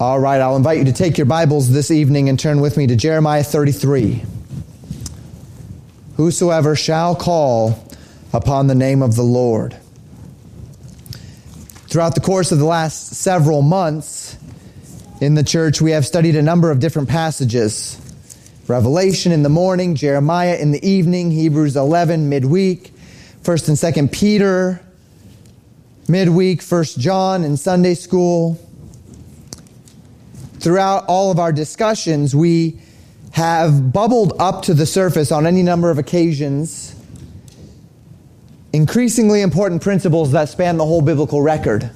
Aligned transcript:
All 0.00 0.20
right, 0.20 0.40
I'll 0.40 0.54
invite 0.54 0.78
you 0.78 0.84
to 0.84 0.92
take 0.92 1.18
your 1.18 1.24
Bibles 1.24 1.72
this 1.72 1.90
evening 1.90 2.28
and 2.28 2.38
turn 2.38 2.60
with 2.60 2.76
me 2.76 2.86
to 2.86 2.94
Jeremiah 2.94 3.42
33. 3.42 4.22
Whosoever 6.14 6.76
shall 6.76 7.16
call 7.16 7.84
upon 8.32 8.68
the 8.68 8.76
name 8.76 9.02
of 9.02 9.16
the 9.16 9.24
Lord. 9.24 9.76
Throughout 11.88 12.14
the 12.14 12.20
course 12.20 12.52
of 12.52 12.60
the 12.60 12.64
last 12.64 13.16
several 13.16 13.60
months 13.60 14.36
in 15.20 15.34
the 15.34 15.42
church, 15.42 15.80
we 15.80 15.90
have 15.90 16.06
studied 16.06 16.36
a 16.36 16.42
number 16.42 16.70
of 16.70 16.78
different 16.78 17.08
passages. 17.08 18.00
Revelation 18.68 19.32
in 19.32 19.42
the 19.42 19.48
morning, 19.48 19.96
Jeremiah 19.96 20.58
in 20.58 20.70
the 20.70 20.88
evening, 20.88 21.32
Hebrews 21.32 21.76
11 21.76 22.28
midweek, 22.28 22.92
1st 23.42 23.68
and 23.68 24.10
2nd 24.10 24.12
Peter 24.12 24.80
midweek, 26.06 26.60
1st 26.60 26.98
John 26.98 27.42
in 27.42 27.56
Sunday 27.56 27.94
school, 27.94 28.64
throughout 30.60 31.04
all 31.08 31.30
of 31.30 31.38
our 31.38 31.52
discussions, 31.52 32.34
we 32.34 32.80
have 33.32 33.92
bubbled 33.92 34.32
up 34.38 34.62
to 34.62 34.74
the 34.74 34.86
surface 34.86 35.30
on 35.30 35.46
any 35.46 35.62
number 35.62 35.90
of 35.90 35.98
occasions 35.98 36.94
increasingly 38.72 39.40
important 39.40 39.82
principles 39.82 40.32
that 40.32 40.48
span 40.48 40.76
the 40.76 40.84
whole 40.84 41.00
biblical 41.00 41.40
record. 41.42 41.90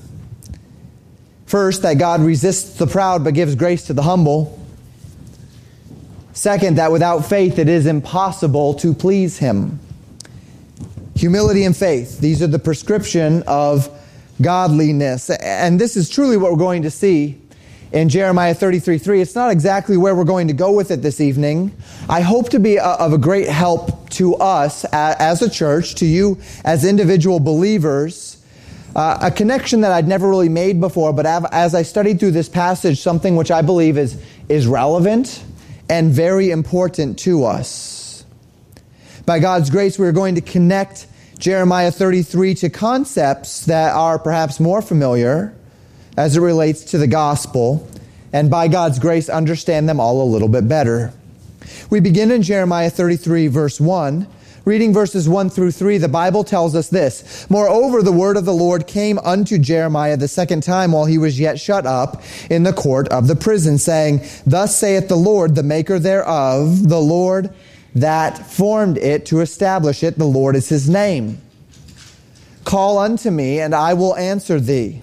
First, 1.46 1.82
that 1.82 1.98
God 1.98 2.20
resists 2.20 2.78
the 2.78 2.86
proud 2.86 3.24
but 3.24 3.34
gives 3.34 3.54
grace 3.54 3.86
to 3.88 3.92
the 3.92 4.02
humble. 4.02 4.58
Second, 6.32 6.78
that 6.78 6.90
without 6.90 7.26
faith 7.26 7.58
it 7.58 7.68
is 7.68 7.86
impossible 7.86 8.74
to 8.74 8.94
please 8.94 9.38
Him. 9.38 9.78
Humility 11.14 11.64
and 11.64 11.76
faith, 11.76 12.20
these 12.20 12.42
are 12.42 12.46
the 12.46 12.58
prescription 12.58 13.42
of 13.46 13.90
godliness. 14.40 15.28
And 15.28 15.78
this 15.78 15.96
is 15.96 16.08
truly 16.08 16.38
what 16.38 16.50
we're 16.50 16.58
going 16.58 16.82
to 16.82 16.90
see 16.90 17.38
in 17.92 18.08
Jeremiah 18.08 18.54
33 18.54 18.98
3. 18.98 19.20
It's 19.20 19.34
not 19.34 19.50
exactly 19.50 19.96
where 19.96 20.14
we're 20.14 20.24
going 20.24 20.48
to 20.48 20.54
go 20.54 20.72
with 20.72 20.90
it 20.90 21.02
this 21.02 21.20
evening. 21.20 21.72
I 22.08 22.22
hope 22.22 22.48
to 22.50 22.58
be 22.58 22.78
of 22.78 23.12
a 23.12 23.18
great 23.18 23.48
help 23.48 24.10
to 24.10 24.34
us 24.36 24.84
as 24.92 25.42
a 25.42 25.50
church, 25.50 25.96
to 25.96 26.06
you 26.06 26.38
as 26.64 26.84
individual 26.84 27.38
believers. 27.38 28.38
Uh, 28.94 29.18
a 29.22 29.30
connection 29.30 29.82
that 29.82 29.92
I'd 29.92 30.06
never 30.06 30.28
really 30.28 30.50
made 30.50 30.78
before, 30.78 31.14
but 31.14 31.24
as 31.24 31.74
I 31.74 31.82
studied 31.82 32.20
through 32.20 32.32
this 32.32 32.48
passage, 32.48 33.00
something 33.00 33.36
which 33.36 33.50
I 33.50 33.62
believe 33.62 33.96
is, 33.96 34.22
is 34.50 34.66
relevant 34.66 35.42
and 35.88 36.12
very 36.12 36.50
important 36.50 37.18
to 37.20 37.44
us. 37.44 38.26
By 39.24 39.38
God's 39.38 39.70
grace, 39.70 39.98
we're 39.98 40.12
going 40.12 40.34
to 40.34 40.42
connect 40.42 41.06
Jeremiah 41.38 41.90
33 41.90 42.54
to 42.56 42.68
concepts 42.68 43.64
that 43.64 43.94
are 43.94 44.18
perhaps 44.18 44.60
more 44.60 44.82
familiar 44.82 45.54
as 46.16 46.36
it 46.36 46.40
relates 46.40 46.84
to 46.84 46.98
the 46.98 47.06
gospel, 47.06 47.88
and 48.32 48.50
by 48.50 48.68
God's 48.68 48.98
grace, 48.98 49.28
understand 49.28 49.88
them 49.88 50.00
all 50.00 50.22
a 50.22 50.30
little 50.30 50.48
bit 50.48 50.68
better. 50.68 51.12
We 51.90 52.00
begin 52.00 52.30
in 52.30 52.42
Jeremiah 52.42 52.90
33, 52.90 53.46
verse 53.48 53.80
1. 53.80 54.26
Reading 54.64 54.92
verses 54.92 55.28
1 55.28 55.50
through 55.50 55.72
3, 55.72 55.98
the 55.98 56.08
Bible 56.08 56.44
tells 56.44 56.76
us 56.76 56.88
this. 56.88 57.46
Moreover, 57.50 58.00
the 58.00 58.12
word 58.12 58.36
of 58.36 58.44
the 58.44 58.54
Lord 58.54 58.86
came 58.86 59.18
unto 59.18 59.58
Jeremiah 59.58 60.16
the 60.16 60.28
second 60.28 60.62
time 60.62 60.92
while 60.92 61.04
he 61.04 61.18
was 61.18 61.40
yet 61.40 61.58
shut 61.58 61.84
up 61.84 62.22
in 62.48 62.62
the 62.62 62.72
court 62.72 63.08
of 63.08 63.26
the 63.26 63.34
prison, 63.34 63.76
saying, 63.76 64.20
Thus 64.46 64.76
saith 64.76 65.08
the 65.08 65.16
Lord, 65.16 65.56
the 65.56 65.64
maker 65.64 65.98
thereof, 65.98 66.88
the 66.88 67.00
Lord 67.00 67.52
that 67.96 68.46
formed 68.50 68.98
it 68.98 69.26
to 69.26 69.40
establish 69.40 70.04
it, 70.04 70.16
the 70.16 70.24
Lord 70.24 70.54
is 70.54 70.68
his 70.68 70.88
name. 70.88 71.40
Call 72.64 72.98
unto 72.98 73.30
me, 73.32 73.60
and 73.60 73.74
I 73.74 73.94
will 73.94 74.14
answer 74.16 74.60
thee 74.60 75.02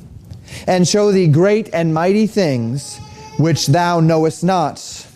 and 0.68 0.88
show 0.88 1.12
thee 1.12 1.28
great 1.28 1.70
and 1.74 1.94
mighty 1.94 2.28
things 2.28 2.98
which 3.38 3.68
thou 3.68 4.00
knowest 4.00 4.44
not. 4.44 5.08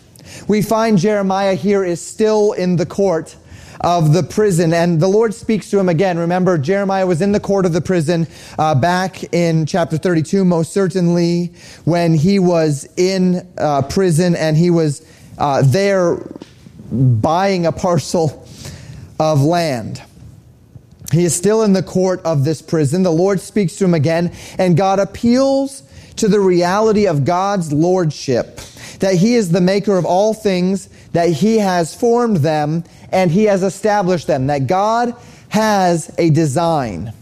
We 0.48 0.62
find 0.62 0.98
Jeremiah 0.98 1.54
here 1.54 1.84
is 1.84 2.00
still 2.00 2.52
in 2.52 2.76
the 2.76 2.86
court 2.86 3.36
of 3.80 4.14
the 4.14 4.22
prison, 4.22 4.72
and 4.72 4.98
the 4.98 5.08
Lord 5.08 5.34
speaks 5.34 5.70
to 5.70 5.78
him 5.78 5.90
again. 5.90 6.18
Remember, 6.18 6.56
Jeremiah 6.56 7.06
was 7.06 7.20
in 7.20 7.32
the 7.32 7.40
court 7.40 7.66
of 7.66 7.74
the 7.74 7.82
prison 7.82 8.26
uh, 8.58 8.74
back 8.74 9.34
in 9.34 9.66
chapter 9.66 9.98
32, 9.98 10.44
most 10.44 10.72
certainly, 10.72 11.52
when 11.84 12.14
he 12.14 12.38
was 12.38 12.88
in 12.96 13.46
uh, 13.58 13.82
prison 13.82 14.34
and 14.36 14.56
he 14.56 14.70
was 14.70 15.06
uh, 15.36 15.62
there 15.62 16.18
buying 16.90 17.66
a 17.66 17.72
parcel 17.72 18.48
of 19.20 19.42
land. 19.42 20.02
He 21.12 21.24
is 21.24 21.34
still 21.34 21.62
in 21.62 21.72
the 21.72 21.82
court 21.82 22.20
of 22.24 22.44
this 22.44 22.62
prison. 22.62 23.02
The 23.02 23.12
Lord 23.12 23.40
speaks 23.40 23.76
to 23.76 23.84
him 23.84 23.94
again, 23.94 24.32
and 24.58 24.76
God 24.76 24.98
appeals 24.98 25.82
to 26.16 26.28
the 26.28 26.40
reality 26.40 27.06
of 27.06 27.24
God's 27.24 27.72
lordship, 27.72 28.60
that 29.00 29.16
He 29.16 29.34
is 29.34 29.50
the 29.50 29.60
maker 29.60 29.96
of 29.96 30.04
all 30.04 30.32
things, 30.32 30.88
that 31.12 31.30
He 31.30 31.58
has 31.58 31.94
formed 31.94 32.38
them, 32.38 32.84
and 33.10 33.30
He 33.30 33.44
has 33.44 33.62
established 33.62 34.26
them, 34.26 34.46
that 34.46 34.66
God 34.66 35.14
has 35.48 36.14
a 36.18 36.30
design. 36.30 37.12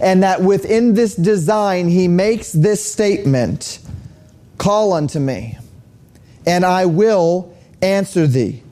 And 0.00 0.22
that 0.22 0.42
within 0.42 0.94
this 0.94 1.14
design, 1.14 1.88
He 1.88 2.08
makes 2.08 2.52
this 2.52 2.84
statement 2.84 3.80
Call 4.58 4.94
unto 4.94 5.20
me, 5.20 5.58
and 6.46 6.64
I 6.64 6.86
will 6.86 7.54
answer 7.82 8.26
thee 8.26 8.62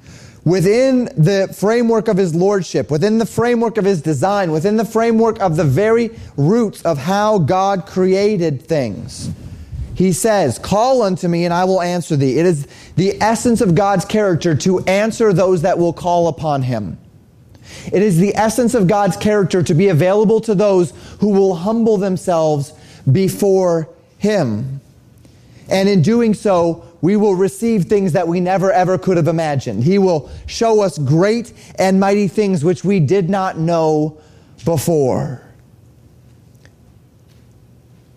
within 0.45 1.07
the 1.17 1.53
framework 1.59 2.09
of 2.09 2.17
his 2.17 2.35
lordship, 2.35 2.91
within 2.91 3.19
the 3.19 3.27
framework 3.27 3.79
of 3.79 3.85
his 3.85 4.03
design, 4.03 4.51
within 4.51 4.77
the 4.77 4.85
framework 4.85 5.41
of 5.41 5.57
the 5.57 5.65
very 5.65 6.11
roots 6.37 6.83
of 6.83 6.99
how 6.99 7.39
God 7.39 7.87
created 7.87 8.63
things. 8.63 9.31
He 9.95 10.13
says, 10.13 10.59
Call 10.59 11.03
unto 11.03 11.29
me 11.29 11.45
and 11.45 11.55
I 11.55 11.65
will 11.65 11.81
answer 11.81 12.17
thee. 12.17 12.39
It 12.39 12.47
is 12.47 12.67
the 12.97 13.21
essence 13.23 13.61
of 13.61 13.75
God's 13.75 14.05
character 14.05 14.55
to 14.57 14.81
answer 14.81 15.33
those 15.33 15.63
that 15.63 15.79
will 15.79 15.93
call 15.93 16.29
upon 16.29 16.63
him. 16.63 16.99
It 17.87 18.03
is 18.03 18.19
the 18.19 18.37
essence 18.37 18.75
of 18.75 18.87
God's 18.87 19.17
character 19.17 19.63
to 19.63 19.75
be 19.75 19.89
available 19.89 20.41
to 20.43 20.55
those 20.55 20.93
who 21.21 21.31
will 21.31 21.55
humble 21.55 21.97
themselves 21.97 22.73
before 23.11 23.89
him. 24.19 24.81
And 25.71 25.89
in 25.89 26.03
doing 26.03 26.35
so, 26.35 26.85
we 27.05 27.17
will 27.17 27.35
receive 27.35 27.85
things 27.85 28.13
that 28.13 28.27
we 28.27 28.41
never 28.41 28.73
ever 28.73 28.97
could 28.97 29.19
have 29.19 29.29
imagined. 29.29 29.85
He 29.85 29.99
will 29.99 30.31
show 30.47 30.81
us 30.81 30.97
great 30.97 31.53
and 31.79 32.01
mighty 32.01 32.29
things 32.29 32.65
which 32.65 32.83
we 32.83 32.99
did 32.99 33.29
not 33.29 33.59
know 33.59 34.19
before. 34.65 35.43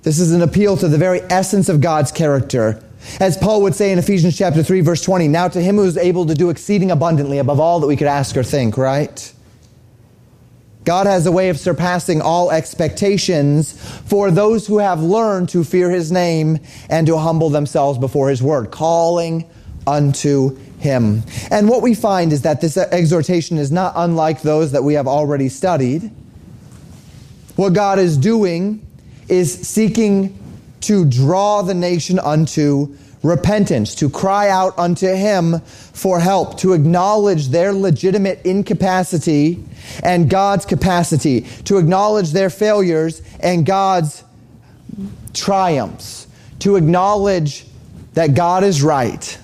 This 0.03 0.19
is 0.19 0.31
an 0.31 0.41
appeal 0.41 0.77
to 0.77 0.87
the 0.87 0.97
very 0.97 1.19
essence 1.23 1.67
of 1.67 1.81
God's 1.81 2.13
character. 2.13 2.81
As 3.19 3.35
Paul 3.35 3.61
would 3.63 3.75
say 3.75 3.91
in 3.91 3.99
Ephesians 3.99 4.37
chapter 4.37 4.63
3 4.63 4.79
verse 4.79 5.03
20, 5.03 5.27
now 5.27 5.49
to 5.49 5.61
him 5.61 5.75
who 5.75 5.83
is 5.83 5.97
able 5.97 6.25
to 6.25 6.33
do 6.33 6.49
exceeding 6.49 6.89
abundantly 6.89 7.39
above 7.39 7.59
all 7.59 7.81
that 7.81 7.87
we 7.87 7.97
could 7.97 8.07
ask 8.07 8.37
or 8.37 8.43
think, 8.43 8.77
right? 8.77 9.33
God 10.87 11.05
has 11.05 11.25
a 11.25 11.33
way 11.33 11.49
of 11.49 11.59
surpassing 11.59 12.21
all 12.21 12.49
expectations 12.49 13.73
for 14.05 14.31
those 14.31 14.65
who 14.65 14.77
have 14.77 15.01
learned 15.01 15.49
to 15.49 15.65
fear 15.65 15.89
his 15.89 16.13
name 16.13 16.59
and 16.89 17.05
to 17.07 17.17
humble 17.17 17.49
themselves 17.49 17.99
before 17.99 18.29
his 18.29 18.41
word, 18.41 18.71
calling 18.71 19.43
unto 19.85 20.55
him. 20.79 21.23
And 21.51 21.67
what 21.67 21.81
we 21.81 21.93
find 21.93 22.31
is 22.31 22.43
that 22.43 22.61
this 22.61 22.77
exhortation 22.77 23.57
is 23.57 23.69
not 23.69 23.91
unlike 23.97 24.43
those 24.43 24.71
that 24.71 24.81
we 24.81 24.93
have 24.93 25.07
already 25.07 25.49
studied. 25.49 26.09
What 27.57 27.73
God 27.73 27.99
is 27.99 28.15
doing 28.15 28.87
is 29.27 29.67
seeking 29.67 30.41
to 30.81 31.03
draw 31.03 31.63
the 31.63 31.73
nation 31.73 32.17
unto 32.17 32.95
repentance, 33.23 33.95
to 33.95 34.09
cry 34.09 34.49
out 34.49 34.77
unto 34.77 35.07
Him 35.07 35.59
for 35.59 36.19
help, 36.19 36.59
to 36.59 36.73
acknowledge 36.73 37.47
their 37.49 37.73
legitimate 37.73 38.45
incapacity 38.45 39.63
and 40.03 40.29
God's 40.29 40.65
capacity, 40.65 41.41
to 41.65 41.77
acknowledge 41.77 42.31
their 42.31 42.49
failures 42.49 43.21
and 43.39 43.65
God's 43.65 44.23
triumphs, 45.33 46.27
to 46.59 46.75
acknowledge 46.75 47.65
that 48.13 48.35
God 48.35 48.63
is 48.63 48.81
right 48.81 49.37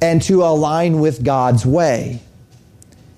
and 0.00 0.20
to 0.22 0.42
align 0.42 1.00
with 1.00 1.22
God's 1.22 1.64
way. 1.64 2.20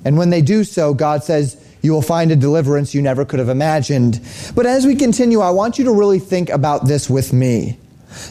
And 0.04 0.18
when 0.18 0.30
they 0.30 0.42
do 0.42 0.64
so, 0.64 0.92
God 0.92 1.24
says, 1.24 1.60
you 1.80 1.92
will 1.92 2.02
find 2.02 2.30
a 2.30 2.36
deliverance 2.36 2.94
you 2.94 3.02
never 3.02 3.24
could 3.24 3.38
have 3.38 3.50
imagined. 3.50 4.20
But 4.54 4.64
as 4.64 4.86
we 4.86 4.96
continue, 4.96 5.40
I 5.40 5.50
want 5.50 5.78
you 5.78 5.84
to 5.84 5.92
really 5.92 6.18
think 6.18 6.48
about 6.48 6.86
this 6.86 7.10
with 7.10 7.32
me. 7.32 7.78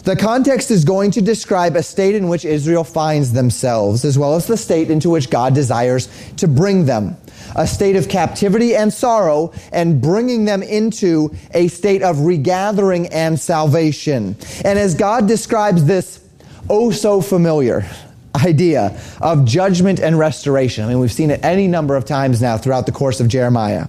The 0.03 0.15
context 0.15 0.71
is 0.71 0.85
going 0.85 1.11
to 1.11 1.21
describe 1.21 1.75
a 1.75 1.83
state 1.83 2.15
in 2.15 2.27
which 2.27 2.45
Israel 2.45 2.83
finds 2.83 3.33
themselves, 3.33 4.05
as 4.05 4.17
well 4.17 4.35
as 4.35 4.47
the 4.47 4.57
state 4.57 4.89
into 4.89 5.09
which 5.09 5.29
God 5.29 5.53
desires 5.53 6.07
to 6.37 6.47
bring 6.47 6.85
them. 6.85 7.17
A 7.55 7.67
state 7.67 7.95
of 7.95 8.09
captivity 8.09 8.75
and 8.75 8.91
sorrow, 8.91 9.53
and 9.71 10.01
bringing 10.01 10.45
them 10.45 10.63
into 10.63 11.35
a 11.53 11.67
state 11.67 12.01
of 12.01 12.21
regathering 12.21 13.07
and 13.07 13.39
salvation. 13.39 14.35
And 14.63 14.79
as 14.79 14.95
God 14.95 15.27
describes 15.27 15.85
this 15.85 16.19
oh 16.69 16.91
so 16.91 17.21
familiar 17.21 17.85
idea 18.35 18.99
of 19.21 19.45
judgment 19.45 19.99
and 19.99 20.17
restoration, 20.17 20.83
I 20.83 20.87
mean, 20.87 20.99
we've 20.99 21.11
seen 21.11 21.29
it 21.31 21.43
any 21.43 21.67
number 21.67 21.95
of 21.95 22.05
times 22.05 22.41
now 22.41 22.57
throughout 22.57 22.85
the 22.85 22.91
course 22.91 23.19
of 23.19 23.27
Jeremiah. 23.27 23.87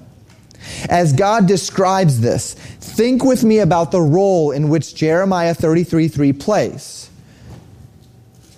As 0.88 1.12
God 1.12 1.46
describes 1.46 2.20
this, 2.20 2.54
think 2.54 3.24
with 3.24 3.44
me 3.44 3.58
about 3.58 3.90
the 3.90 4.00
role 4.00 4.50
in 4.50 4.68
which 4.68 4.94
Jeremiah 4.94 5.54
33 5.54 6.08
3 6.08 6.32
plays. 6.32 7.10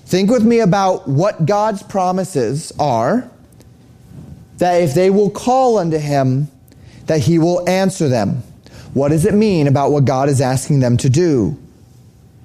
Think 0.07 0.31
with 0.31 0.45
me 0.45 0.61
about 0.61 1.09
what 1.09 1.47
God's 1.47 1.83
promises 1.83 2.73
are 2.79 3.31
that 4.59 4.83
if 4.83 4.95
they 4.95 5.11
will 5.11 5.31
call 5.31 5.79
unto 5.79 5.99
him, 5.99 6.49
that 7.07 7.21
he 7.21 7.39
will 7.39 7.69
answer 7.69 8.09
them. 8.09 8.43
What 8.95 9.09
does 9.09 9.27
it 9.27 9.35
mean 9.35 9.67
about 9.67 9.91
what 9.91 10.05
God 10.05 10.29
is 10.29 10.41
asking 10.41 10.81
them 10.81 10.97
to 10.99 11.11
do? 11.11 11.59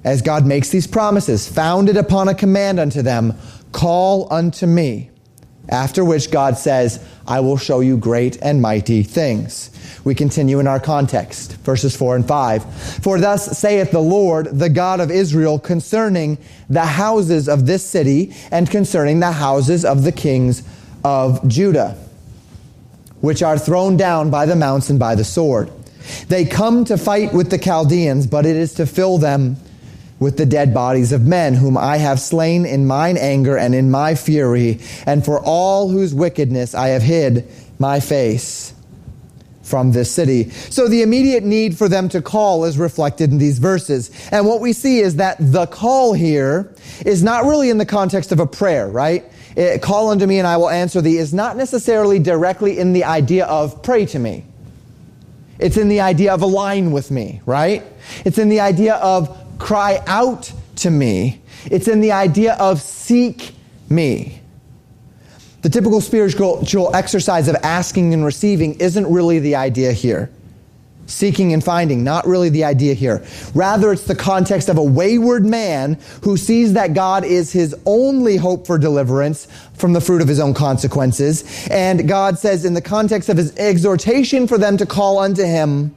As 0.04 0.22
God 0.22 0.46
makes 0.46 0.70
these 0.70 0.88
promises, 0.88 1.48
founded 1.48 1.96
upon 1.96 2.28
a 2.28 2.36
command 2.36 2.80
unto 2.80 3.02
them, 3.02 3.34
call 3.72 4.32
unto 4.32 4.66
me. 4.66 5.10
After 5.70 6.04
which 6.04 6.32
God 6.32 6.58
says, 6.58 7.04
I 7.28 7.40
will 7.40 7.58
show 7.58 7.80
you 7.80 7.98
great 7.98 8.38
and 8.42 8.62
mighty 8.62 9.04
things. 9.04 9.70
We 10.04 10.16
continue 10.16 10.60
in 10.60 10.68
our 10.68 10.80
context, 10.80 11.58
verses 11.58 11.96
4 11.96 12.16
and 12.16 12.28
5. 12.28 13.04
For 13.04 13.20
thus 13.20 13.58
saith 13.58 13.92
the 13.92 14.00
Lord, 14.00 14.48
the 14.48 14.70
God 14.70 15.00
of 15.00 15.12
Israel, 15.12 15.60
concerning 15.60 16.38
the 16.70 16.86
houses 16.86 17.48
of 17.48 17.66
this 17.68 17.86
city 17.86 18.34
and 18.52 18.70
concerning 18.70 19.20
the 19.20 19.32
houses 19.32 19.86
of 19.86 20.04
the 20.04 20.12
kings 20.12 20.64
of 21.04 21.48
Judah, 21.48 21.98
which 23.22 23.44
are 23.44 23.58
thrown 23.58 23.98
down 23.98 24.30
by 24.30 24.46
the 24.46 24.56
mounts 24.56 24.90
and 24.90 24.98
by 24.98 25.16
the 25.16 25.24
sword. 25.24 25.72
They 26.28 26.46
come 26.46 26.84
to 26.86 26.98
fight 26.98 27.34
with 27.34 27.52
the 27.52 27.60
Chaldeans, 27.60 28.26
but 28.26 28.46
it 28.46 28.56
is 28.56 28.74
to 28.76 28.86
fill 28.86 29.20
them 29.20 29.58
with 30.22 30.38
the 30.38 30.46
dead 30.46 30.72
bodies 30.72 31.12
of 31.12 31.26
men, 31.26 31.56
whom 31.56 31.76
I 31.76 31.98
have 31.98 32.20
slain 32.20 32.64
in 32.64 32.86
mine 32.86 33.18
anger 33.18 33.58
and 33.58 33.74
in 33.74 33.90
my 33.90 34.14
fury, 34.14 34.80
and 35.08 35.26
for 35.26 35.42
all 35.44 35.90
whose 35.90 36.14
wickedness 36.14 36.76
I 36.76 36.90
have 36.90 37.02
hid 37.02 37.52
my 37.80 38.00
face 38.00 38.74
from 39.64 39.94
this 39.94 40.12
city. 40.12 40.52
So 40.52 40.88
the 40.88 41.02
immediate 41.02 41.44
need 41.44 41.76
for 41.76 41.90
them 41.90 42.08
to 42.10 42.22
call 42.22 42.66
is 42.66 42.78
reflected 42.78 43.32
in 43.32 43.40
these 43.40 43.58
verses. 43.58 44.12
And 44.32 44.46
what 44.46 44.62
we 44.62 44.74
see 44.74 45.00
is 45.00 45.16
that 45.16 45.38
the 45.40 45.66
call 45.66 46.14
here 46.14 46.72
is 47.04 47.24
not 47.24 47.46
really 47.46 47.72
in 47.72 47.80
the 47.80 47.86
context 47.86 48.32
of 48.32 48.40
a 48.40 48.46
prayer, 48.46 48.88
right? 48.88 49.26
It, 49.56 49.82
call 49.82 50.10
unto 50.10 50.28
me 50.28 50.38
and 50.38 50.48
I 50.48 50.58
will 50.58 50.70
answer 50.70 51.02
thee 51.02 51.18
is 51.18 51.34
not 51.34 51.58
necessarily 51.58 52.20
directly 52.20 52.78
in 52.78 52.94
the 52.94 53.06
idea 53.06 53.46
of 53.46 53.82
pray 53.82 54.06
to 54.08 54.20
me. 54.20 54.46
It's 55.58 55.78
in 55.78 55.90
the 55.90 56.02
idea 56.02 56.34
of 56.34 56.42
align 56.42 56.92
with 56.92 57.10
me, 57.10 57.42
right? 57.46 57.84
It's 58.26 58.38
in 58.38 58.50
the 58.50 58.60
idea 58.60 58.96
of 58.96 59.41
cry 59.62 60.02
out 60.08 60.52
to 60.78 60.90
me. 60.90 61.42
It's 61.66 61.88
in 61.88 62.02
the 62.02 62.12
idea 62.12 62.56
of 62.56 62.82
seek 62.82 63.54
me. 63.90 64.42
The 65.62 65.70
typical 65.70 66.02
spiritual 66.02 66.96
exercise 66.96 67.48
of 67.48 67.56
asking 67.62 68.14
and 68.14 68.26
receiving 68.26 68.74
isn't 68.80 69.06
really 69.06 69.38
the 69.38 69.56
idea 69.56 69.92
here. 69.92 70.32
Seeking 71.06 71.54
and 71.54 71.64
finding, 71.64 72.04
not 72.04 72.26
really 72.26 72.50
the 72.50 72.64
idea 72.64 72.96
here. 72.96 73.24
Rather, 73.54 73.92
it's 73.92 74.06
the 74.06 74.16
context 74.16 74.70
of 74.70 74.78
a 74.78 74.84
wayward 74.84 75.46
man 75.46 76.00
who 76.24 76.38
sees 76.38 76.74
that 76.74 76.94
God 76.94 77.24
is 77.24 77.52
his 77.52 77.76
only 77.86 78.38
hope 78.38 78.66
for 78.66 78.80
deliverance 78.80 79.48
from 79.74 79.94
the 79.94 80.02
fruit 80.02 80.22
of 80.22 80.28
his 80.28 80.40
own 80.40 80.54
consequences. 80.54 81.68
And 81.70 82.08
God 82.08 82.40
says, 82.40 82.66
in 82.66 82.74
the 82.74 82.82
context 82.82 83.30
of 83.30 83.38
his 83.38 83.56
exhortation 83.58 84.48
for 84.48 84.58
them 84.58 84.78
to 84.78 84.86
call 84.86 85.20
unto 85.20 85.44
him, 85.44 85.96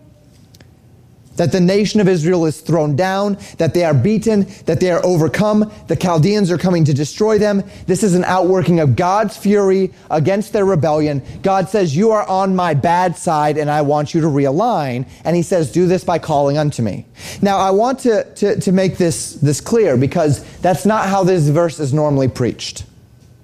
that 1.36 1.52
the 1.52 1.60
nation 1.60 2.00
of 2.00 2.08
Israel 2.08 2.46
is 2.46 2.60
thrown 2.60 2.96
down, 2.96 3.38
that 3.58 3.74
they 3.74 3.84
are 3.84 3.94
beaten, 3.94 4.46
that 4.66 4.80
they 4.80 4.90
are 4.90 5.04
overcome, 5.04 5.70
the 5.88 5.96
Chaldeans 5.96 6.50
are 6.50 6.58
coming 6.58 6.84
to 6.84 6.94
destroy 6.94 7.38
them. 7.38 7.62
This 7.86 8.02
is 8.02 8.14
an 8.14 8.24
outworking 8.24 8.80
of 8.80 8.96
God's 8.96 9.36
fury 9.36 9.92
against 10.10 10.52
their 10.52 10.64
rebellion. 10.64 11.22
God 11.42 11.68
says, 11.68 11.96
You 11.96 12.12
are 12.12 12.26
on 12.28 12.54
my 12.54 12.74
bad 12.74 13.16
side, 13.16 13.58
and 13.58 13.70
I 13.70 13.82
want 13.82 14.14
you 14.14 14.20
to 14.20 14.26
realign. 14.26 15.08
And 15.24 15.36
he 15.36 15.42
says, 15.42 15.72
Do 15.72 15.86
this 15.86 16.04
by 16.04 16.18
calling 16.18 16.58
unto 16.58 16.82
me. 16.82 17.06
Now, 17.42 17.58
I 17.58 17.70
want 17.70 18.00
to, 18.00 18.24
to, 18.34 18.60
to 18.60 18.72
make 18.72 18.96
this, 18.96 19.34
this 19.34 19.60
clear 19.60 19.96
because 19.96 20.44
that's 20.58 20.86
not 20.86 21.08
how 21.08 21.24
this 21.24 21.48
verse 21.48 21.80
is 21.80 21.92
normally 21.92 22.28
preached, 22.28 22.84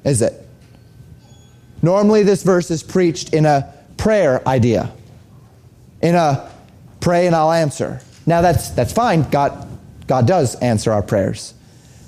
is 0.04 0.22
it? 0.22 0.34
Normally, 1.82 2.22
this 2.22 2.42
verse 2.42 2.70
is 2.70 2.82
preached 2.82 3.32
in 3.32 3.46
a 3.46 3.72
prayer 3.96 4.46
idea, 4.46 4.92
in 6.02 6.14
a 6.14 6.50
Pray 7.00 7.26
and 7.26 7.34
I'll 7.34 7.52
answer. 7.52 8.00
Now 8.26 8.42
that's, 8.42 8.70
that's 8.70 8.92
fine. 8.92 9.28
God, 9.30 9.66
God 10.06 10.26
does 10.26 10.54
answer 10.56 10.92
our 10.92 11.02
prayers. 11.02 11.54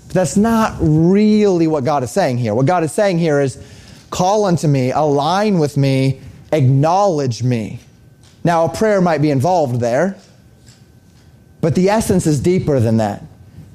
But 0.08 0.14
that's 0.14 0.36
not 0.36 0.76
really 0.80 1.66
what 1.66 1.84
God 1.84 2.02
is 2.02 2.10
saying 2.10 2.38
here. 2.38 2.54
What 2.54 2.66
God 2.66 2.84
is 2.84 2.92
saying 2.92 3.18
here 3.18 3.40
is 3.40 3.62
call 4.10 4.44
unto 4.44 4.68
me, 4.68 4.90
align 4.92 5.58
with 5.58 5.76
me, 5.76 6.20
acknowledge 6.52 7.42
me. 7.42 7.80
Now, 8.44 8.64
a 8.66 8.68
prayer 8.68 9.00
might 9.00 9.22
be 9.22 9.30
involved 9.30 9.80
there, 9.80 10.16
but 11.60 11.74
the 11.74 11.88
essence 11.88 12.26
is 12.26 12.40
deeper 12.40 12.80
than 12.80 12.98
that. 12.98 13.22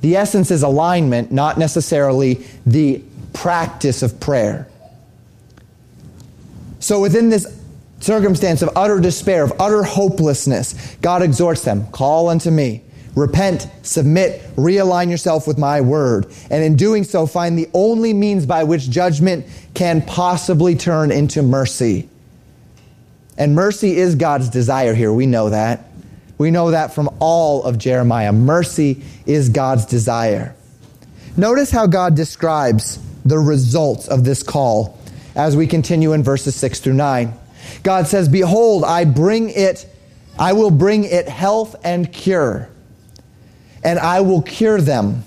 The 0.02 0.16
essence 0.16 0.52
is 0.52 0.62
alignment, 0.62 1.32
not 1.32 1.58
necessarily 1.58 2.46
the 2.66 3.02
practice 3.34 4.04
of 4.04 4.20
prayer. 4.20 4.68
So, 6.80 7.02
within 7.02 7.30
this 7.30 7.48
circumstance 8.00 8.62
of 8.62 8.70
utter 8.76 9.00
despair, 9.00 9.44
of 9.44 9.54
utter 9.60 9.84
hopelessness, 9.84 10.96
God 11.02 11.22
exhorts 11.22 11.62
them 11.62 11.88
call 11.92 12.30
unto 12.30 12.52
me. 12.52 12.84
Repent, 13.16 13.68
submit, 13.82 14.44
realign 14.56 15.10
yourself 15.10 15.48
with 15.48 15.58
my 15.58 15.82
word. 15.82 16.28
And 16.52 16.64
in 16.64 16.76
doing 16.76 17.04
so, 17.04 17.26
find 17.26 17.58
the 17.58 17.68
only 17.74 18.14
means 18.14 18.46
by 18.46 18.64
which 18.64 18.92
judgment 18.92 19.48
can 19.74 20.04
possibly 20.04 20.76
turn 20.76 21.12
into 21.12 21.42
mercy. 21.42 22.10
And 23.36 23.56
mercy 23.56 23.98
is 23.98 24.14
God's 24.14 24.50
desire 24.50 24.94
here. 24.94 25.12
We 25.12 25.26
know 25.26 25.50
that. 25.50 25.86
We 26.38 26.52
know 26.52 26.70
that 26.72 26.94
from 26.94 27.10
all 27.20 27.64
of 27.64 27.80
Jeremiah. 27.80 28.32
Mercy 28.32 29.04
is 29.26 29.50
God's 29.50 29.86
desire. 29.86 30.56
Notice 31.36 31.72
how 31.72 31.88
God 31.88 32.16
describes 32.16 33.00
the 33.26 33.40
results 33.40 34.08
of 34.08 34.24
this 34.24 34.44
call 34.44 34.98
as 35.36 35.56
we 35.56 35.66
continue 35.66 36.14
in 36.14 36.24
verses 36.24 36.56
6 36.56 36.80
through 36.80 36.94
9. 36.94 37.34
God 37.84 38.08
says, 38.08 38.30
Behold, 38.30 38.84
I 38.84 39.06
bring 39.06 39.50
it, 39.50 39.88
I 40.38 40.54
will 40.54 40.72
bring 40.72 41.04
it 41.04 41.28
health 41.28 41.76
and 41.84 42.12
cure, 42.12 42.70
and 43.84 44.00
I 44.00 44.22
will 44.22 44.42
cure 44.42 44.82
them, 44.82 45.24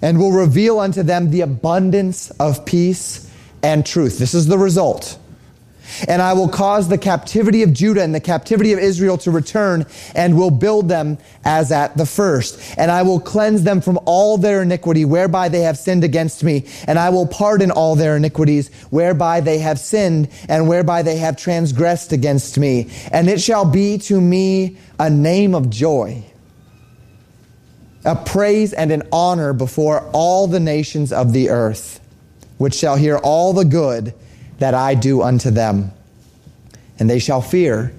and 0.00 0.18
will 0.18 0.32
reveal 0.32 0.78
unto 0.78 1.02
them 1.02 1.30
the 1.30 1.42
abundance 1.42 2.30
of 2.32 2.64
peace 2.64 3.30
and 3.62 3.84
truth. 3.84 4.18
This 4.18 4.34
is 4.34 4.46
the 4.46 4.58
result. 4.58 5.18
And 6.06 6.22
I 6.22 6.32
will 6.32 6.48
cause 6.48 6.88
the 6.88 6.98
captivity 6.98 7.62
of 7.62 7.72
Judah 7.72 8.02
and 8.02 8.14
the 8.14 8.20
captivity 8.20 8.72
of 8.72 8.78
Israel 8.78 9.18
to 9.18 9.30
return 9.30 9.86
and 10.14 10.36
will 10.36 10.50
build 10.50 10.88
them 10.88 11.18
as 11.44 11.72
at 11.72 11.96
the 11.96 12.06
first. 12.06 12.60
And 12.78 12.90
I 12.90 13.02
will 13.02 13.20
cleanse 13.20 13.62
them 13.62 13.80
from 13.80 13.98
all 14.04 14.38
their 14.38 14.62
iniquity 14.62 15.04
whereby 15.04 15.48
they 15.48 15.62
have 15.62 15.78
sinned 15.78 16.04
against 16.04 16.44
me. 16.44 16.66
And 16.86 16.98
I 16.98 17.10
will 17.10 17.26
pardon 17.26 17.70
all 17.70 17.94
their 17.94 18.16
iniquities 18.16 18.68
whereby 18.90 19.40
they 19.40 19.58
have 19.58 19.78
sinned 19.78 20.28
and 20.48 20.68
whereby 20.68 21.02
they 21.02 21.16
have 21.18 21.36
transgressed 21.36 22.12
against 22.12 22.58
me. 22.58 22.90
And 23.12 23.28
it 23.28 23.40
shall 23.40 23.64
be 23.64 23.98
to 23.98 24.20
me 24.20 24.78
a 24.98 25.10
name 25.10 25.54
of 25.54 25.70
joy, 25.70 26.24
a 28.04 28.16
praise 28.16 28.72
and 28.72 28.90
an 28.90 29.02
honor 29.12 29.52
before 29.52 30.08
all 30.12 30.46
the 30.46 30.60
nations 30.60 31.12
of 31.12 31.32
the 31.32 31.50
earth, 31.50 32.00
which 32.58 32.74
shall 32.74 32.96
hear 32.96 33.16
all 33.18 33.52
the 33.52 33.64
good 33.64 34.14
that 34.58 34.74
I 34.74 34.94
do 34.94 35.22
unto 35.22 35.50
them. 35.50 35.92
And 36.98 37.08
they 37.08 37.18
shall 37.18 37.40
fear 37.40 37.92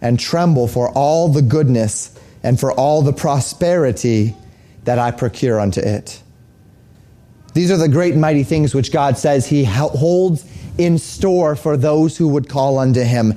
and 0.00 0.18
tremble 0.18 0.66
for 0.66 0.90
all 0.90 1.28
the 1.28 1.42
goodness 1.42 2.18
and 2.42 2.58
for 2.58 2.72
all 2.72 3.02
the 3.02 3.12
prosperity 3.12 4.34
that 4.84 4.98
I 4.98 5.10
procure 5.10 5.60
unto 5.60 5.80
it. 5.80 6.22
These 7.52 7.70
are 7.70 7.76
the 7.76 7.88
great 7.88 8.12
and 8.12 8.20
mighty 8.20 8.44
things 8.44 8.74
which 8.74 8.92
God 8.92 9.18
says 9.18 9.46
He 9.46 9.64
holds 9.64 10.44
in 10.78 10.98
store 10.98 11.56
for 11.56 11.76
those 11.76 12.16
who 12.16 12.28
would 12.28 12.48
call 12.48 12.78
unto 12.78 13.02
Him. 13.02 13.34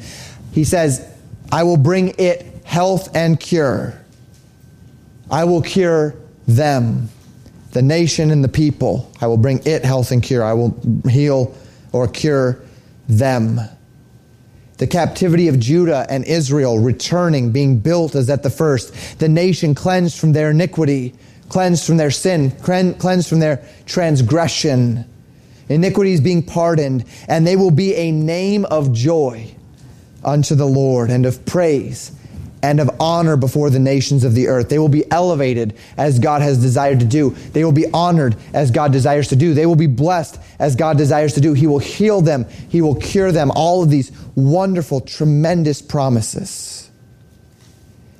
He 0.52 0.64
says, 0.64 1.06
I 1.52 1.64
will 1.64 1.78
bring 1.78 2.16
it 2.18 2.46
health 2.64 3.16
and 3.16 3.40
cure. 3.40 4.00
I 5.30 5.46
will 5.46 5.62
cure 5.62 6.16
them, 6.48 7.10
the 7.72 7.82
nation 7.82 8.32
and 8.32 8.44
the 8.44 8.50
people. 8.50 9.12
I 9.20 9.28
will 9.28 9.38
bring 9.38 9.66
it 9.66 9.84
health 9.84 10.12
and 10.12 10.22
cure. 10.22 10.44
I 10.44 10.54
will 10.54 10.80
heal 11.10 11.56
or 11.92 12.08
cure 12.08 12.63
them. 13.08 13.60
The 14.78 14.88
captivity 14.88 15.48
of 15.48 15.60
Judah 15.60 16.06
and 16.10 16.26
Israel 16.26 16.80
returning, 16.80 17.52
being 17.52 17.80
built 17.80 18.16
as 18.16 18.30
at 18.30 18.44
the 18.44 18.50
first. 18.50 19.20
The 19.20 19.30
nation 19.30 19.76
cleansed 19.76 20.18
from 20.18 20.34
their 20.34 20.52
iniquity, 20.52 21.14
cleansed 21.50 21.86
from 21.86 21.98
their 21.98 22.12
sin, 22.12 22.52
cleansed 22.52 23.30
from 23.30 23.40
their 23.40 23.64
transgression. 23.86 25.06
Iniquities 25.70 26.22
being 26.22 26.44
pardoned, 26.44 27.06
and 27.28 27.48
they 27.48 27.56
will 27.56 27.72
be 27.72 27.96
a 27.96 28.12
name 28.12 28.66
of 28.66 28.92
joy 28.92 29.56
unto 30.24 30.56
the 30.56 30.66
Lord 30.66 31.10
and 31.10 31.26
of 31.26 31.46
praise 31.46 32.12
and 32.64 32.80
of 32.80 32.90
honor 33.00 33.36
before 33.36 33.70
the 33.70 33.78
nations 33.78 34.24
of 34.24 34.34
the 34.34 34.48
earth. 34.48 34.70
They 34.70 34.80
will 34.80 34.90
be 34.90 35.10
elevated 35.12 35.76
as 35.98 36.18
God 36.18 36.42
has 36.42 36.58
desired 36.60 37.02
to 37.02 37.06
do. 37.06 37.32
They 37.32 37.66
will 37.66 37.74
be 37.74 37.86
honored 37.94 38.38
as 38.54 38.72
God 38.72 38.94
desires 38.94 39.28
to 39.28 39.36
do. 39.36 39.54
They 39.54 39.66
will 39.66 39.76
be 39.76 39.86
blessed 39.86 40.40
as 40.60 40.78
God 40.78 40.98
desires 40.98 41.34
to 41.34 41.42
do. 41.42 41.54
He 41.54 41.68
will 41.68 41.80
heal 41.80 42.22
them. 42.22 42.46
He 42.70 42.82
will 42.82 42.96
cure 42.96 43.34
them. 43.34 43.52
All 43.52 43.84
of 43.84 43.90
these 43.90 44.12
wonderful, 44.36 45.02
tremendous 45.02 45.82
promises. 45.82 46.90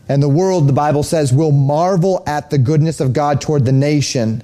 And 0.10 0.22
the 0.22 0.30
world, 0.30 0.68
the 0.68 0.74
Bible 0.74 1.04
says, 1.04 1.32
will 1.34 1.54
marvel 1.54 2.22
at 2.28 2.50
the 2.50 2.58
goodness 2.58 3.00
of 3.00 3.14
God 3.14 3.40
toward 3.40 3.64
the 3.64 3.72
nation. 3.72 4.44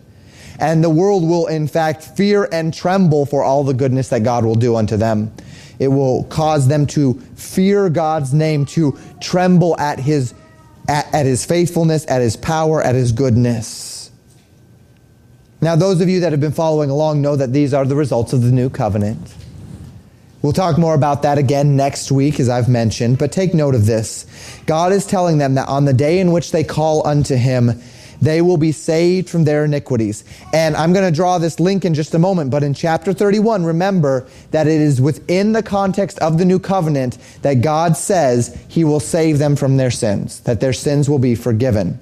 And 0.62 0.82
the 0.82 0.90
world 0.90 1.28
will, 1.28 1.48
in 1.48 1.68
fact, 1.68 2.04
fear 2.04 2.48
and 2.50 2.74
tremble 2.74 3.26
for 3.26 3.44
all 3.44 3.66
the 3.66 3.74
goodness 3.74 4.08
that 4.10 4.24
God 4.24 4.46
will 4.46 4.56
do 4.56 4.78
unto 4.78 4.96
them. 4.96 5.34
It 5.80 5.88
will 5.88 6.26
cause 6.26 6.68
them 6.68 6.86
to 6.88 7.14
fear 7.36 7.90
God's 7.90 8.34
name, 8.34 8.66
to 8.68 8.98
tremble 9.22 9.80
at 9.80 10.00
his, 10.00 10.34
at, 10.88 11.14
at 11.14 11.26
his 11.26 11.46
faithfulness, 11.46 12.06
at 12.10 12.22
his 12.22 12.36
power, 12.36 12.84
at 12.84 12.96
his 12.96 13.14
goodness. 13.14 14.12
Now, 15.62 15.76
those 15.76 16.00
of 16.02 16.10
you 16.10 16.20
that 16.22 16.32
have 16.32 16.42
been 16.42 16.52
following 16.52 16.90
along 16.90 17.22
know 17.22 17.36
that 17.36 17.54
these 17.54 17.74
are 17.74 17.86
the 17.86 17.96
results 17.96 18.34
of 18.34 18.44
the 18.44 18.52
new 18.52 18.70
covenant. 18.70 19.36
We'll 20.42 20.54
talk 20.54 20.78
more 20.78 20.96
about 20.96 21.24
that 21.24 21.38
again 21.38 21.76
next 21.76 22.12
week, 22.12 22.40
as 22.40 22.48
I've 22.48 22.70
mentioned, 22.70 23.18
but 23.18 23.32
take 23.32 23.54
note 23.54 23.76
of 23.76 23.86
this. 23.86 24.26
God 24.66 24.94
is 24.94 25.06
telling 25.06 25.38
them 25.38 25.56
that 25.56 25.68
on 25.68 25.84
the 25.84 25.94
day 25.94 26.20
in 26.20 26.32
which 26.32 26.52
they 26.52 26.64
call 26.64 27.06
unto 27.06 27.36
him, 27.36 27.82
they 28.22 28.42
will 28.42 28.58
be 28.58 28.72
saved 28.72 29.30
from 29.30 29.44
their 29.44 29.66
iniquities. 29.66 30.24
And 30.54 30.76
I'm 30.76 30.94
going 30.94 31.06
to 31.06 31.16
draw 31.16 31.38
this 31.38 31.60
link 31.60 31.86
in 31.86 31.94
just 31.94 32.14
a 32.14 32.20
moment, 32.20 32.52
but 32.52 32.64
in 32.64 32.74
chapter 32.74 33.14
31, 33.14 33.64
remember 33.64 34.28
that 34.52 34.68
it 34.68 34.82
is 34.82 35.02
within 35.02 35.54
the 35.54 35.64
context 35.64 36.20
of 36.20 36.38
the 36.38 36.46
new 36.46 36.60
covenant 36.60 37.18
that 37.42 37.62
God 37.62 37.96
says 37.96 38.58
he 38.68 38.84
will 38.84 39.00
save 39.00 39.38
them 39.40 39.56
from 39.56 39.78
their 39.78 39.92
sins, 39.92 40.42
that 40.42 40.60
their 40.60 40.74
sins 40.74 41.10
will 41.10 41.20
be 41.20 41.36
forgiven. 41.36 42.00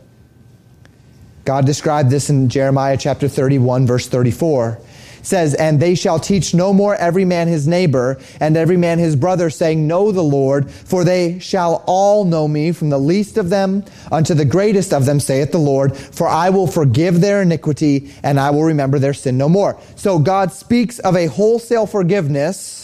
God 1.45 1.65
described 1.65 2.09
this 2.09 2.29
in 2.29 2.49
Jeremiah 2.49 2.97
chapter 2.97 3.27
31, 3.27 3.87
verse 3.87 4.07
34 4.07 4.81
says, 5.27 5.53
And 5.53 5.79
they 5.79 5.93
shall 5.95 6.19
teach 6.19 6.53
no 6.53 6.73
more 6.73 6.95
every 6.95 7.25
man 7.25 7.47
his 7.47 7.67
neighbor 7.67 8.19
and 8.39 8.55
every 8.55 8.77
man 8.77 8.99
his 8.99 9.15
brother, 9.15 9.49
saying, 9.49 9.87
Know 9.87 10.11
the 10.11 10.23
Lord, 10.23 10.71
for 10.71 11.03
they 11.03 11.39
shall 11.39 11.83
all 11.85 12.23
know 12.23 12.47
me, 12.47 12.71
from 12.71 12.89
the 12.89 12.99
least 12.99 13.37
of 13.37 13.49
them 13.49 13.83
unto 14.11 14.33
the 14.33 14.45
greatest 14.45 14.93
of 14.93 15.05
them, 15.05 15.19
saith 15.19 15.51
the 15.51 15.57
Lord, 15.57 15.95
for 15.95 16.27
I 16.27 16.49
will 16.49 16.67
forgive 16.67 17.21
their 17.21 17.41
iniquity 17.41 18.13
and 18.23 18.39
I 18.39 18.51
will 18.51 18.63
remember 18.63 18.99
their 18.99 19.13
sin 19.13 19.37
no 19.37 19.49
more. 19.49 19.79
So 19.95 20.19
God 20.19 20.51
speaks 20.51 20.99
of 20.99 21.15
a 21.15 21.27
wholesale 21.27 21.85
forgiveness 21.85 22.76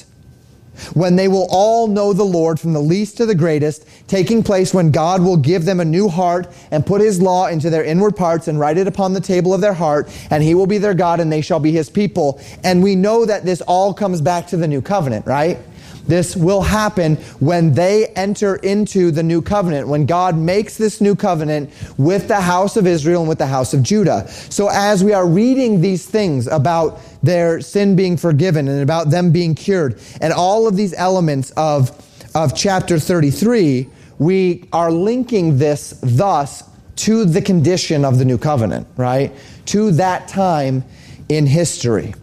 when 0.93 1.15
they 1.15 1.27
will 1.27 1.47
all 1.49 1.87
know 1.87 2.13
the 2.13 2.23
Lord 2.23 2.59
from 2.59 2.73
the 2.73 2.81
least 2.81 3.17
to 3.17 3.25
the 3.25 3.35
greatest, 3.35 3.85
taking 4.07 4.43
place 4.43 4.73
when 4.73 4.91
God 4.91 5.21
will 5.21 5.37
give 5.37 5.65
them 5.65 5.79
a 5.79 5.85
new 5.85 6.09
heart 6.09 6.47
and 6.71 6.85
put 6.85 7.01
his 7.01 7.21
law 7.21 7.47
into 7.47 7.69
their 7.69 7.83
inward 7.83 8.15
parts 8.15 8.47
and 8.47 8.59
write 8.59 8.77
it 8.77 8.87
upon 8.87 9.13
the 9.13 9.21
table 9.21 9.53
of 9.53 9.61
their 9.61 9.73
heart, 9.73 10.09
and 10.29 10.43
he 10.43 10.55
will 10.55 10.67
be 10.67 10.77
their 10.77 10.93
God 10.93 11.19
and 11.19 11.31
they 11.31 11.41
shall 11.41 11.59
be 11.59 11.71
his 11.71 11.89
people. 11.89 12.39
And 12.63 12.83
we 12.83 12.95
know 12.95 13.25
that 13.25 13.45
this 13.45 13.61
all 13.61 13.93
comes 13.93 14.21
back 14.21 14.47
to 14.47 14.57
the 14.57 14.67
new 14.67 14.81
covenant, 14.81 15.25
right? 15.25 15.57
This 16.07 16.35
will 16.35 16.61
happen 16.61 17.15
when 17.39 17.73
they 17.73 18.07
enter 18.07 18.55
into 18.57 19.11
the 19.11 19.23
new 19.23 19.41
covenant, 19.41 19.87
when 19.87 20.05
God 20.05 20.37
makes 20.37 20.77
this 20.77 20.99
new 20.99 21.15
covenant 21.15 21.69
with 21.97 22.27
the 22.27 22.41
house 22.41 22.75
of 22.77 22.87
Israel 22.87 23.21
and 23.21 23.29
with 23.29 23.37
the 23.37 23.47
house 23.47 23.73
of 23.73 23.83
Judah. 23.83 24.27
So 24.49 24.69
as 24.69 25.03
we 25.03 25.13
are 25.13 25.27
reading 25.27 25.81
these 25.81 26.05
things 26.05 26.47
about 26.47 26.99
their 27.21 27.61
sin 27.61 27.95
being 27.95 28.17
forgiven 28.17 28.67
and 28.67 28.81
about 28.81 29.09
them 29.09 29.31
being 29.31 29.55
cured 29.55 29.99
and 30.19 30.33
all 30.33 30.67
of 30.67 30.75
these 30.75 30.93
elements 30.93 31.51
of, 31.51 31.91
of 32.35 32.55
chapter 32.55 32.99
33, 32.99 33.89
we 34.19 34.67
are 34.73 34.91
linking 34.91 35.57
this 35.57 35.99
thus 36.01 36.63
to 36.95 37.25
the 37.25 37.41
condition 37.41 38.05
of 38.05 38.19
the 38.19 38.25
new 38.25 38.37
covenant, 38.37 38.87
right? 38.97 39.33
To 39.67 39.91
that 39.91 40.27
time 40.27 40.83
in 41.29 41.47
history. 41.47 42.13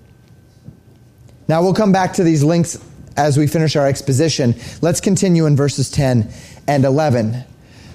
Now 1.49 1.63
we'll 1.63 1.75
come 1.75 1.91
back 1.91 2.13
to 2.15 2.23
these 2.23 2.45
links 2.45 2.77
as 3.21 3.37
we 3.37 3.47
finish 3.47 3.77
our 3.77 3.87
exposition. 3.87 4.55
Let's 4.81 5.01
continue 5.01 5.47
in 5.47 5.55
verses 5.55 5.91
10 5.91 6.29
and 6.67 6.85
11. 6.85 7.45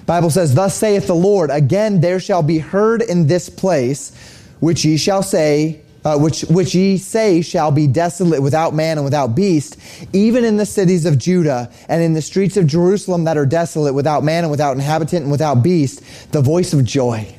Bible 0.06 0.30
says, 0.30 0.54
Thus 0.54 0.76
saith 0.76 1.08
the 1.08 1.16
Lord, 1.16 1.50
again 1.50 2.00
there 2.00 2.20
shall 2.20 2.42
be 2.42 2.58
heard 2.58 3.02
in 3.02 3.26
this 3.26 3.48
place, 3.48 4.12
which 4.60 4.84
ye 4.84 4.96
shall 4.96 5.24
say, 5.24 5.82
uh, 6.04 6.16
which, 6.16 6.42
which 6.42 6.76
ye 6.76 6.96
say 6.96 7.42
shall 7.42 7.72
be 7.72 7.88
desolate 7.88 8.40
without 8.40 8.72
man 8.72 8.98
and 8.98 9.04
without 9.04 9.34
beast, 9.34 9.76
even 10.12 10.44
in 10.44 10.56
the 10.56 10.66
cities 10.66 11.04
of 11.04 11.18
Judah 11.18 11.68
and 11.88 12.00
in 12.00 12.14
the 12.14 12.22
streets 12.22 12.56
of 12.56 12.68
Jerusalem 12.68 13.24
that 13.24 13.36
are 13.36 13.46
desolate 13.46 13.94
without 13.94 14.22
man 14.22 14.44
and 14.44 14.50
without 14.52 14.76
inhabitant 14.76 15.22
and 15.22 15.32
without 15.32 15.64
beast, 15.64 16.02
the 16.30 16.40
voice 16.40 16.72
of 16.72 16.84
joy 16.84 17.36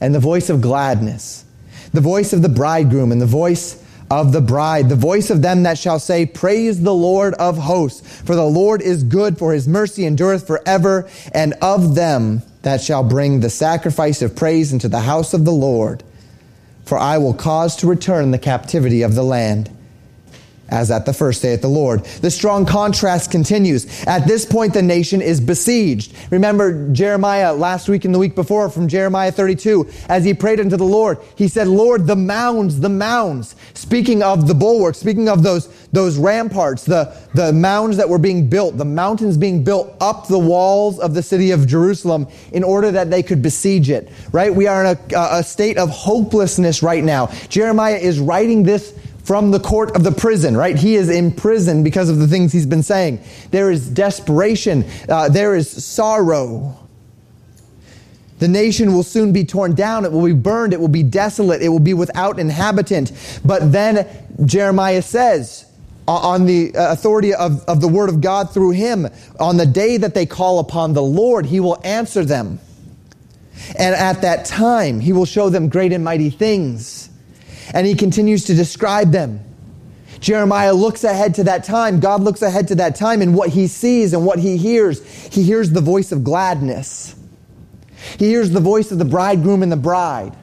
and 0.00 0.12
the 0.12 0.18
voice 0.18 0.50
of 0.50 0.60
gladness, 0.60 1.44
the 1.92 2.00
voice 2.00 2.32
of 2.32 2.42
the 2.42 2.48
bridegroom 2.48 3.12
and 3.12 3.20
the 3.20 3.26
voice 3.26 3.84
of 4.10 4.32
the 4.32 4.40
bride, 4.40 4.88
the 4.88 4.96
voice 4.96 5.30
of 5.30 5.42
them 5.42 5.62
that 5.64 5.78
shall 5.78 5.98
say, 5.98 6.26
Praise 6.26 6.82
the 6.82 6.94
Lord 6.94 7.34
of 7.34 7.58
hosts, 7.58 8.20
for 8.22 8.34
the 8.34 8.44
Lord 8.44 8.82
is 8.82 9.02
good, 9.04 9.38
for 9.38 9.52
his 9.52 9.68
mercy 9.68 10.06
endureth 10.06 10.46
forever, 10.46 11.08
and 11.32 11.54
of 11.60 11.94
them 11.94 12.42
that 12.62 12.80
shall 12.80 13.04
bring 13.04 13.40
the 13.40 13.50
sacrifice 13.50 14.22
of 14.22 14.34
praise 14.36 14.72
into 14.72 14.88
the 14.88 15.00
house 15.00 15.34
of 15.34 15.44
the 15.44 15.52
Lord. 15.52 16.02
For 16.84 16.98
I 16.98 17.18
will 17.18 17.34
cause 17.34 17.76
to 17.76 17.86
return 17.86 18.30
the 18.30 18.38
captivity 18.38 19.02
of 19.02 19.14
the 19.14 19.22
land 19.22 19.70
as 20.68 20.90
at 20.90 21.06
the 21.06 21.12
first 21.12 21.42
day 21.42 21.52
at 21.52 21.62
the 21.62 21.68
Lord. 21.68 22.04
The 22.04 22.30
strong 22.30 22.66
contrast 22.66 23.30
continues. 23.30 23.86
At 24.06 24.26
this 24.26 24.44
point, 24.44 24.74
the 24.74 24.82
nation 24.82 25.22
is 25.22 25.40
besieged. 25.40 26.14
Remember 26.30 26.90
Jeremiah 26.92 27.54
last 27.54 27.88
week 27.88 28.04
and 28.04 28.14
the 28.14 28.18
week 28.18 28.34
before 28.34 28.68
from 28.70 28.88
Jeremiah 28.88 29.32
32, 29.32 29.88
as 30.08 30.24
he 30.24 30.34
prayed 30.34 30.60
unto 30.60 30.76
the 30.76 30.84
Lord, 30.84 31.18
he 31.36 31.48
said, 31.48 31.68
Lord, 31.68 32.06
the 32.06 32.16
mounds, 32.16 32.80
the 32.80 32.88
mounds. 32.88 33.56
Speaking 33.74 34.22
of 34.22 34.46
the 34.46 34.54
bulwarks, 34.54 34.98
speaking 34.98 35.28
of 35.28 35.42
those, 35.42 35.68
those 35.92 36.18
ramparts, 36.18 36.84
the, 36.84 37.16
the 37.34 37.52
mounds 37.52 37.96
that 37.96 38.08
were 38.08 38.18
being 38.18 38.48
built, 38.48 38.76
the 38.76 38.84
mountains 38.84 39.36
being 39.36 39.64
built 39.64 39.94
up 40.00 40.28
the 40.28 40.38
walls 40.38 40.98
of 40.98 41.14
the 41.14 41.22
city 41.22 41.50
of 41.50 41.66
Jerusalem 41.66 42.26
in 42.52 42.62
order 42.62 42.90
that 42.90 43.10
they 43.10 43.22
could 43.22 43.42
besiege 43.42 43.90
it, 43.90 44.10
right? 44.32 44.54
We 44.54 44.66
are 44.66 44.84
in 44.84 44.98
a, 45.14 45.18
a 45.38 45.42
state 45.42 45.78
of 45.78 45.90
hopelessness 45.90 46.82
right 46.82 47.02
now. 47.02 47.26
Jeremiah 47.48 47.96
is 47.96 48.20
writing 48.20 48.62
this 48.62 48.94
from 49.28 49.50
the 49.50 49.60
court 49.60 49.94
of 49.94 50.04
the 50.04 50.10
prison, 50.10 50.56
right? 50.56 50.74
He 50.74 50.94
is 50.94 51.10
in 51.10 51.30
prison 51.30 51.82
because 51.82 52.08
of 52.08 52.16
the 52.16 52.26
things 52.26 52.50
he's 52.50 52.64
been 52.64 52.82
saying. 52.82 53.22
There 53.50 53.70
is 53.70 53.86
desperation. 53.86 54.86
Uh, 55.06 55.28
there 55.28 55.54
is 55.54 55.84
sorrow. 55.84 56.74
The 58.38 58.48
nation 58.48 58.94
will 58.94 59.02
soon 59.02 59.34
be 59.34 59.44
torn 59.44 59.74
down. 59.74 60.06
It 60.06 60.12
will 60.12 60.24
be 60.24 60.32
burned. 60.32 60.72
It 60.72 60.80
will 60.80 60.88
be 60.88 61.02
desolate. 61.02 61.60
It 61.60 61.68
will 61.68 61.78
be 61.78 61.92
without 61.92 62.38
inhabitant. 62.38 63.12
But 63.44 63.70
then 63.70 64.08
Jeremiah 64.46 65.02
says, 65.02 65.66
on 66.06 66.46
the 66.46 66.72
authority 66.74 67.34
of, 67.34 67.62
of 67.66 67.82
the 67.82 67.88
word 67.88 68.08
of 68.08 68.22
God 68.22 68.54
through 68.54 68.70
him, 68.70 69.08
on 69.38 69.58
the 69.58 69.66
day 69.66 69.98
that 69.98 70.14
they 70.14 70.24
call 70.24 70.58
upon 70.58 70.94
the 70.94 71.02
Lord, 71.02 71.44
he 71.44 71.60
will 71.60 71.78
answer 71.84 72.24
them. 72.24 72.60
And 73.78 73.94
at 73.94 74.22
that 74.22 74.46
time, 74.46 75.00
he 75.00 75.12
will 75.12 75.26
show 75.26 75.50
them 75.50 75.68
great 75.68 75.92
and 75.92 76.02
mighty 76.02 76.30
things 76.30 77.07
and 77.74 77.86
he 77.86 77.94
continues 77.94 78.44
to 78.44 78.54
describe 78.54 79.12
them. 79.12 79.40
Jeremiah 80.20 80.72
looks 80.72 81.04
ahead 81.04 81.34
to 81.36 81.44
that 81.44 81.64
time. 81.64 82.00
God 82.00 82.22
looks 82.22 82.42
ahead 82.42 82.68
to 82.68 82.74
that 82.76 82.96
time 82.96 83.22
and 83.22 83.34
what 83.34 83.50
he 83.50 83.66
sees 83.66 84.12
and 84.12 84.26
what 84.26 84.38
he 84.38 84.56
hears. 84.56 85.04
He 85.32 85.42
hears 85.42 85.70
the 85.70 85.80
voice 85.80 86.12
of 86.12 86.24
gladness. 86.24 87.14
He 88.18 88.26
hears 88.26 88.50
the 88.50 88.60
voice 88.60 88.90
of 88.90 88.98
the 88.98 89.04
bridegroom 89.04 89.62
and 89.62 89.70
the 89.70 89.76
bride. 89.76 90.36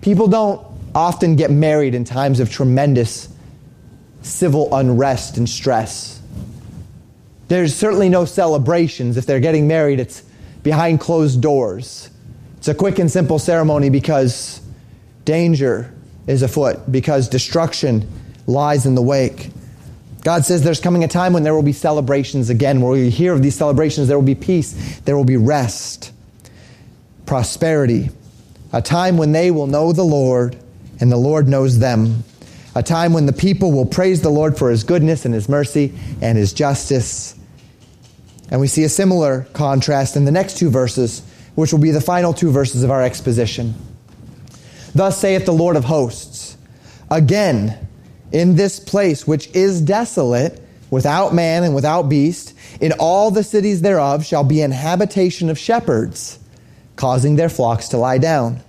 People 0.00 0.28
don't 0.28 0.64
often 0.94 1.36
get 1.36 1.50
married 1.50 1.94
in 1.94 2.04
times 2.04 2.40
of 2.40 2.50
tremendous 2.50 3.28
civil 4.22 4.74
unrest 4.74 5.36
and 5.36 5.48
stress. 5.48 6.20
There's 7.48 7.74
certainly 7.74 8.08
no 8.08 8.24
celebrations. 8.24 9.16
If 9.16 9.26
they're 9.26 9.40
getting 9.40 9.68
married, 9.68 10.00
it's 10.00 10.22
behind 10.62 11.00
closed 11.00 11.40
doors. 11.40 12.10
It's 12.66 12.74
a 12.74 12.74
quick 12.74 12.98
and 12.98 13.08
simple 13.08 13.38
ceremony 13.38 13.90
because 13.90 14.60
danger 15.24 15.94
is 16.26 16.42
afoot, 16.42 16.90
because 16.90 17.28
destruction 17.28 18.10
lies 18.48 18.86
in 18.86 18.96
the 18.96 19.02
wake. 19.02 19.50
God 20.24 20.44
says 20.44 20.64
there's 20.64 20.80
coming 20.80 21.04
a 21.04 21.06
time 21.06 21.32
when 21.32 21.44
there 21.44 21.54
will 21.54 21.62
be 21.62 21.72
celebrations 21.72 22.50
again. 22.50 22.80
Where 22.80 22.90
we 22.90 23.08
hear 23.08 23.32
of 23.32 23.40
these 23.40 23.54
celebrations, 23.54 24.08
there 24.08 24.18
will 24.18 24.26
be 24.26 24.34
peace, 24.34 24.98
there 25.04 25.16
will 25.16 25.22
be 25.24 25.36
rest, 25.36 26.12
prosperity. 27.24 28.10
A 28.72 28.82
time 28.82 29.16
when 29.16 29.30
they 29.30 29.52
will 29.52 29.68
know 29.68 29.92
the 29.92 30.02
Lord 30.02 30.56
and 30.98 31.12
the 31.12 31.16
Lord 31.16 31.46
knows 31.46 31.78
them. 31.78 32.24
A 32.74 32.82
time 32.82 33.12
when 33.12 33.26
the 33.26 33.32
people 33.32 33.70
will 33.70 33.86
praise 33.86 34.22
the 34.22 34.30
Lord 34.30 34.58
for 34.58 34.72
his 34.72 34.82
goodness 34.82 35.24
and 35.24 35.32
his 35.32 35.48
mercy 35.48 35.94
and 36.20 36.36
his 36.36 36.52
justice. 36.52 37.36
And 38.50 38.60
we 38.60 38.66
see 38.66 38.82
a 38.82 38.88
similar 38.88 39.46
contrast 39.52 40.16
in 40.16 40.24
the 40.24 40.32
next 40.32 40.58
two 40.58 40.68
verses 40.68 41.22
which 41.56 41.72
will 41.72 41.80
be 41.80 41.90
the 41.90 42.00
final 42.00 42.32
two 42.32 42.52
verses 42.52 42.84
of 42.84 42.90
our 42.90 43.02
exposition. 43.02 43.74
Thus 44.94 45.18
saith 45.18 45.44
the 45.44 45.52
Lord 45.52 45.74
of 45.74 45.84
hosts, 45.84 46.56
again, 47.10 47.88
in 48.30 48.56
this 48.56 48.78
place 48.78 49.26
which 49.26 49.48
is 49.54 49.80
desolate, 49.80 50.62
without 50.90 51.34
man 51.34 51.64
and 51.64 51.74
without 51.74 52.04
beast, 52.04 52.54
In 52.80 52.92
all 52.92 53.30
the 53.30 53.42
cities 53.42 53.80
thereof 53.80 54.24
shall 54.24 54.44
be 54.44 54.60
an 54.60 54.70
habitation 54.70 55.48
of 55.48 55.58
shepherds, 55.58 56.38
causing 56.94 57.36
their 57.36 57.48
flocks 57.48 57.88
to 57.88 57.96
lie 57.96 58.18
down. 58.18 58.60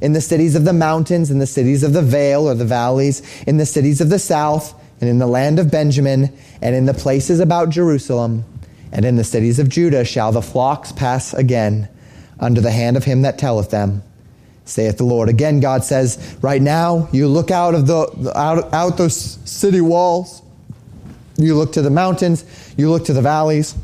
In 0.00 0.12
the 0.12 0.20
cities 0.20 0.54
of 0.54 0.64
the 0.64 0.72
mountains, 0.72 1.30
in 1.30 1.38
the 1.38 1.46
cities 1.46 1.82
of 1.82 1.92
the 1.92 2.02
vale 2.02 2.48
or 2.48 2.54
the 2.54 2.64
valleys, 2.64 3.22
in 3.46 3.56
the 3.56 3.66
cities 3.66 4.00
of 4.00 4.10
the 4.10 4.18
south, 4.18 4.74
and 5.00 5.10
in 5.10 5.18
the 5.18 5.26
land 5.26 5.58
of 5.58 5.70
Benjamin, 5.70 6.36
and 6.60 6.74
in 6.74 6.86
the 6.86 6.94
places 6.94 7.40
about 7.40 7.70
Jerusalem, 7.70 8.44
and 8.92 9.04
in 9.04 9.16
the 9.16 9.24
cities 9.24 9.58
of 9.58 9.68
Judah 9.68 10.04
shall 10.04 10.30
the 10.30 10.42
flocks 10.42 10.92
pass 10.92 11.34
again 11.34 11.88
under 12.42 12.60
the 12.60 12.70
hand 12.70 12.96
of 12.98 13.04
him 13.04 13.22
that 13.22 13.38
telleth 13.38 13.70
them, 13.70 14.02
saith 14.64 14.98
the 14.98 15.04
Lord. 15.04 15.28
Again, 15.28 15.60
God 15.60 15.84
says, 15.84 16.36
right 16.42 16.60
now, 16.60 17.08
you 17.12 17.28
look 17.28 17.50
out 17.50 17.74
of 17.74 17.86
the 17.86 18.32
out, 18.36 18.74
out 18.74 18.98
those 18.98 19.38
city 19.48 19.80
walls, 19.80 20.42
you 21.38 21.54
look 21.54 21.72
to 21.72 21.82
the 21.82 21.90
mountains, 21.90 22.44
you 22.76 22.90
look 22.90 23.06
to 23.06 23.12
the 23.14 23.22
valleys. 23.22 23.74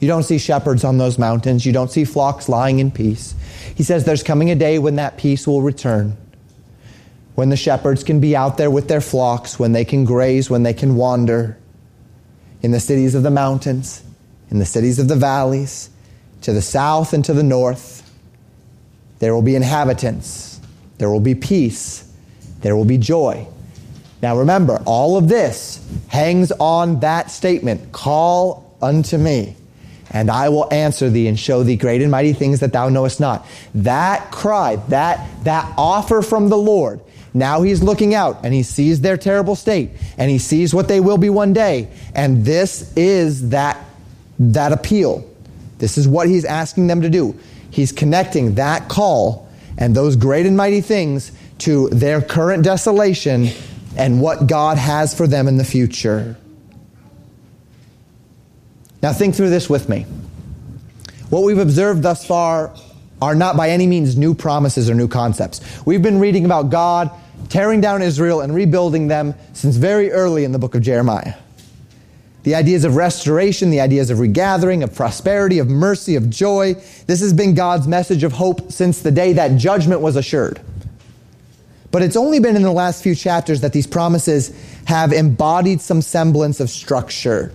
You 0.00 0.06
don't 0.06 0.22
see 0.22 0.38
shepherds 0.38 0.84
on 0.84 0.98
those 0.98 1.18
mountains. 1.18 1.66
You 1.66 1.72
don't 1.72 1.90
see 1.90 2.04
flocks 2.04 2.48
lying 2.48 2.78
in 2.78 2.92
peace. 2.92 3.34
He 3.74 3.82
says 3.82 4.04
there's 4.04 4.22
coming 4.22 4.48
a 4.50 4.54
day 4.54 4.78
when 4.78 4.94
that 4.96 5.18
peace 5.18 5.44
will 5.44 5.60
return. 5.60 6.16
When 7.34 7.48
the 7.48 7.56
shepherds 7.56 8.04
can 8.04 8.20
be 8.20 8.36
out 8.36 8.58
there 8.58 8.70
with 8.70 8.86
their 8.86 9.00
flocks, 9.00 9.58
when 9.58 9.72
they 9.72 9.84
can 9.84 10.04
graze, 10.04 10.48
when 10.48 10.62
they 10.62 10.72
can 10.72 10.94
wander 10.94 11.58
in 12.62 12.70
the 12.70 12.78
cities 12.78 13.16
of 13.16 13.24
the 13.24 13.30
mountains, 13.30 14.04
in 14.50 14.60
the 14.60 14.64
cities 14.64 15.00
of 15.00 15.08
the 15.08 15.16
valleys, 15.16 15.90
to 16.42 16.52
the 16.52 16.62
south 16.62 17.12
and 17.12 17.24
to 17.24 17.32
the 17.32 17.42
north. 17.42 18.08
There 19.18 19.34
will 19.34 19.42
be 19.42 19.56
inhabitants. 19.56 20.60
There 20.98 21.10
will 21.10 21.20
be 21.20 21.34
peace. 21.34 22.10
There 22.60 22.76
will 22.76 22.84
be 22.84 22.98
joy. 22.98 23.46
Now 24.22 24.36
remember, 24.36 24.82
all 24.84 25.16
of 25.16 25.28
this 25.28 25.84
hangs 26.08 26.50
on 26.52 27.00
that 27.00 27.30
statement 27.30 27.92
call 27.92 28.76
unto 28.82 29.16
me, 29.16 29.54
and 30.10 30.30
I 30.30 30.48
will 30.48 30.72
answer 30.72 31.08
thee 31.08 31.28
and 31.28 31.38
show 31.38 31.62
thee 31.62 31.76
great 31.76 32.02
and 32.02 32.10
mighty 32.10 32.32
things 32.32 32.60
that 32.60 32.72
thou 32.72 32.88
knowest 32.88 33.20
not. 33.20 33.46
That 33.74 34.30
cry, 34.32 34.76
that, 34.88 35.44
that 35.44 35.72
offer 35.76 36.22
from 36.22 36.48
the 36.48 36.58
Lord, 36.58 37.00
now 37.34 37.62
he's 37.62 37.82
looking 37.82 38.14
out 38.14 38.40
and 38.42 38.52
he 38.52 38.62
sees 38.62 39.00
their 39.00 39.16
terrible 39.16 39.54
state 39.54 39.90
and 40.16 40.30
he 40.30 40.38
sees 40.38 40.74
what 40.74 40.88
they 40.88 40.98
will 40.98 41.18
be 41.18 41.30
one 41.30 41.52
day. 41.52 41.88
And 42.14 42.44
this 42.44 42.92
is 42.96 43.50
that, 43.50 43.84
that 44.38 44.72
appeal. 44.72 45.28
This 45.78 45.98
is 45.98 46.06
what 46.06 46.28
he's 46.28 46.44
asking 46.44 46.86
them 46.86 47.02
to 47.02 47.10
do. 47.10 47.38
He's 47.70 47.92
connecting 47.92 48.54
that 48.56 48.88
call 48.88 49.48
and 49.76 49.94
those 49.94 50.16
great 50.16 50.46
and 50.46 50.56
mighty 50.56 50.80
things 50.80 51.32
to 51.58 51.88
their 51.90 52.20
current 52.20 52.64
desolation 52.64 53.48
and 53.96 54.20
what 54.20 54.46
God 54.46 54.78
has 54.78 55.14
for 55.14 55.26
them 55.26 55.48
in 55.48 55.56
the 55.56 55.64
future. 55.64 56.36
Now, 59.02 59.12
think 59.12 59.34
through 59.34 59.50
this 59.50 59.70
with 59.70 59.88
me. 59.88 60.06
What 61.30 61.44
we've 61.44 61.58
observed 61.58 62.02
thus 62.02 62.26
far 62.26 62.74
are 63.20 63.34
not 63.34 63.56
by 63.56 63.70
any 63.70 63.86
means 63.86 64.16
new 64.16 64.34
promises 64.34 64.88
or 64.88 64.94
new 64.94 65.08
concepts. 65.08 65.60
We've 65.84 66.02
been 66.02 66.18
reading 66.18 66.44
about 66.44 66.70
God 66.70 67.10
tearing 67.48 67.80
down 67.80 68.02
Israel 68.02 68.40
and 68.40 68.54
rebuilding 68.54 69.08
them 69.08 69.34
since 69.52 69.76
very 69.76 70.10
early 70.10 70.44
in 70.44 70.52
the 70.52 70.58
book 70.58 70.74
of 70.74 70.82
Jeremiah. 70.82 71.34
The 72.44 72.54
ideas 72.54 72.84
of 72.84 72.96
restoration, 72.96 73.70
the 73.70 73.80
ideas 73.80 74.10
of 74.10 74.20
regathering, 74.20 74.82
of 74.82 74.94
prosperity, 74.94 75.58
of 75.58 75.68
mercy, 75.68 76.16
of 76.16 76.30
joy. 76.30 76.74
This 77.06 77.20
has 77.20 77.32
been 77.32 77.54
God's 77.54 77.86
message 77.86 78.22
of 78.22 78.32
hope 78.32 78.72
since 78.72 79.02
the 79.02 79.10
day 79.10 79.32
that 79.34 79.58
judgment 79.58 80.00
was 80.00 80.16
assured. 80.16 80.60
But 81.90 82.02
it's 82.02 82.16
only 82.16 82.38
been 82.38 82.56
in 82.56 82.62
the 82.62 82.72
last 82.72 83.02
few 83.02 83.14
chapters 83.14 83.62
that 83.62 83.72
these 83.72 83.86
promises 83.86 84.54
have 84.86 85.12
embodied 85.12 85.80
some 85.80 86.02
semblance 86.02 86.60
of 86.60 86.70
structure. 86.70 87.52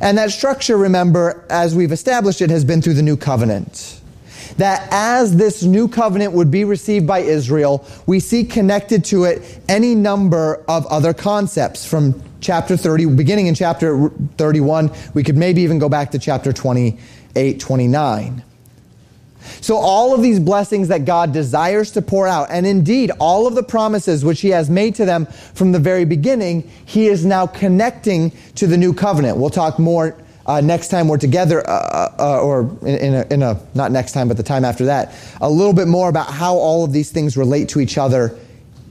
And 0.00 0.18
that 0.18 0.30
structure, 0.30 0.76
remember, 0.76 1.44
as 1.48 1.74
we've 1.74 1.92
established 1.92 2.42
it, 2.42 2.50
has 2.50 2.64
been 2.64 2.82
through 2.82 2.94
the 2.94 3.02
new 3.02 3.16
covenant. 3.16 4.00
That 4.58 4.88
as 4.90 5.36
this 5.36 5.62
new 5.62 5.88
covenant 5.88 6.32
would 6.32 6.50
be 6.50 6.64
received 6.64 7.06
by 7.06 7.20
Israel, 7.20 7.86
we 8.06 8.20
see 8.20 8.44
connected 8.44 9.04
to 9.06 9.24
it 9.24 9.60
any 9.68 9.94
number 9.94 10.64
of 10.68 10.86
other 10.86 11.12
concepts 11.12 11.86
from 11.86 12.22
chapter 12.40 12.76
30, 12.76 13.06
beginning 13.16 13.48
in 13.48 13.54
chapter 13.54 14.10
31. 14.36 14.90
We 15.14 15.22
could 15.22 15.36
maybe 15.36 15.62
even 15.62 15.78
go 15.78 15.88
back 15.88 16.12
to 16.12 16.18
chapter 16.18 16.52
28, 16.52 17.60
29. 17.60 18.42
So, 19.60 19.76
all 19.76 20.14
of 20.14 20.22
these 20.22 20.40
blessings 20.40 20.88
that 20.88 21.04
God 21.04 21.32
desires 21.32 21.92
to 21.92 22.02
pour 22.02 22.26
out, 22.26 22.48
and 22.50 22.66
indeed 22.66 23.10
all 23.18 23.46
of 23.46 23.54
the 23.54 23.62
promises 23.62 24.24
which 24.24 24.40
He 24.40 24.50
has 24.50 24.68
made 24.68 24.94
to 24.96 25.04
them 25.04 25.26
from 25.26 25.72
the 25.72 25.78
very 25.78 26.04
beginning, 26.04 26.68
He 26.84 27.06
is 27.06 27.24
now 27.24 27.46
connecting 27.46 28.32
to 28.56 28.66
the 28.66 28.76
new 28.76 28.92
covenant. 28.92 29.36
We'll 29.38 29.50
talk 29.50 29.78
more 29.78 30.16
uh, 30.46 30.60
next 30.60 30.88
time 30.88 31.08
we're 31.08 31.18
together, 31.18 31.68
uh, 31.68 31.72
uh, 31.72 32.16
uh 32.18 32.40
or 32.40 32.60
in, 32.82 32.98
in, 32.98 33.14
a, 33.14 33.26
in 33.30 33.42
a, 33.42 33.60
not 33.74 33.92
next 33.92 34.12
time, 34.12 34.28
but 34.28 34.36
the 34.36 34.42
time 34.42 34.64
after 34.64 34.86
that, 34.86 35.14
a 35.40 35.50
little 35.50 35.72
bit 35.72 35.88
more 35.88 36.08
about 36.08 36.30
how 36.30 36.54
all 36.54 36.84
of 36.84 36.92
these 36.92 37.10
things 37.10 37.36
relate 37.36 37.68
to 37.68 37.80
each 37.80 37.98
other 37.98 38.38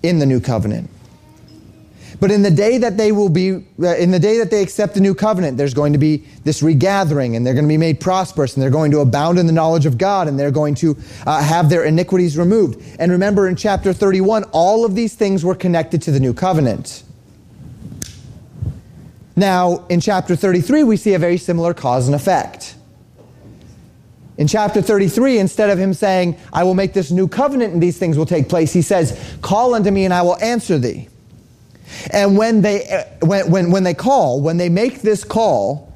in 0.03 0.19
the 0.19 0.25
new 0.25 0.39
covenant. 0.39 0.89
But 2.19 2.31
in 2.31 2.41
the 2.41 2.51
day 2.51 2.77
that 2.77 2.97
they 2.97 3.11
will 3.11 3.29
be, 3.29 3.65
uh, 3.81 3.95
in 3.95 4.11
the 4.11 4.19
day 4.19 4.37
that 4.37 4.49
they 4.49 4.61
accept 4.61 4.93
the 4.93 5.01
new 5.01 5.13
covenant, 5.13 5.57
there's 5.57 5.73
going 5.73 5.93
to 5.93 5.99
be 5.99 6.25
this 6.43 6.61
regathering 6.61 7.35
and 7.35 7.45
they're 7.45 7.53
going 7.53 7.65
to 7.65 7.69
be 7.69 7.77
made 7.77 7.99
prosperous 7.99 8.55
and 8.55 8.63
they're 8.63 8.69
going 8.69 8.91
to 8.91 8.99
abound 8.99 9.37
in 9.37 9.47
the 9.47 9.53
knowledge 9.53 9.85
of 9.85 9.97
God 9.97 10.27
and 10.27 10.39
they're 10.39 10.51
going 10.51 10.75
to 10.75 10.97
uh, 11.25 11.41
have 11.41 11.69
their 11.69 11.83
iniquities 11.83 12.37
removed. 12.37 12.83
And 12.99 13.11
remember 13.11 13.47
in 13.47 13.55
chapter 13.55 13.93
31, 13.93 14.45
all 14.51 14.85
of 14.85 14.95
these 14.95 15.15
things 15.15 15.43
were 15.43 15.55
connected 15.55 16.01
to 16.03 16.11
the 16.11 16.19
new 16.19 16.33
covenant. 16.33 17.04
Now, 19.35 19.85
in 19.89 19.99
chapter 19.99 20.35
33, 20.35 20.83
we 20.83 20.97
see 20.97 21.13
a 21.13 21.19
very 21.19 21.37
similar 21.37 21.73
cause 21.73 22.07
and 22.07 22.15
effect. 22.15 22.75
In 24.37 24.47
chapter 24.47 24.81
33, 24.81 25.39
instead 25.39 25.69
of 25.69 25.77
him 25.77 25.93
saying, 25.93 26.37
I 26.51 26.63
will 26.63 26.73
make 26.73 26.93
this 26.93 27.11
new 27.11 27.27
covenant 27.27 27.73
and 27.73 27.81
these 27.81 27.97
things 27.97 28.17
will 28.17 28.25
take 28.25 28.49
place, 28.49 28.73
he 28.73 28.81
says, 28.81 29.37
Call 29.41 29.73
unto 29.73 29.91
me 29.91 30.05
and 30.05 30.13
I 30.13 30.21
will 30.23 30.37
answer 30.37 30.77
thee. 30.77 31.07
And 32.11 32.37
when 32.37 32.61
they, 32.61 32.87
uh, 32.87 33.03
when, 33.25 33.49
when, 33.51 33.71
when 33.71 33.83
they 33.83 33.93
call, 33.93 34.41
when 34.41 34.57
they 34.57 34.69
make 34.69 35.01
this 35.01 35.23
call, 35.23 35.93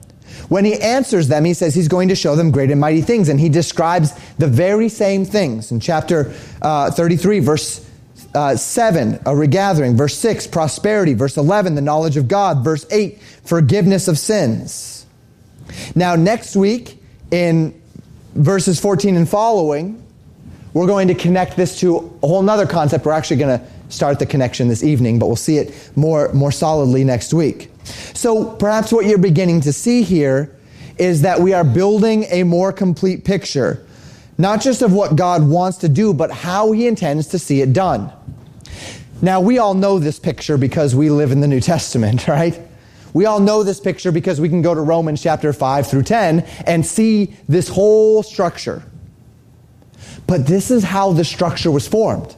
when 0.48 0.64
he 0.64 0.80
answers 0.80 1.28
them, 1.28 1.46
he 1.46 1.54
says 1.54 1.76
he's 1.76 1.88
going 1.88 2.10
to 2.10 2.16
show 2.16 2.36
them 2.36 2.52
great 2.52 2.72
and 2.72 2.80
mighty 2.80 3.02
things. 3.02 3.30
And 3.30 3.40
he 3.40 3.50
describes 3.50 4.14
the 4.38 4.48
very 4.48 4.90
same 4.90 5.26
things 5.26 5.72
in 5.72 5.80
chapter 5.80 6.34
uh, 6.62 6.92
33, 6.92 7.40
verse 7.40 7.89
uh, 8.34 8.56
7, 8.56 9.20
a 9.26 9.36
regathering. 9.36 9.98
Verse 9.98 10.18
6, 10.18 10.48
prosperity. 10.48 11.14
Verse 11.14 11.38
11, 11.38 11.76
the 11.76 11.82
knowledge 11.82 12.18
of 12.18 12.28
God. 12.28 12.64
Verse 12.64 12.86
8, 12.92 13.22
forgiveness 13.44 14.08
of 14.08 14.18
sins. 14.18 15.06
Now, 15.96 16.16
next 16.16 16.56
week, 16.56 17.02
in 17.32 17.80
verses 18.36 18.80
14 18.80 19.16
and 19.16 19.28
following, 19.28 20.04
we're 20.74 20.88
going 20.88 21.08
to 21.08 21.16
connect 21.16 21.58
this 21.58 21.80
to 21.80 21.98
a 22.24 22.28
whole 22.28 22.48
other 22.50 22.68
concept. 22.68 23.06
We're 23.06 23.12
actually 23.12 23.38
going 23.38 23.60
to 23.60 23.66
start 23.90 24.20
the 24.20 24.26
connection 24.26 24.68
this 24.68 24.84
evening, 24.84 25.20
but 25.20 25.28
we'll 25.28 25.36
see 25.36 25.58
it 25.58 25.92
more, 25.96 26.32
more 26.34 26.52
solidly 26.52 27.04
next 27.04 27.34
week. 27.34 27.72
So 28.14 28.46
perhaps 28.56 28.92
what 28.92 29.06
you're 29.06 29.18
beginning 29.18 29.62
to 29.62 29.74
see 29.74 30.04
here 30.04 30.56
is 30.98 31.22
that 31.22 31.40
we 31.40 31.54
are 31.54 31.64
building 31.64 32.26
a 32.30 32.44
more 32.44 32.72
complete 32.72 33.24
picture, 33.24 33.86
not 34.38 34.62
just 34.62 34.82
of 34.82 34.94
what 34.94 35.16
God 35.16 35.48
wants 35.48 35.80
to 35.80 35.90
do, 35.90 36.14
but 36.14 36.30
how 36.30 36.72
he 36.72 36.88
intends 36.88 37.28
to 37.28 37.40
see 37.40 37.62
it 37.62 37.74
done. 37.74 38.12
Now, 39.22 39.42
we 39.42 39.58
all 39.58 39.74
know 39.74 40.00
this 40.00 40.20
picture 40.20 40.58
because 40.58 40.96
we 40.96 41.10
live 41.10 41.32
in 41.32 41.42
the 41.42 41.48
New 41.48 41.60
Testament, 41.60 42.28
right? 42.28 42.60
We 43.14 43.26
all 43.26 43.40
know 43.40 43.64
this 43.64 43.80
picture 43.80 44.12
because 44.12 44.40
we 44.40 44.50
can 44.50 44.62
go 44.62 44.74
to 44.74 44.82
Romans 44.82 45.22
chapter 45.22 45.52
5 45.52 45.88
through 45.88 46.04
10 46.04 46.42
and 46.66 46.86
see 46.86 47.34
this 47.48 47.68
whole 47.68 48.24
structure. 48.24 48.84
But 50.28 50.46
this 50.46 50.70
is 50.70 50.84
how 50.84 51.14
the 51.14 51.26
structure 51.26 51.72
was 51.72 51.88
formed 51.88 52.36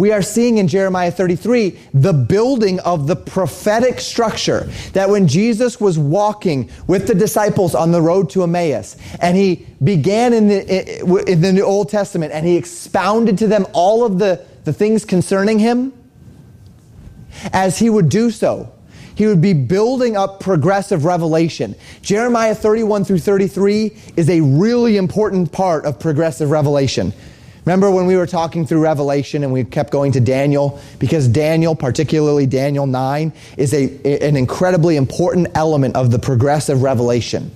we 0.00 0.12
are 0.12 0.22
seeing 0.22 0.58
in 0.58 0.68
Jeremiah 0.68 1.10
33 1.10 1.78
the 1.94 2.12
building 2.12 2.80
of 2.80 3.06
the 3.06 3.16
prophetic 3.16 4.00
structure 4.00 4.60
that 4.92 5.10
when 5.10 5.28
Jesus 5.28 5.80
was 5.80 5.98
walking 5.98 6.70
with 6.86 7.06
the 7.06 7.14
disciples 7.14 7.74
on 7.74 7.92
the 7.92 8.00
road 8.00 8.30
to 8.30 8.42
Emmaus 8.42 8.96
and 9.20 9.36
he 9.36 9.66
began 9.82 10.32
in 10.32 10.48
the, 10.48 11.30
in 11.30 11.40
the 11.54 11.60
Old 11.60 11.88
Testament 11.88 12.32
and 12.32 12.46
he 12.46 12.56
expounded 12.56 13.38
to 13.38 13.46
them 13.46 13.66
all 13.72 14.04
of 14.04 14.18
the, 14.18 14.44
the 14.64 14.72
things 14.72 15.04
concerning 15.04 15.58
him, 15.58 15.92
as 17.52 17.78
he 17.78 17.90
would 17.90 18.08
do 18.08 18.30
so, 18.30 18.72
he 19.14 19.26
would 19.26 19.40
be 19.40 19.52
building 19.52 20.16
up 20.16 20.40
progressive 20.40 21.04
revelation. 21.04 21.74
Jeremiah 22.02 22.54
31 22.54 23.04
through 23.04 23.18
33 23.18 23.96
is 24.16 24.30
a 24.30 24.40
really 24.40 24.96
important 24.96 25.52
part 25.52 25.84
of 25.84 26.00
progressive 26.00 26.50
revelation. 26.50 27.12
Remember 27.66 27.90
when 27.90 28.06
we 28.06 28.16
were 28.16 28.26
talking 28.26 28.66
through 28.66 28.80
Revelation 28.80 29.44
and 29.44 29.52
we 29.52 29.64
kept 29.64 29.90
going 29.90 30.12
to 30.12 30.20
Daniel? 30.20 30.80
Because 30.98 31.28
Daniel, 31.28 31.76
particularly 31.76 32.46
Daniel 32.46 32.86
9, 32.86 33.32
is 33.58 33.74
a, 33.74 34.26
an 34.26 34.36
incredibly 34.36 34.96
important 34.96 35.48
element 35.54 35.94
of 35.94 36.10
the 36.10 36.18
progressive 36.18 36.82
revelation. 36.82 37.50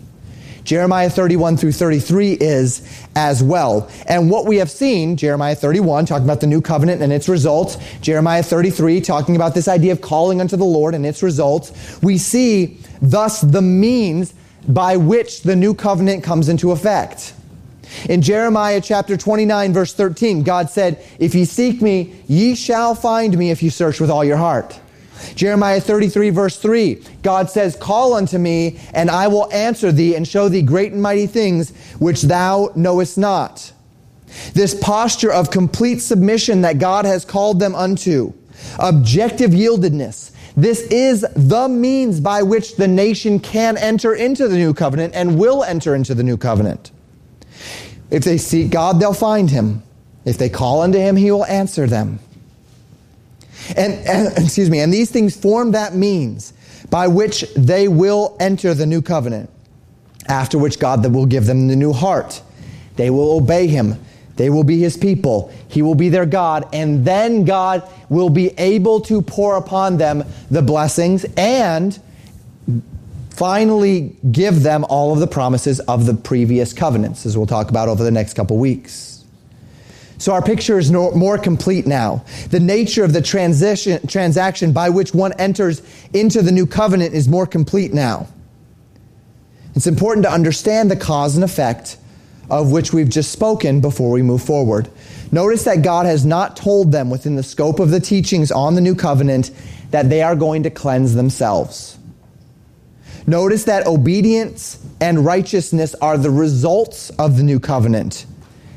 Jeremiah 0.64 1.10
31 1.10 1.58
through 1.58 1.72
33 1.72 2.32
is 2.32 3.06
as 3.14 3.42
well. 3.42 3.90
And 4.06 4.30
what 4.30 4.46
we 4.46 4.56
have 4.56 4.70
seen, 4.70 5.16
Jeremiah 5.16 5.54
31 5.54 6.06
talking 6.06 6.24
about 6.24 6.40
the 6.40 6.46
new 6.46 6.62
covenant 6.62 7.02
and 7.02 7.12
its 7.12 7.28
results, 7.28 7.76
Jeremiah 8.00 8.42
33 8.42 9.02
talking 9.02 9.36
about 9.36 9.54
this 9.54 9.68
idea 9.68 9.92
of 9.92 10.00
calling 10.00 10.40
unto 10.40 10.56
the 10.56 10.64
Lord 10.64 10.94
and 10.94 11.04
its 11.04 11.22
results, 11.22 12.00
we 12.02 12.16
see 12.16 12.78
thus 13.02 13.42
the 13.42 13.60
means 13.60 14.32
by 14.66 14.96
which 14.96 15.42
the 15.42 15.54
new 15.54 15.74
covenant 15.74 16.24
comes 16.24 16.48
into 16.48 16.72
effect. 16.72 17.34
In 18.08 18.22
Jeremiah 18.22 18.80
chapter 18.80 19.18
29 19.18 19.72
verse 19.74 19.92
13, 19.92 20.42
God 20.42 20.70
said, 20.70 21.04
If 21.18 21.34
ye 21.34 21.44
seek 21.44 21.82
me, 21.82 22.14
ye 22.26 22.54
shall 22.54 22.94
find 22.94 23.36
me 23.36 23.50
if 23.50 23.62
you 23.62 23.68
search 23.68 24.00
with 24.00 24.10
all 24.10 24.24
your 24.24 24.38
heart. 24.38 24.80
Jeremiah 25.34 25.80
33 25.80 26.30
verse 26.30 26.58
3, 26.58 27.02
God 27.22 27.50
says, 27.50 27.76
Call 27.76 28.14
unto 28.14 28.38
me, 28.38 28.80
and 28.92 29.10
I 29.10 29.28
will 29.28 29.52
answer 29.52 29.92
thee 29.92 30.14
and 30.14 30.26
show 30.26 30.48
thee 30.48 30.62
great 30.62 30.92
and 30.92 31.02
mighty 31.02 31.26
things 31.26 31.70
which 31.98 32.22
thou 32.22 32.72
knowest 32.74 33.18
not. 33.18 33.72
This 34.52 34.74
posture 34.74 35.32
of 35.32 35.50
complete 35.50 36.00
submission 36.00 36.62
that 36.62 36.78
God 36.78 37.04
has 37.04 37.24
called 37.24 37.60
them 37.60 37.74
unto, 37.74 38.32
objective 38.78 39.52
yieldedness, 39.52 40.32
this 40.56 40.82
is 40.82 41.26
the 41.34 41.68
means 41.68 42.20
by 42.20 42.42
which 42.42 42.76
the 42.76 42.86
nation 42.86 43.40
can 43.40 43.76
enter 43.76 44.14
into 44.14 44.46
the 44.46 44.56
new 44.56 44.72
covenant 44.72 45.14
and 45.14 45.38
will 45.38 45.64
enter 45.64 45.94
into 45.94 46.14
the 46.14 46.22
new 46.22 46.36
covenant. 46.36 46.92
If 48.10 48.22
they 48.22 48.38
seek 48.38 48.70
God, 48.70 49.00
they'll 49.00 49.14
find 49.14 49.50
him. 49.50 49.82
If 50.24 50.38
they 50.38 50.48
call 50.48 50.82
unto 50.82 50.98
him, 50.98 51.16
he 51.16 51.30
will 51.30 51.44
answer 51.46 51.86
them. 51.86 52.20
And, 53.76 53.94
and, 54.06 54.28
excuse 54.38 54.70
me, 54.70 54.80
and 54.80 54.92
these 54.92 55.10
things 55.10 55.36
form 55.36 55.72
that 55.72 55.94
means 55.94 56.52
by 56.90 57.08
which 57.08 57.44
they 57.56 57.88
will 57.88 58.36
enter 58.40 58.74
the 58.74 58.86
new 58.86 59.02
covenant. 59.02 59.50
After 60.26 60.58
which 60.58 60.78
God 60.78 61.04
will 61.12 61.26
give 61.26 61.46
them 61.46 61.68
the 61.68 61.76
new 61.76 61.92
heart. 61.92 62.40
They 62.96 63.10
will 63.10 63.36
obey 63.36 63.66
him. 63.66 64.00
They 64.36 64.50
will 64.50 64.64
be 64.64 64.78
his 64.78 64.96
people. 64.96 65.52
He 65.68 65.82
will 65.82 65.94
be 65.94 66.08
their 66.08 66.26
God. 66.26 66.68
And 66.72 67.04
then 67.04 67.44
God 67.44 67.88
will 68.08 68.30
be 68.30 68.48
able 68.58 69.00
to 69.02 69.22
pour 69.22 69.56
upon 69.56 69.96
them 69.96 70.24
the 70.50 70.62
blessings 70.62 71.26
and 71.36 71.98
finally 73.30 74.16
give 74.30 74.62
them 74.62 74.84
all 74.88 75.12
of 75.12 75.18
the 75.18 75.26
promises 75.26 75.80
of 75.80 76.06
the 76.06 76.14
previous 76.14 76.72
covenants, 76.72 77.26
as 77.26 77.36
we'll 77.36 77.46
talk 77.46 77.68
about 77.68 77.88
over 77.88 78.02
the 78.02 78.10
next 78.10 78.34
couple 78.34 78.56
weeks. 78.56 79.13
So 80.18 80.32
our 80.32 80.42
picture 80.42 80.78
is 80.78 80.90
no, 80.90 81.10
more 81.12 81.38
complete 81.38 81.86
now. 81.86 82.24
The 82.50 82.60
nature 82.60 83.04
of 83.04 83.12
the 83.12 83.22
transition, 83.22 84.06
transaction 84.06 84.72
by 84.72 84.90
which 84.90 85.12
one 85.12 85.32
enters 85.34 85.82
into 86.12 86.40
the 86.42 86.52
new 86.52 86.66
covenant 86.66 87.14
is 87.14 87.28
more 87.28 87.46
complete 87.46 87.92
now. 87.92 88.28
It's 89.74 89.86
important 89.86 90.24
to 90.24 90.30
understand 90.30 90.90
the 90.90 90.96
cause 90.96 91.34
and 91.34 91.44
effect 91.44 91.98
of 92.50 92.70
which 92.70 92.92
we've 92.92 93.08
just 93.08 93.32
spoken 93.32 93.80
before 93.80 94.10
we 94.10 94.22
move 94.22 94.42
forward. 94.42 94.88
Notice 95.32 95.64
that 95.64 95.82
God 95.82 96.06
has 96.06 96.24
not 96.24 96.56
told 96.56 96.92
them 96.92 97.10
within 97.10 97.36
the 97.36 97.42
scope 97.42 97.80
of 97.80 97.90
the 97.90 98.00
teachings 98.00 98.52
on 98.52 98.74
the 98.74 98.80
new 98.80 98.94
covenant 98.94 99.50
that 99.90 100.10
they 100.10 100.22
are 100.22 100.36
going 100.36 100.62
to 100.64 100.70
cleanse 100.70 101.14
themselves. 101.14 101.98
Notice 103.26 103.64
that 103.64 103.86
obedience 103.86 104.84
and 105.00 105.24
righteousness 105.24 105.94
are 105.96 106.18
the 106.18 106.30
results 106.30 107.10
of 107.10 107.36
the 107.36 107.42
new 107.42 107.58
covenant 107.58 108.26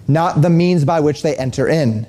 not 0.07 0.41
the 0.41 0.49
means 0.49 0.85
by 0.85 0.99
which 0.99 1.21
they 1.21 1.35
enter 1.35 1.67
in. 1.67 2.07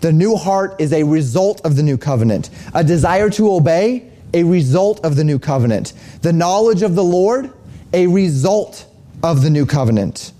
The 0.00 0.12
new 0.12 0.36
heart 0.36 0.76
is 0.78 0.92
a 0.92 1.02
result 1.02 1.60
of 1.64 1.76
the 1.76 1.82
new 1.82 1.98
covenant. 1.98 2.50
A 2.74 2.82
desire 2.82 3.28
to 3.30 3.52
obey, 3.52 4.10
a 4.32 4.44
result 4.44 5.04
of 5.04 5.16
the 5.16 5.24
new 5.24 5.38
covenant. 5.38 5.92
The 6.22 6.32
knowledge 6.32 6.82
of 6.82 6.94
the 6.94 7.04
Lord, 7.04 7.52
a 7.92 8.06
result 8.06 8.86
of 9.22 9.42
the 9.42 9.50
new 9.50 9.66
covenant. 9.66 10.32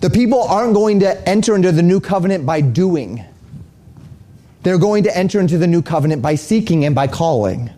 The 0.00 0.10
people 0.10 0.42
aren't 0.42 0.74
going 0.74 1.00
to 1.00 1.28
enter 1.28 1.54
into 1.54 1.70
the 1.70 1.82
new 1.82 2.00
covenant 2.00 2.44
by 2.44 2.60
doing. 2.60 3.24
They're 4.64 4.78
going 4.78 5.04
to 5.04 5.16
enter 5.16 5.38
into 5.38 5.58
the 5.58 5.68
new 5.68 5.82
covenant 5.82 6.22
by 6.22 6.34
seeking 6.34 6.84
and 6.84 6.94
by 6.94 7.06
calling. 7.06 7.70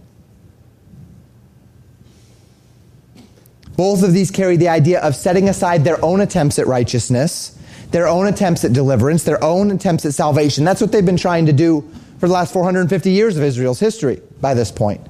Both 3.77 4.03
of 4.03 4.12
these 4.12 4.31
carry 4.31 4.57
the 4.57 4.68
idea 4.68 5.01
of 5.01 5.14
setting 5.16 5.49
aside 5.49 5.85
their 5.85 6.03
own 6.03 6.20
attempts 6.20 6.59
at 6.59 6.66
righteousness 6.66 7.59
their 7.94 8.09
own 8.09 8.26
attempts 8.26 8.64
at 8.64 8.72
deliverance, 8.72 9.22
their 9.22 9.42
own 9.44 9.70
attempts 9.70 10.04
at 10.04 10.12
salvation. 10.12 10.64
That's 10.64 10.80
what 10.80 10.90
they've 10.90 11.07
been 11.07 11.16
trying 11.16 11.46
to 11.46 11.52
do 11.52 11.88
for 12.18 12.26
the 12.26 12.33
last 12.35 12.52
450 12.52 13.09
years 13.09 13.37
of 13.37 13.44
Israel's 13.44 13.78
history 13.78 14.20
by 14.40 14.52
this 14.52 14.72
point. 14.72 15.00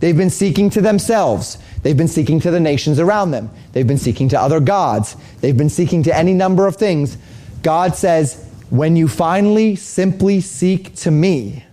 They've 0.00 0.16
been 0.16 0.28
seeking 0.28 0.70
to 0.70 0.80
themselves. 0.80 1.56
They've 1.84 1.96
been 1.96 2.08
seeking 2.08 2.40
to 2.40 2.50
the 2.50 2.58
nations 2.58 2.98
around 2.98 3.30
them. 3.30 3.48
They've 3.70 3.86
been 3.86 3.96
seeking 3.96 4.28
to 4.30 4.40
other 4.40 4.58
gods. 4.58 5.14
They've 5.40 5.56
been 5.56 5.70
seeking 5.70 6.02
to 6.02 6.16
any 6.16 6.34
number 6.34 6.66
of 6.66 6.74
things. 6.74 7.16
God 7.62 7.94
says, 7.94 8.44
when 8.70 8.96
you 8.96 9.06
finally 9.06 9.76
simply 9.76 10.40
seek 10.40 10.96
to 10.96 11.12
me, 11.12 11.64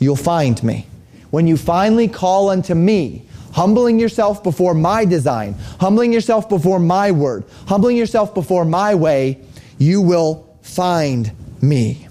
you'll 0.00 0.16
find 0.16 0.62
me. 0.62 0.86
When 1.30 1.46
you 1.46 1.56
finally 1.56 2.08
call 2.08 2.50
unto 2.50 2.74
me, 2.74 3.24
humbling 3.52 3.98
yourself 3.98 4.42
before 4.42 4.74
my 4.74 5.04
design, 5.04 5.54
humbling 5.78 6.12
yourself 6.12 6.48
before 6.48 6.78
my 6.78 7.10
word, 7.10 7.44
humbling 7.66 7.96
yourself 7.96 8.34
before 8.34 8.64
my 8.64 8.94
way, 8.94 9.38
you 9.78 10.00
will 10.00 10.46
find 10.62 11.30
me. 11.60 12.08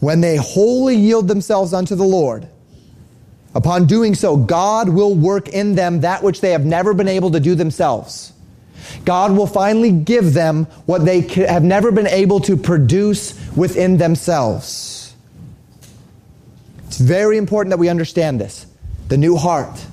When 0.00 0.20
they 0.20 0.36
wholly 0.36 0.96
yield 0.96 1.28
themselves 1.28 1.72
unto 1.72 1.94
the 1.94 2.04
Lord, 2.04 2.48
upon 3.54 3.86
doing 3.86 4.14
so, 4.14 4.36
God 4.36 4.88
will 4.88 5.14
work 5.14 5.48
in 5.48 5.74
them 5.74 6.00
that 6.00 6.22
which 6.22 6.40
they 6.40 6.50
have 6.50 6.64
never 6.64 6.92
been 6.92 7.08
able 7.08 7.30
to 7.30 7.40
do 7.40 7.54
themselves. 7.54 8.32
God 9.04 9.32
will 9.32 9.46
finally 9.46 9.92
give 9.92 10.34
them 10.34 10.66
what 10.86 11.04
they 11.04 11.20
have 11.20 11.62
never 11.62 11.90
been 11.90 12.06
able 12.06 12.40
to 12.40 12.56
produce 12.56 13.34
within 13.56 13.96
themselves. 13.96 15.14
It's 16.86 16.98
very 16.98 17.38
important 17.38 17.70
that 17.70 17.78
we 17.78 17.88
understand 17.88 18.40
this 18.40 18.66
the 19.08 19.16
new 19.16 19.36
heart. 19.36 19.86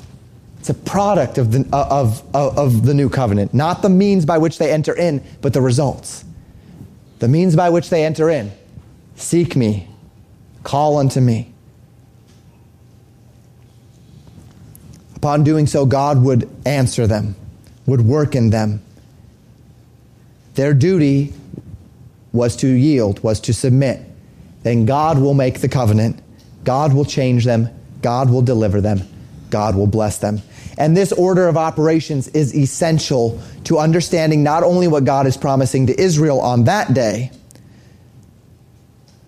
It's 0.60 0.69
a 0.69 0.74
product 0.74 1.38
of 1.38 1.52
the, 1.52 1.67
of, 1.74 2.24
of, 2.36 2.58
of 2.58 2.86
the 2.86 2.93
new 2.93 3.10
covenant, 3.10 3.54
not 3.54 3.82
the 3.82 3.89
means 3.89 4.26
by 4.26 4.38
which 4.38 4.60
they 4.60 4.71
enter 4.71 4.95
in, 4.95 5.24
but 5.41 5.54
the 5.54 5.62
results. 5.62 6.24
The 7.19 7.28
means 7.28 7.56
by 7.56 7.69
which 7.69 7.89
they 7.89 8.06
enter 8.06 8.30
in. 8.30 8.52
Seek 9.15 9.56
me, 9.56 9.88
call 10.63 10.97
unto 10.97 11.19
me. 11.19 11.52
Upon 15.15 15.43
doing 15.43 15.67
so, 15.67 15.86
God 15.86 16.24
would 16.24 16.50
answer 16.65 17.06
them, 17.06 17.36
would 17.86 18.02
work 18.02 18.36
in 18.36 18.50
them. 18.50 18.82
Their 20.56 20.74
duty 20.74 21.34
was 22.34 22.56
to 22.58 22.67
yield, 22.67 23.24
was 23.24 23.39
to 23.41 23.54
submit. 23.54 24.02
Then 24.63 24.86
God 24.86 25.19
will 25.19 25.34
make 25.34 25.62
the 25.62 25.69
covenant. 25.69 26.19
God 26.63 26.93
will 26.93 27.06
change 27.06 27.45
them. 27.45 27.69
God 28.01 28.29
will 28.29 28.41
deliver 28.41 28.81
them. 28.81 29.01
God 29.49 29.75
will 29.75 29.87
bless 29.87 30.17
them. 30.17 30.41
And 30.77 30.95
this 30.95 31.11
order 31.11 31.47
of 31.47 31.57
operations 31.57 32.27
is 32.29 32.55
essential 32.55 33.41
to 33.65 33.77
understanding 33.77 34.43
not 34.43 34.63
only 34.63 34.87
what 34.87 35.03
God 35.03 35.27
is 35.27 35.37
promising 35.37 35.87
to 35.87 36.01
Israel 36.01 36.39
on 36.39 36.63
that 36.63 36.93
day, 36.93 37.31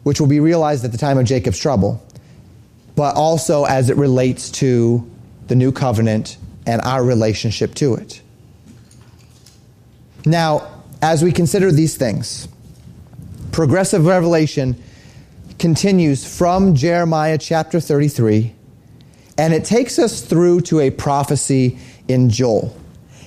which 0.04 0.20
will 0.20 0.28
be 0.28 0.40
realized 0.40 0.84
at 0.84 0.92
the 0.92 0.98
time 0.98 1.18
of 1.18 1.26
Jacob's 1.26 1.60
trouble, 1.60 2.04
but 2.96 3.16
also 3.16 3.66
as 3.66 3.90
it 3.90 3.98
relates 3.98 4.50
to 4.50 5.10
the 5.48 5.56
new 5.56 5.72
covenant 5.72 6.38
and 6.66 6.82
our 6.82 7.04
relationship 7.04 7.76
to 7.76 7.96
it. 7.96 8.22
Now, 10.26 10.84
as 11.02 11.24
we 11.24 11.32
consider 11.32 11.72
these 11.72 11.98
things, 11.98 12.48
progressive 13.52 14.06
revelation 14.06 14.82
continues 15.60 16.26
from 16.26 16.76
Jeremiah 16.76 17.38
chapter 17.38 17.80
33 17.80 18.56
and 19.38 19.54
it 19.54 19.66
takes 19.66 20.00
us 20.00 20.22
through 20.22 20.62
to 20.62 20.80
a 20.80 20.90
prophecy 20.90 21.78
in 22.08 22.30
Joel. 22.30 22.76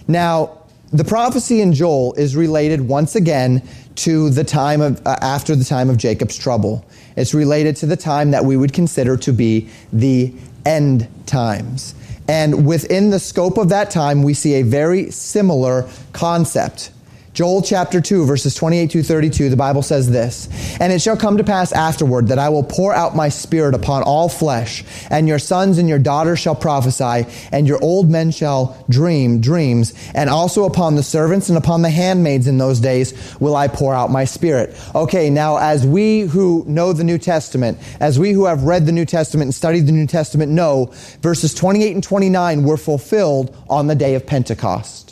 Now, 0.09 0.59
the 0.93 1.05
prophecy 1.05 1.61
in 1.61 1.73
Joel 1.73 2.15
is 2.15 2.37
related 2.37 2.81
once 2.81 3.17
again 3.17 3.63
to 3.97 4.31
the 4.31 4.45
time 4.45 4.81
of 4.81 5.05
uh, 5.07 5.17
after 5.21 5.57
the 5.57 5.65
time 5.65 5.91
of 5.91 5.97
Jacob's 5.97 6.37
trouble. 6.37 6.85
It's 7.17 7.35
related 7.35 7.77
to 7.77 7.87
the 7.87 7.97
time 7.97 8.31
that 8.31 8.45
we 8.45 8.57
would 8.57 8.73
consider 8.73 9.17
to 9.17 9.33
be 9.33 9.69
the 9.93 10.33
end 10.65 11.09
times. 11.27 11.95
And 12.29 12.67
within 12.67 13.11
the 13.11 13.19
scope 13.19 13.57
of 13.57 13.69
that 13.71 13.91
time, 13.91 14.23
we 14.23 14.35
see 14.35 14.55
a 14.55 14.63
very 14.63 15.11
similar 15.11 15.89
concept. 16.13 16.91
Joel 17.37 17.61
chapter 17.61 18.01
2, 18.01 18.25
verses 18.25 18.55
28 18.55 18.91
to 18.93 19.03
32, 19.03 19.51
the 19.51 19.57
Bible 19.57 19.83
says 19.83 20.11
this 20.11 20.49
And 20.81 20.91
it 20.91 21.03
shall 21.03 21.19
come 21.19 21.37
to 21.37 21.45
pass 21.45 21.71
afterward 21.71 22.29
that 22.29 22.39
I 22.39 22.49
will 22.49 22.63
pour 22.63 22.95
out 22.95 23.15
my 23.15 23.29
spirit 23.29 23.75
upon 23.75 24.05
all 24.05 24.31
flesh, 24.31 24.83
and 25.11 25.29
your 25.29 25.39
sons 25.39 25.77
and 25.77 25.87
your 25.87 25.99
daughters 25.99 26.39
shall 26.39 26.55
prophesy, 26.55 27.31
and 27.53 27.69
your 27.69 27.79
old 27.85 28.09
men 28.09 28.31
shall 28.31 28.83
dream 28.89 29.43
dreams, 29.43 29.93
and 30.15 30.31
also 30.31 30.65
upon 30.65 30.95
the 30.95 31.03
servants 31.03 31.51
and 31.51 31.59
upon 31.59 31.83
the 31.83 31.91
handmaids 31.91 32.47
in 32.47 32.57
those 32.57 32.81
days 32.81 33.13
will 33.39 33.55
I 33.55 33.69
pour 33.69 33.95
out 33.95 34.11
my 34.11 34.25
spirit. 34.25 34.75
Okay, 34.95 35.29
now 35.29 35.59
as 35.59 35.87
we 35.87 36.21
who 36.21 36.65
know 36.67 36.95
the 36.95 37.05
New 37.05 37.19
Testament, 37.19 37.77
as 38.01 38.19
we 38.19 38.33
who 38.33 38.47
have 38.47 38.63
read 38.63 38.87
the 38.87 38.93
New 38.93 39.05
Testament 39.05 39.49
and 39.49 39.55
studied 39.55 39.87
the 39.87 39.93
New 39.93 40.07
Testament 40.07 40.53
know, 40.53 40.91
verses 41.21 41.53
28 41.53 41.97
and 41.97 42.03
29 42.03 42.65
were 42.65 42.79
fulfilled 42.79 43.55
on 43.69 43.89
the 43.89 43.95
day 43.95 44.15
of 44.15 44.27
Pentecost 44.27 45.06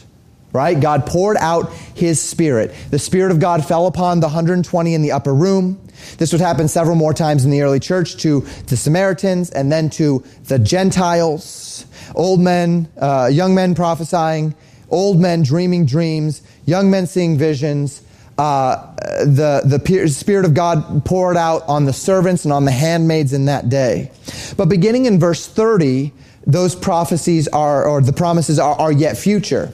right? 0.55 0.79
God 0.79 1.05
poured 1.05 1.37
out 1.38 1.71
his 1.95 2.23
spirit. 2.23 2.73
The 2.90 2.99
spirit 2.99 3.33
of 3.33 3.40
God 3.40 3.67
fell 3.67 3.87
upon 3.87 4.21
the 4.21 4.29
120 4.29 4.95
in 4.95 5.03
the 5.03 5.12
upper 5.12 5.35
room. 5.35 5.81
This 6.17 6.31
would 6.31 6.40
happen 6.40 6.69
several 6.69 6.95
more 6.95 7.12
times 7.12 7.45
in 7.45 7.51
the 7.51 7.61
early 7.62 7.81
church 7.81 8.17
to 8.19 8.40
the 8.69 8.77
Samaritans 8.77 9.51
and 9.51 9.71
then 9.71 9.90
to 9.90 10.25
the 10.45 10.59
Gentiles. 10.59 11.85
old 12.14 12.40
men, 12.40 12.88
uh, 12.99 13.29
young 13.33 13.55
men 13.55 13.75
prophesying, 13.75 14.55
old 14.90 15.21
men 15.21 15.43
dreaming 15.43 15.87
dreams, 15.87 16.43
young 16.67 16.88
men 16.88 17.09
seeing 17.09 17.37
visions. 17.37 18.03
Uh, 18.38 18.95
the, 19.25 19.62
the 19.64 20.09
Spirit 20.09 20.45
of 20.45 20.55
God 20.55 21.05
poured 21.05 21.37
out 21.37 21.62
on 21.67 21.85
the 21.85 21.93
servants 21.93 22.45
and 22.45 22.53
on 22.53 22.64
the 22.64 22.71
handmaids 22.71 23.33
in 23.33 23.47
that 23.47 23.69
day. 23.69 24.12
But 24.57 24.69
beginning 24.69 25.07
in 25.07 25.19
verse 25.19 25.49
30, 25.49 26.12
those 26.47 26.77
prophecies 26.77 27.49
are, 27.49 27.85
or 27.85 28.01
the 28.01 28.12
promises 28.12 28.61
are, 28.61 28.75
are 28.77 28.93
yet 28.93 29.17
future. 29.17 29.73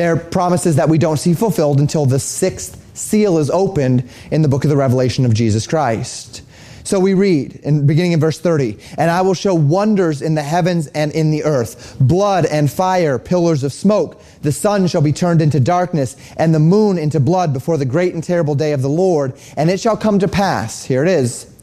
They're 0.00 0.16
promises 0.16 0.76
that 0.76 0.88
we 0.88 0.96
don't 0.96 1.18
see 1.18 1.34
fulfilled 1.34 1.78
until 1.78 2.06
the 2.06 2.18
sixth 2.18 2.96
seal 2.96 3.36
is 3.36 3.50
opened 3.50 4.08
in 4.30 4.40
the 4.40 4.48
book 4.48 4.64
of 4.64 4.70
the 4.70 4.76
Revelation 4.78 5.26
of 5.26 5.34
Jesus 5.34 5.66
Christ. 5.66 6.40
So 6.84 6.98
we 6.98 7.12
read, 7.12 7.56
in, 7.56 7.86
beginning 7.86 8.12
in 8.12 8.20
verse 8.20 8.40
30, 8.40 8.78
and 8.96 9.10
I 9.10 9.20
will 9.20 9.34
show 9.34 9.52
wonders 9.54 10.22
in 10.22 10.36
the 10.36 10.42
heavens 10.42 10.86
and 10.86 11.12
in 11.12 11.30
the 11.30 11.44
earth, 11.44 11.98
blood 12.00 12.46
and 12.46 12.72
fire, 12.72 13.18
pillars 13.18 13.62
of 13.62 13.74
smoke. 13.74 14.22
The 14.40 14.52
sun 14.52 14.86
shall 14.86 15.02
be 15.02 15.12
turned 15.12 15.42
into 15.42 15.60
darkness 15.60 16.16
and 16.38 16.54
the 16.54 16.60
moon 16.60 16.96
into 16.96 17.20
blood 17.20 17.52
before 17.52 17.76
the 17.76 17.84
great 17.84 18.14
and 18.14 18.24
terrible 18.24 18.54
day 18.54 18.72
of 18.72 18.80
the 18.80 18.88
Lord. 18.88 19.34
And 19.58 19.68
it 19.68 19.80
shall 19.80 19.98
come 19.98 20.18
to 20.20 20.28
pass, 20.28 20.82
here 20.82 21.02
it 21.02 21.10
is, 21.10 21.54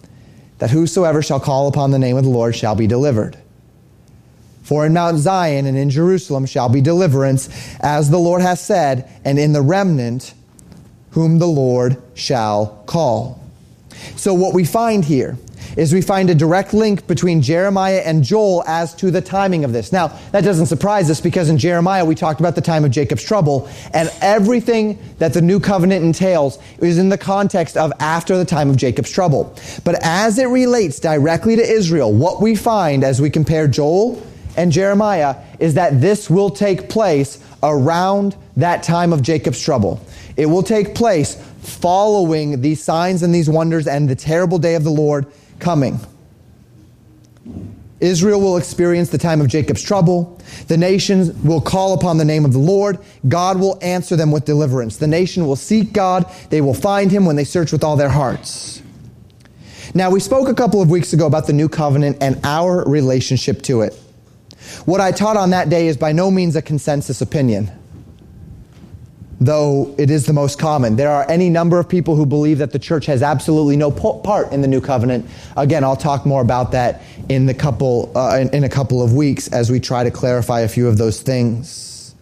that 0.60 0.70
whosoever 0.70 1.24
shall 1.24 1.40
call 1.40 1.70
upon 1.70 1.90
the 1.90 1.98
name 1.98 2.18
of 2.18 2.24
the 2.24 2.30
Lord 2.30 2.56
shall 2.56 2.76
be 2.76 2.86
delivered. 2.86 3.36
For 4.68 4.86
in 4.86 4.92
Mount 4.92 5.18
Zion 5.18 5.66
and 5.66 5.78
in 5.78 5.90
Jerusalem 5.90 6.46
shall 6.46 6.68
be 6.68 6.82
deliverance, 6.82 7.48
as 7.80 8.10
the 8.10 8.18
Lord 8.18 8.42
hath 8.42 8.60
said, 8.60 9.10
and 9.24 9.40
in 9.40 9.54
the 9.54 9.62
remnant 9.62 10.34
whom 11.12 11.40
the 11.40 11.48
Lord 11.48 11.96
shall 12.16 12.84
call. 12.86 13.42
So, 14.18 14.34
what 14.34 14.54
we 14.54 14.66
find 14.66 15.06
here 15.06 15.38
is 15.78 15.94
we 15.94 16.02
find 16.02 16.30
a 16.30 16.36
direct 16.36 16.74
link 16.74 17.08
between 17.08 17.42
Jeremiah 17.42 18.02
and 18.04 18.26
Joel 18.26 18.62
as 18.68 18.94
to 18.96 19.10
the 19.10 19.22
timing 19.22 19.64
of 19.64 19.72
this. 19.72 19.94
Now, 19.94 20.10
that 20.34 20.44
doesn't 20.44 20.66
surprise 20.66 21.10
us 21.10 21.22
because 21.22 21.50
in 21.50 21.58
Jeremiah 21.58 22.04
we 22.04 22.14
talked 22.14 22.42
about 22.42 22.56
the 22.56 22.62
time 22.62 22.84
of 22.84 22.92
Jacob's 22.92 23.24
trouble, 23.24 23.70
and 23.94 24.12
everything 24.20 25.00
that 25.20 25.34
the 25.34 25.42
new 25.42 25.62
covenant 25.62 26.04
entails 26.04 26.60
is 26.80 26.98
in 26.98 27.08
the 27.08 27.18
context 27.18 27.78
of 27.78 27.94
after 28.02 28.36
the 28.36 28.44
time 28.44 28.70
of 28.70 28.76
Jacob's 28.76 29.12
trouble. 29.12 29.56
But 29.86 29.96
as 30.04 30.38
it 30.38 30.48
relates 30.48 31.00
directly 31.00 31.56
to 31.56 31.62
Israel, 31.62 32.12
what 32.12 32.42
we 32.42 32.54
find 32.54 33.06
as 33.06 33.22
we 33.22 33.30
compare 33.30 33.70
Joel 33.70 34.22
and 34.58 34.72
Jeremiah 34.72 35.38
is 35.60 35.76
that 35.76 36.02
this 36.02 36.30
will 36.30 36.50
take 36.50 36.90
place 36.90 37.42
around 37.64 38.36
that 38.58 38.84
time 38.84 39.14
of 39.14 39.22
Jacob's 39.22 39.62
trouble. 39.62 40.02
It 40.36 40.48
will 40.48 40.64
take 40.64 40.96
place 40.96 41.36
following 41.62 42.62
these 42.62 42.84
signs 42.84 43.24
and 43.24 43.34
these 43.34 43.50
wonders 43.50 43.88
and 43.88 44.10
the 44.10 44.16
terrible 44.16 44.58
day 44.58 44.76
of 44.76 44.84
the 44.84 44.90
Lord 44.90 45.28
coming. 45.60 46.00
Israel 48.00 48.40
will 48.40 48.58
experience 48.58 49.10
the 49.10 49.18
time 49.18 49.42
of 49.42 49.48
Jacob's 49.48 49.82
trouble. 49.82 50.40
The 50.68 50.78
nations 50.78 51.32
will 51.44 51.62
call 51.62 51.94
upon 51.94 52.18
the 52.18 52.26
name 52.26 52.46
of 52.46 52.54
the 52.54 52.60
Lord. 52.60 53.00
God 53.28 53.60
will 53.60 53.80
answer 53.82 54.16
them 54.16 54.32
with 54.32 54.46
deliverance. 54.46 54.98
The 54.98 55.08
nation 55.08 55.48
will 55.48 55.56
seek 55.56 55.94
God. 55.94 56.32
They 56.50 56.62
will 56.62 56.76
find 56.76 57.12
him 57.12 57.26
when 57.26 57.36
they 57.36 57.44
search 57.44 57.72
with 57.72 57.84
all 57.84 57.96
their 57.96 58.10
hearts. 58.10 58.84
Now, 59.96 60.12
we 60.12 60.20
spoke 60.20 60.48
a 60.48 60.54
couple 60.54 60.82
of 60.82 60.92
weeks 60.92 61.14
ago 61.14 61.26
about 61.26 61.48
the 61.48 61.54
new 61.54 61.70
covenant 61.70 62.18
and 62.22 62.40
our 62.44 62.88
relationship 62.88 63.64
to 63.64 63.82
it. 63.82 64.00
What 64.88 65.02
I 65.02 65.12
taught 65.12 65.36
on 65.36 65.50
that 65.50 65.68
day 65.68 65.90
is 65.90 65.98
by 65.98 66.14
no 66.14 66.32
means 66.32 66.56
a 66.56 66.62
consensus 66.62 67.20
opinion 67.22 67.70
though 69.40 69.94
it 69.98 70.10
is 70.10 70.26
the 70.26 70.34
most 70.34 70.58
common. 70.58 70.96
There 70.96 71.12
are 71.12 71.30
any 71.30 71.50
number 71.50 71.80
of 71.80 71.88
people 71.88 72.16
who 72.16 72.26
believe 72.26 72.58
that 72.58 72.72
the 72.72 72.80
church 72.80 73.06
has 73.06 73.22
absolutely 73.22 73.76
no 73.76 73.92
part 73.92 74.52
in 74.52 74.62
the 74.62 74.68
new 74.68 74.82
covenant. 74.82 75.30
Again, 75.56 75.84
I'll 75.84 75.96
talk 75.96 76.26
more 76.26 76.42
about 76.42 76.72
that 76.72 77.02
in 77.30 77.46
the 77.46 77.54
couple 77.54 78.12
uh, 78.16 78.38
in, 78.40 78.50
in 78.50 78.64
a 78.64 78.70
couple 78.70 79.02
of 79.04 79.14
weeks 79.14 79.48
as 79.50 79.70
we 79.70 79.80
try 79.80 80.04
to 80.04 80.12
clarify 80.12 80.62
a 80.62 80.68
few 80.68 80.88
of 80.88 80.98
those 80.98 81.22
things. 81.22 82.16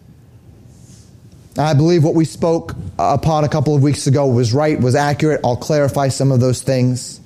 I 1.58 1.74
believe 1.74 2.04
what 2.04 2.16
we 2.16 2.26
spoke 2.26 2.76
upon 3.00 3.46
a 3.46 3.50
couple 3.50 3.76
of 3.76 3.82
weeks 3.82 4.08
ago 4.08 4.28
was 4.28 4.54
right, 4.54 4.78
was 4.78 4.94
accurate. 4.94 5.40
I'll 5.42 5.56
clarify 5.56 6.10
some 6.10 6.34
of 6.34 6.42
those 6.42 6.62
things. 6.62 7.22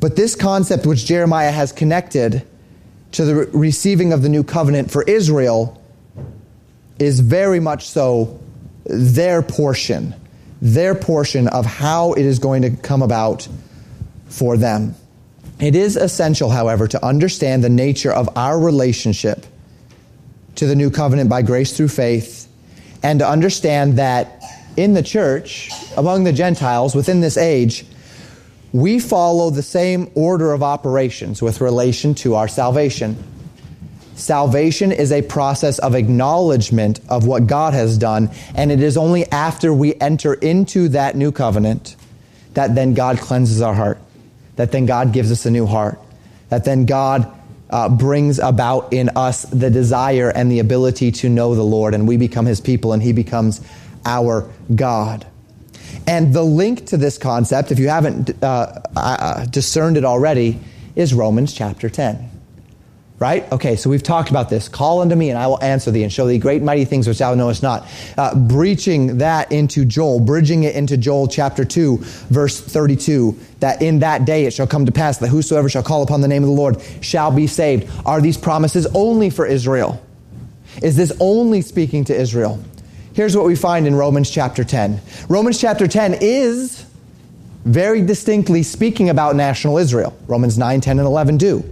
But 0.00 0.16
this 0.16 0.34
concept 0.34 0.84
which 0.84 1.06
Jeremiah 1.06 1.52
has 1.52 1.70
connected 1.70 2.44
to 3.12 3.24
the 3.24 3.34
receiving 3.52 4.12
of 4.12 4.22
the 4.22 4.28
new 4.28 4.44
covenant 4.44 4.90
for 4.90 5.02
Israel 5.04 5.82
is 6.98 7.20
very 7.20 7.60
much 7.60 7.86
so 7.86 8.38
their 8.84 9.42
portion, 9.42 10.14
their 10.60 10.94
portion 10.94 11.48
of 11.48 11.64
how 11.66 12.12
it 12.14 12.24
is 12.24 12.38
going 12.38 12.62
to 12.62 12.70
come 12.70 13.02
about 13.02 13.48
for 14.28 14.56
them. 14.56 14.94
It 15.60 15.74
is 15.74 15.96
essential, 15.96 16.50
however, 16.50 16.86
to 16.88 17.04
understand 17.04 17.64
the 17.64 17.68
nature 17.68 18.12
of 18.12 18.28
our 18.36 18.58
relationship 18.58 19.46
to 20.56 20.66
the 20.66 20.76
new 20.76 20.90
covenant 20.90 21.28
by 21.28 21.42
grace 21.42 21.76
through 21.76 21.88
faith 21.88 22.48
and 23.02 23.18
to 23.20 23.28
understand 23.28 23.98
that 23.98 24.42
in 24.76 24.94
the 24.94 25.02
church, 25.02 25.70
among 25.96 26.24
the 26.24 26.32
Gentiles 26.32 26.94
within 26.94 27.20
this 27.20 27.36
age, 27.36 27.84
we 28.72 28.98
follow 28.98 29.50
the 29.50 29.62
same 29.62 30.10
order 30.14 30.52
of 30.52 30.62
operations 30.62 31.40
with 31.40 31.60
relation 31.60 32.14
to 32.14 32.34
our 32.34 32.48
salvation. 32.48 33.16
Salvation 34.14 34.90
is 34.92 35.12
a 35.12 35.22
process 35.22 35.78
of 35.78 35.94
acknowledgement 35.94 37.00
of 37.08 37.26
what 37.26 37.46
God 37.46 37.72
has 37.72 37.96
done, 37.96 38.30
and 38.54 38.72
it 38.72 38.82
is 38.82 38.96
only 38.96 39.30
after 39.30 39.72
we 39.72 39.94
enter 40.00 40.34
into 40.34 40.88
that 40.88 41.16
new 41.16 41.30
covenant 41.30 41.96
that 42.54 42.74
then 42.74 42.94
God 42.94 43.18
cleanses 43.18 43.62
our 43.62 43.74
heart, 43.74 43.98
that 44.56 44.72
then 44.72 44.86
God 44.86 45.12
gives 45.12 45.30
us 45.30 45.46
a 45.46 45.50
new 45.50 45.66
heart, 45.66 46.00
that 46.48 46.64
then 46.64 46.84
God 46.84 47.32
uh, 47.70 47.88
brings 47.88 48.38
about 48.38 48.92
in 48.92 49.10
us 49.10 49.42
the 49.42 49.70
desire 49.70 50.30
and 50.34 50.50
the 50.50 50.58
ability 50.58 51.12
to 51.12 51.28
know 51.28 51.54
the 51.54 51.62
Lord, 51.62 51.94
and 51.94 52.08
we 52.08 52.16
become 52.16 52.46
His 52.46 52.60
people, 52.60 52.92
and 52.92 53.02
He 53.02 53.12
becomes 53.12 53.60
our 54.04 54.50
God. 54.74 55.26
And 56.08 56.32
the 56.32 56.42
link 56.42 56.86
to 56.86 56.96
this 56.96 57.18
concept, 57.18 57.70
if 57.70 57.78
you 57.78 57.90
haven't 57.90 58.42
uh, 58.42 58.80
uh, 58.96 59.44
discerned 59.44 59.98
it 59.98 60.06
already, 60.06 60.58
is 60.96 61.12
Romans 61.12 61.52
chapter 61.52 61.90
10. 61.90 62.30
Right? 63.18 63.50
Okay, 63.52 63.76
so 63.76 63.90
we've 63.90 64.02
talked 64.02 64.30
about 64.30 64.48
this. 64.48 64.70
Call 64.70 65.02
unto 65.02 65.14
me 65.14 65.28
and 65.28 65.38
I 65.38 65.48
will 65.48 65.62
answer 65.62 65.90
thee 65.90 66.04
and 66.04 66.10
show 66.10 66.26
thee 66.26 66.38
great 66.38 66.62
mighty 66.62 66.86
things 66.86 67.06
which 67.06 67.18
thou 67.18 67.34
knowest 67.34 67.62
not. 67.62 67.86
Uh, 68.16 68.34
breaching 68.34 69.18
that 69.18 69.52
into 69.52 69.84
Joel, 69.84 70.20
bridging 70.20 70.62
it 70.62 70.74
into 70.74 70.96
Joel 70.96 71.28
chapter 71.28 71.62
2, 71.62 71.98
verse 71.98 72.58
32, 72.58 73.38
that 73.60 73.82
in 73.82 73.98
that 73.98 74.24
day 74.24 74.46
it 74.46 74.54
shall 74.54 74.66
come 74.66 74.86
to 74.86 74.92
pass 74.92 75.18
that 75.18 75.28
whosoever 75.28 75.68
shall 75.68 75.82
call 75.82 76.02
upon 76.02 76.22
the 76.22 76.28
name 76.28 76.42
of 76.42 76.48
the 76.48 76.54
Lord 76.54 76.80
shall 77.02 77.30
be 77.30 77.46
saved. 77.46 77.90
Are 78.06 78.22
these 78.22 78.38
promises 78.38 78.86
only 78.94 79.28
for 79.28 79.44
Israel? 79.44 80.02
Is 80.80 80.96
this 80.96 81.12
only 81.20 81.60
speaking 81.60 82.04
to 82.04 82.18
Israel? 82.18 82.64
Here's 83.18 83.36
what 83.36 83.46
we 83.46 83.56
find 83.56 83.88
in 83.88 83.96
Romans 83.96 84.30
chapter 84.30 84.62
10. 84.62 85.00
Romans 85.28 85.60
chapter 85.60 85.88
10 85.88 86.18
is 86.20 86.86
very 87.64 88.00
distinctly 88.00 88.62
speaking 88.62 89.10
about 89.10 89.34
national 89.34 89.78
Israel. 89.78 90.16
Romans 90.28 90.56
9, 90.56 90.80
10, 90.80 91.00
and 91.00 91.04
11 91.04 91.36
do. 91.36 91.64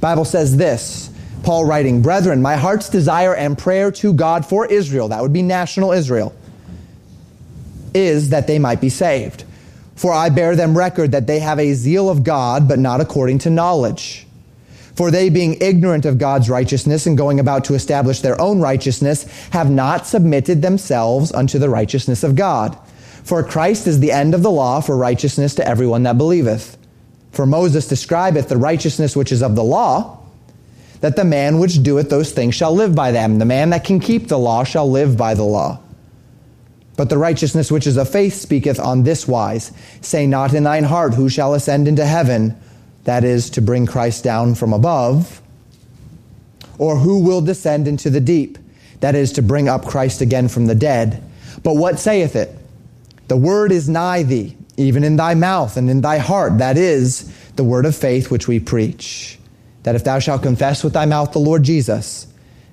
Bible 0.00 0.24
says 0.24 0.56
this, 0.56 1.10
Paul 1.42 1.66
writing, 1.66 2.00
Brethren, 2.00 2.40
my 2.40 2.56
heart's 2.56 2.88
desire 2.88 3.34
and 3.34 3.58
prayer 3.58 3.92
to 3.92 4.14
God 4.14 4.46
for 4.46 4.64
Israel, 4.64 5.08
that 5.08 5.20
would 5.20 5.34
be 5.34 5.42
national 5.42 5.92
Israel, 5.92 6.34
is 7.92 8.30
that 8.30 8.46
they 8.46 8.58
might 8.58 8.80
be 8.80 8.88
saved. 8.88 9.44
For 9.94 10.14
I 10.14 10.30
bear 10.30 10.56
them 10.56 10.74
record 10.74 11.12
that 11.12 11.26
they 11.26 11.40
have 11.40 11.58
a 11.58 11.74
zeal 11.74 12.08
of 12.08 12.24
God, 12.24 12.66
but 12.66 12.78
not 12.78 13.02
according 13.02 13.40
to 13.40 13.50
knowledge. 13.50 14.26
For 14.98 15.12
they, 15.12 15.28
being 15.28 15.58
ignorant 15.60 16.06
of 16.06 16.18
God's 16.18 16.50
righteousness 16.50 17.06
and 17.06 17.16
going 17.16 17.38
about 17.38 17.66
to 17.66 17.74
establish 17.74 18.20
their 18.20 18.40
own 18.40 18.58
righteousness, 18.58 19.26
have 19.50 19.70
not 19.70 20.08
submitted 20.08 20.60
themselves 20.60 21.30
unto 21.30 21.56
the 21.60 21.68
righteousness 21.68 22.24
of 22.24 22.34
God. 22.34 22.76
For 23.22 23.44
Christ 23.44 23.86
is 23.86 24.00
the 24.00 24.10
end 24.10 24.34
of 24.34 24.42
the 24.42 24.50
law 24.50 24.80
for 24.80 24.96
righteousness 24.96 25.54
to 25.54 25.64
everyone 25.64 26.02
that 26.02 26.18
believeth. 26.18 26.76
For 27.30 27.46
Moses 27.46 27.86
describeth 27.86 28.48
the 28.48 28.56
righteousness 28.56 29.14
which 29.14 29.30
is 29.30 29.40
of 29.40 29.54
the 29.54 29.62
law, 29.62 30.18
that 31.00 31.14
the 31.14 31.24
man 31.24 31.60
which 31.60 31.80
doeth 31.84 32.10
those 32.10 32.32
things 32.32 32.56
shall 32.56 32.74
live 32.74 32.96
by 32.96 33.12
them. 33.12 33.38
The 33.38 33.44
man 33.44 33.70
that 33.70 33.84
can 33.84 34.00
keep 34.00 34.26
the 34.26 34.36
law 34.36 34.64
shall 34.64 34.90
live 34.90 35.16
by 35.16 35.34
the 35.34 35.44
law. 35.44 35.78
But 36.96 37.08
the 37.08 37.18
righteousness 37.18 37.70
which 37.70 37.86
is 37.86 37.98
of 37.98 38.10
faith 38.10 38.34
speaketh 38.34 38.80
on 38.80 39.04
this 39.04 39.28
wise 39.28 39.70
Say 40.00 40.26
not 40.26 40.54
in 40.54 40.64
thine 40.64 40.82
heart, 40.82 41.14
Who 41.14 41.28
shall 41.28 41.54
ascend 41.54 41.86
into 41.86 42.04
heaven? 42.04 42.60
That 43.08 43.24
is, 43.24 43.48
to 43.50 43.62
bring 43.62 43.86
Christ 43.86 44.22
down 44.22 44.54
from 44.54 44.74
above. 44.74 45.40
Or 46.76 46.96
who 46.96 47.20
will 47.20 47.40
descend 47.40 47.88
into 47.88 48.10
the 48.10 48.20
deep? 48.20 48.58
That 49.00 49.14
is, 49.14 49.32
to 49.32 49.42
bring 49.42 49.66
up 49.66 49.86
Christ 49.86 50.20
again 50.20 50.48
from 50.48 50.66
the 50.66 50.74
dead. 50.74 51.22
But 51.62 51.76
what 51.76 51.98
saith 51.98 52.36
it? 52.36 52.54
The 53.28 53.36
word 53.38 53.72
is 53.72 53.88
nigh 53.88 54.24
thee 54.24 54.58
even 54.76 55.04
in 55.04 55.16
thy 55.16 55.32
mouth 55.32 55.78
and 55.78 55.88
in 55.88 56.02
thy 56.02 56.18
heart. 56.18 56.58
That 56.58 56.76
is 56.76 57.32
the 57.56 57.64
word 57.64 57.86
of 57.86 57.96
faith 57.96 58.30
which 58.30 58.46
we 58.46 58.60
preach. 58.60 59.38
That 59.84 59.94
if 59.94 60.04
thou 60.04 60.18
shalt 60.18 60.42
confess 60.42 60.84
with 60.84 60.92
thy 60.92 61.06
mouth 61.06 61.32
the 61.32 61.38
Lord 61.38 61.62
Jesus, 61.62 62.26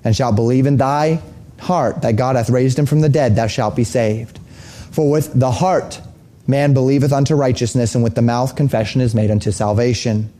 and 0.04 0.14
shalt 0.14 0.36
believe 0.36 0.66
in 0.66 0.76
thy 0.76 1.22
heart 1.62 2.02
that 2.02 2.18
God 2.18 2.36
hath 2.36 2.50
raised 2.50 2.78
him 2.78 2.86
from 2.86 3.00
the 3.00 3.08
dead, 3.08 3.38
thou 3.38 3.48
shalt 3.48 3.78
be 3.78 3.86
saved. 3.86 4.38
For 4.92 5.10
with 5.10 5.32
the 5.40 5.52
heart 5.52 6.02
man 6.48 6.74
believeth 6.74 7.12
unto 7.12 7.36
righteousness, 7.36 7.96
and 7.96 8.04
with 8.04 8.16
the 8.16 8.22
mouth 8.22 8.56
confession 8.56 9.02
is 9.02 9.16
made 9.16 9.32
unto 9.32 9.52
salvation. 9.52 10.32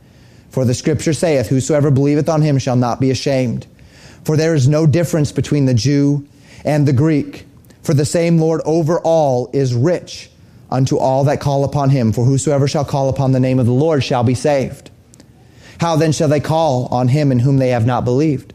For 0.50 0.64
the 0.64 0.74
scripture 0.74 1.12
saith, 1.12 1.48
Whosoever 1.48 1.90
believeth 1.90 2.28
on 2.28 2.42
him 2.42 2.58
shall 2.58 2.76
not 2.76 3.00
be 3.00 3.10
ashamed. 3.10 3.66
For 4.24 4.36
there 4.36 4.54
is 4.54 4.68
no 4.68 4.86
difference 4.86 5.32
between 5.32 5.66
the 5.66 5.74
Jew 5.74 6.26
and 6.64 6.86
the 6.86 6.92
Greek. 6.92 7.46
For 7.82 7.94
the 7.94 8.04
same 8.04 8.38
Lord 8.38 8.60
over 8.64 8.98
all 9.00 9.50
is 9.52 9.74
rich 9.74 10.30
unto 10.70 10.98
all 10.98 11.24
that 11.24 11.40
call 11.40 11.64
upon 11.64 11.90
him. 11.90 12.12
For 12.12 12.24
whosoever 12.24 12.66
shall 12.66 12.84
call 12.84 13.08
upon 13.08 13.32
the 13.32 13.40
name 13.40 13.58
of 13.58 13.66
the 13.66 13.72
Lord 13.72 14.02
shall 14.02 14.24
be 14.24 14.34
saved. 14.34 14.90
How 15.78 15.96
then 15.96 16.12
shall 16.12 16.28
they 16.28 16.40
call 16.40 16.86
on 16.86 17.08
him 17.08 17.30
in 17.30 17.38
whom 17.38 17.58
they 17.58 17.68
have 17.68 17.86
not 17.86 18.04
believed? 18.04 18.52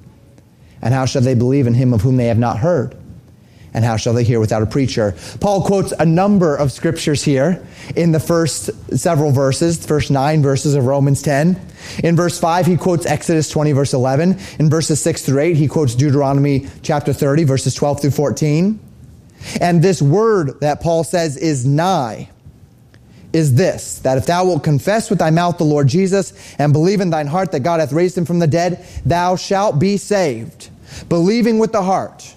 And 0.81 0.93
how 0.93 1.05
shall 1.05 1.21
they 1.21 1.35
believe 1.35 1.67
in 1.67 1.75
him 1.75 1.93
of 1.93 2.01
whom 2.01 2.17
they 2.17 2.27
have 2.27 2.39
not 2.39 2.57
heard? 2.57 2.97
And 3.73 3.85
how 3.85 3.95
shall 3.95 4.13
they 4.13 4.23
hear 4.23 4.39
without 4.39 4.61
a 4.61 4.65
preacher? 4.65 5.15
Paul 5.39 5.63
quotes 5.63 5.93
a 5.93 6.05
number 6.05 6.55
of 6.55 6.71
scriptures 6.71 7.23
here 7.23 7.65
in 7.95 8.11
the 8.11 8.19
first 8.19 8.69
several 8.97 9.31
verses, 9.31 9.79
the 9.79 9.87
first 9.87 10.11
nine 10.11 10.41
verses 10.41 10.75
of 10.75 10.85
Romans 10.85 11.21
10. 11.21 11.59
In 12.03 12.15
verse 12.15 12.37
5, 12.37 12.65
he 12.65 12.75
quotes 12.75 13.05
Exodus 13.05 13.49
20, 13.49 13.71
verse 13.71 13.93
11. 13.93 14.37
In 14.59 14.69
verses 14.69 15.01
6 15.01 15.25
through 15.25 15.39
8, 15.39 15.55
he 15.55 15.67
quotes 15.67 15.95
Deuteronomy 15.95 16.67
chapter 16.81 17.13
30, 17.13 17.45
verses 17.45 17.73
12 17.73 18.01
through 18.01 18.11
14. 18.11 18.79
And 19.61 19.81
this 19.81 20.01
word 20.01 20.59
that 20.59 20.81
Paul 20.81 21.03
says 21.03 21.37
is 21.37 21.65
nigh 21.65 22.29
is 23.33 23.55
this 23.55 23.99
that 23.99 24.17
if 24.17 24.25
thou 24.25 24.45
wilt 24.45 24.63
confess 24.63 25.09
with 25.09 25.19
thy 25.19 25.29
mouth 25.29 25.57
the 25.57 25.63
Lord 25.63 25.87
Jesus 25.87 26.33
and 26.57 26.73
believe 26.73 27.01
in 27.01 27.09
thine 27.09 27.27
heart 27.27 27.51
that 27.53 27.61
God 27.61 27.79
hath 27.79 27.93
raised 27.93 28.17
him 28.17 28.25
from 28.25 28.39
the 28.39 28.47
dead, 28.47 28.85
thou 29.05 29.35
shalt 29.35 29.79
be 29.79 29.97
saved. 29.97 30.69
Believing 31.07 31.57
with 31.57 31.71
the 31.71 31.81
heart, 31.81 32.35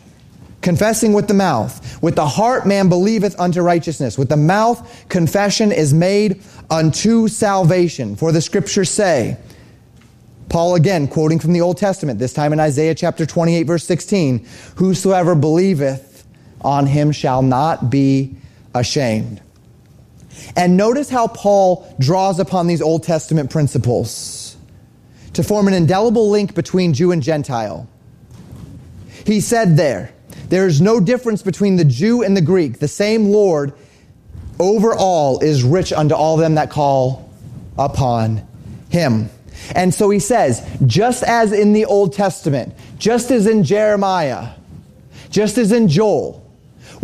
confessing 0.65 1.13
with 1.13 1.29
the 1.29 1.35
mouth. 1.35 2.03
With 2.03 2.17
the 2.17 2.27
heart 2.27 2.67
man 2.67 2.89
believeth 2.89 3.39
unto 3.39 3.61
righteousness. 3.61 4.19
With 4.19 4.31
the 4.31 4.37
mouth 4.37 5.09
confession 5.09 5.71
is 5.71 5.95
made 5.95 6.43
unto 6.71 7.29
salvation. 7.29 8.17
For 8.17 8.33
the 8.33 8.41
scriptures 8.41 8.91
say, 8.91 9.37
Paul 10.49 10.75
again 10.75 11.07
quoting 11.07 11.39
from 11.39 11.53
the 11.53 11.61
Old 11.61 11.77
Testament, 11.77 12.19
this 12.19 12.33
time 12.33 12.53
in 12.53 12.61
Isaiah 12.61 12.95
chapter 12.95 13.27
28 13.27 13.65
verse 13.65 13.85
16, 13.85 14.47
whosoever 14.77 15.35
believeth 15.35 16.27
on 16.63 16.87
him 16.87 17.13
shall 17.13 17.43
not 17.43 17.91
be 17.91 18.35
ashamed. 18.75 19.43
And 20.57 20.77
notice 20.77 21.11
how 21.11 21.29
Paul 21.29 21.95
draws 22.01 22.41
upon 22.41 22.67
these 22.67 22.81
Old 22.81 23.03
Testament 23.03 23.51
principles 23.51 24.57
to 25.35 25.43
form 25.43 25.69
an 25.69 25.75
indelible 25.75 26.31
link 26.31 26.55
between 26.55 26.95
Jew 26.95 27.13
and 27.13 27.23
Gentile. 27.23 27.87
He 29.27 29.41
said 29.41 29.77
there, 29.77 30.15
there 30.49 30.67
is 30.67 30.81
no 30.81 31.01
difference 31.01 31.43
between 31.43 31.77
the 31.77 31.85
Jew 31.85 32.23
and 32.23 32.37
the 32.37 32.43
Greek. 32.43 32.79
The 32.79 32.89
same 32.89 33.31
Lord 33.31 33.73
over 34.59 34.95
all 34.95 35.41
is 35.41 35.63
rich 35.63 35.93
unto 35.93 36.15
all 36.15 36.37
them 36.37 36.55
that 36.57 36.71
call 36.71 37.31
upon 37.79 38.47
him. 38.91 39.31
And 39.75 39.95
so 39.95 40.11
he 40.11 40.19
says, 40.19 40.67
just 40.87 41.23
as 41.23 41.53
in 41.53 41.73
the 41.73 41.85
Old 41.87 42.13
Testament, 42.13 42.75
just 42.99 43.31
as 43.31 43.47
in 43.47 43.65
Jeremiah, 43.65 44.51
just 45.31 45.59
as 45.59 45.73
in 45.73 45.89
Joel, 45.89 46.44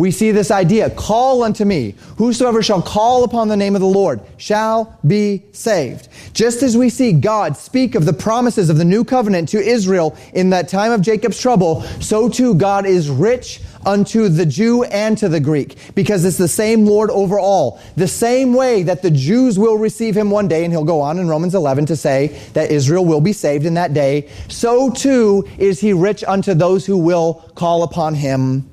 we 0.01 0.09
see 0.09 0.31
this 0.31 0.49
idea 0.49 0.89
call 0.89 1.43
unto 1.43 1.63
me. 1.63 1.93
Whosoever 2.17 2.63
shall 2.63 2.81
call 2.81 3.23
upon 3.23 3.49
the 3.49 3.55
name 3.55 3.75
of 3.75 3.81
the 3.81 3.87
Lord 3.87 4.19
shall 4.37 4.97
be 5.05 5.43
saved. 5.51 6.07
Just 6.33 6.63
as 6.63 6.75
we 6.75 6.89
see 6.89 7.13
God 7.13 7.55
speak 7.55 7.93
of 7.93 8.05
the 8.05 8.11
promises 8.11 8.71
of 8.71 8.79
the 8.79 8.83
new 8.83 9.03
covenant 9.03 9.49
to 9.49 9.59
Israel 9.59 10.17
in 10.33 10.49
that 10.49 10.69
time 10.69 10.91
of 10.91 11.01
Jacob's 11.01 11.39
trouble, 11.39 11.83
so 11.99 12.27
too 12.29 12.55
God 12.55 12.87
is 12.87 13.11
rich 13.11 13.61
unto 13.85 14.27
the 14.27 14.43
Jew 14.43 14.83
and 14.85 15.15
to 15.19 15.29
the 15.29 15.39
Greek 15.39 15.77
because 15.93 16.25
it's 16.25 16.37
the 16.37 16.47
same 16.47 16.83
Lord 16.87 17.11
over 17.11 17.37
all. 17.37 17.79
The 17.95 18.07
same 18.07 18.55
way 18.55 18.81
that 18.81 19.03
the 19.03 19.11
Jews 19.11 19.59
will 19.59 19.77
receive 19.77 20.17
him 20.17 20.31
one 20.31 20.47
day, 20.47 20.63
and 20.63 20.73
he'll 20.73 20.83
go 20.83 21.01
on 21.01 21.19
in 21.19 21.27
Romans 21.27 21.53
11 21.53 21.85
to 21.85 21.95
say 21.95 22.29
that 22.53 22.71
Israel 22.71 23.05
will 23.05 23.21
be 23.21 23.33
saved 23.33 23.67
in 23.67 23.75
that 23.75 23.93
day, 23.93 24.29
so 24.47 24.89
too 24.89 25.47
is 25.59 25.79
he 25.79 25.93
rich 25.93 26.23
unto 26.23 26.55
those 26.55 26.87
who 26.87 26.97
will 26.97 27.35
call 27.53 27.83
upon 27.83 28.15
him 28.15 28.67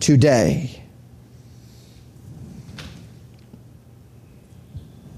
today. 0.00 0.82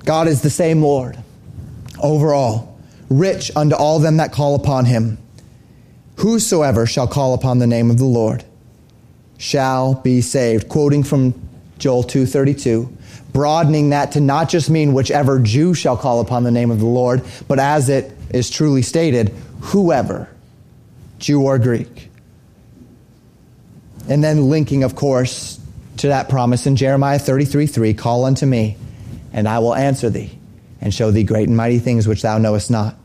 God 0.04 0.28
is 0.28 0.42
the 0.42 0.50
same 0.50 0.82
Lord 0.82 1.16
over 2.02 2.34
all, 2.34 2.78
rich 3.08 3.50
unto 3.56 3.74
all 3.76 3.98
them 4.00 4.16
that 4.18 4.32
call 4.32 4.54
upon 4.54 4.84
him. 4.84 5.18
Whosoever 6.16 6.86
shall 6.86 7.06
call 7.06 7.34
upon 7.34 7.58
the 7.58 7.66
name 7.66 7.90
of 7.90 7.98
the 7.98 8.04
Lord 8.04 8.44
shall 9.38 9.94
be 9.94 10.20
saved. 10.20 10.68
Quoting 10.68 11.02
from 11.02 11.34
Joel 11.78 12.04
2:32, 12.04 12.88
broadening 13.32 13.90
that 13.90 14.12
to 14.12 14.20
not 14.20 14.48
just 14.48 14.70
mean 14.70 14.92
whichever 14.92 15.38
Jew 15.38 15.74
shall 15.74 15.96
call 15.96 16.20
upon 16.20 16.44
the 16.44 16.50
name 16.50 16.70
of 16.70 16.78
the 16.78 16.86
Lord, 16.86 17.22
but 17.48 17.58
as 17.58 17.88
it 17.88 18.16
is 18.30 18.50
truly 18.50 18.82
stated, 18.82 19.32
whoever, 19.60 20.28
Jew 21.18 21.42
or 21.42 21.58
Greek. 21.58 22.12
And 24.08 24.22
then 24.22 24.48
linking, 24.50 24.84
of 24.84 24.94
course, 24.94 25.60
to 25.98 26.08
that 26.08 26.28
promise 26.28 26.66
in 26.66 26.76
Jeremiah 26.76 27.18
33 27.18 27.66
3 27.66 27.94
Call 27.94 28.24
unto 28.24 28.46
me, 28.46 28.76
and 29.32 29.48
I 29.48 29.58
will 29.60 29.74
answer 29.74 30.10
thee, 30.10 30.38
and 30.80 30.92
show 30.92 31.10
thee 31.10 31.24
great 31.24 31.48
and 31.48 31.56
mighty 31.56 31.78
things 31.78 32.08
which 32.08 32.22
thou 32.22 32.38
knowest 32.38 32.70
not. 32.70 32.96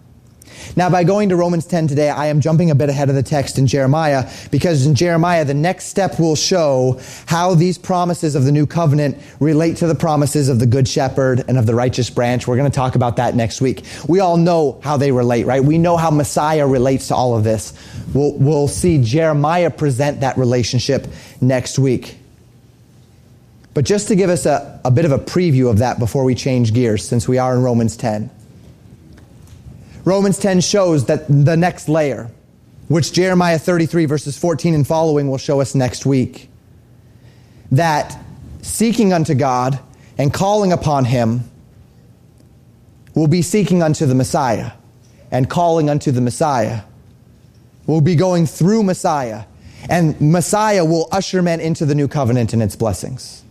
Now, 0.75 0.89
by 0.89 1.03
going 1.03 1.29
to 1.29 1.35
Romans 1.35 1.65
10 1.65 1.87
today, 1.87 2.09
I 2.09 2.27
am 2.27 2.41
jumping 2.41 2.71
a 2.71 2.75
bit 2.75 2.89
ahead 2.89 3.09
of 3.09 3.15
the 3.15 3.23
text 3.23 3.57
in 3.57 3.67
Jeremiah 3.67 4.29
because 4.51 4.85
in 4.85 4.95
Jeremiah, 4.95 5.45
the 5.45 5.53
next 5.53 5.85
step 5.85 6.19
will 6.19 6.35
show 6.35 6.99
how 7.25 7.55
these 7.55 7.77
promises 7.77 8.35
of 8.35 8.43
the 8.43 8.51
new 8.51 8.65
covenant 8.65 9.17
relate 9.39 9.77
to 9.77 9.87
the 9.87 9.95
promises 9.95 10.49
of 10.49 10.59
the 10.59 10.65
good 10.65 10.87
shepherd 10.87 11.43
and 11.47 11.57
of 11.57 11.65
the 11.65 11.75
righteous 11.75 12.09
branch. 12.09 12.47
We're 12.47 12.57
going 12.57 12.69
to 12.69 12.75
talk 12.75 12.95
about 12.95 13.15
that 13.17 13.35
next 13.35 13.61
week. 13.61 13.83
We 14.07 14.19
all 14.19 14.37
know 14.37 14.79
how 14.83 14.97
they 14.97 15.11
relate, 15.11 15.45
right? 15.45 15.63
We 15.63 15.77
know 15.77 15.97
how 15.97 16.11
Messiah 16.11 16.67
relates 16.67 17.07
to 17.09 17.15
all 17.15 17.37
of 17.37 17.43
this. 17.43 17.73
We'll, 18.13 18.33
we'll 18.33 18.67
see 18.67 19.01
Jeremiah 19.03 19.69
present 19.69 20.21
that 20.21 20.37
relationship 20.37 21.07
next 21.41 21.79
week. 21.79 22.17
But 23.73 23.85
just 23.85 24.07
to 24.07 24.15
give 24.15 24.31
us 24.31 24.47
a, 24.47 24.81
a 24.83 24.89
bit 24.89 25.05
of 25.05 25.11
a 25.11 25.19
preview 25.19 25.69
of 25.69 25.77
that 25.79 25.99
before 25.99 26.23
we 26.23 26.33
change 26.33 26.73
gears, 26.73 27.07
since 27.07 27.27
we 27.27 27.37
are 27.37 27.55
in 27.55 27.61
Romans 27.61 27.95
10. 27.95 28.31
Romans 30.07 30.39
10 30.39 30.61
shows 30.61 31.07
that 31.07 31.25
the 31.27 31.57
next 31.57 31.89
layer, 31.89 32.31
which 32.87 33.11
Jeremiah 33.11 33.59
33 33.59 34.05
verses 34.05 34.37
14 34.37 34.73
and 34.73 34.87
following 34.87 35.29
will 35.29 35.37
show 35.37 35.59
us 35.59 35.75
next 35.75 36.05
week, 36.05 36.49
that 37.73 38.17
seeking 38.61 39.11
unto 39.11 39.35
God 39.35 39.77
and 40.17 40.33
calling 40.33 40.71
upon 40.71 41.03
Him 41.03 41.41
will 43.15 43.27
be 43.27 43.41
seeking 43.41 43.83
unto 43.83 44.05
the 44.05 44.15
Messiah 44.15 44.71
and 45.29 45.49
calling 45.49 45.89
unto 45.89 46.13
the 46.13 46.21
Messiah. 46.21 46.83
We'll 47.85 47.99
be 47.99 48.15
going 48.15 48.45
through 48.45 48.83
Messiah 48.83 49.43
and 49.89 50.15
Messiah 50.21 50.85
will 50.85 51.09
usher 51.11 51.41
men 51.41 51.59
into 51.59 51.85
the 51.85 51.95
new 51.95 52.07
covenant 52.07 52.53
and 52.53 52.63
its 52.63 52.77
blessings 52.77 53.43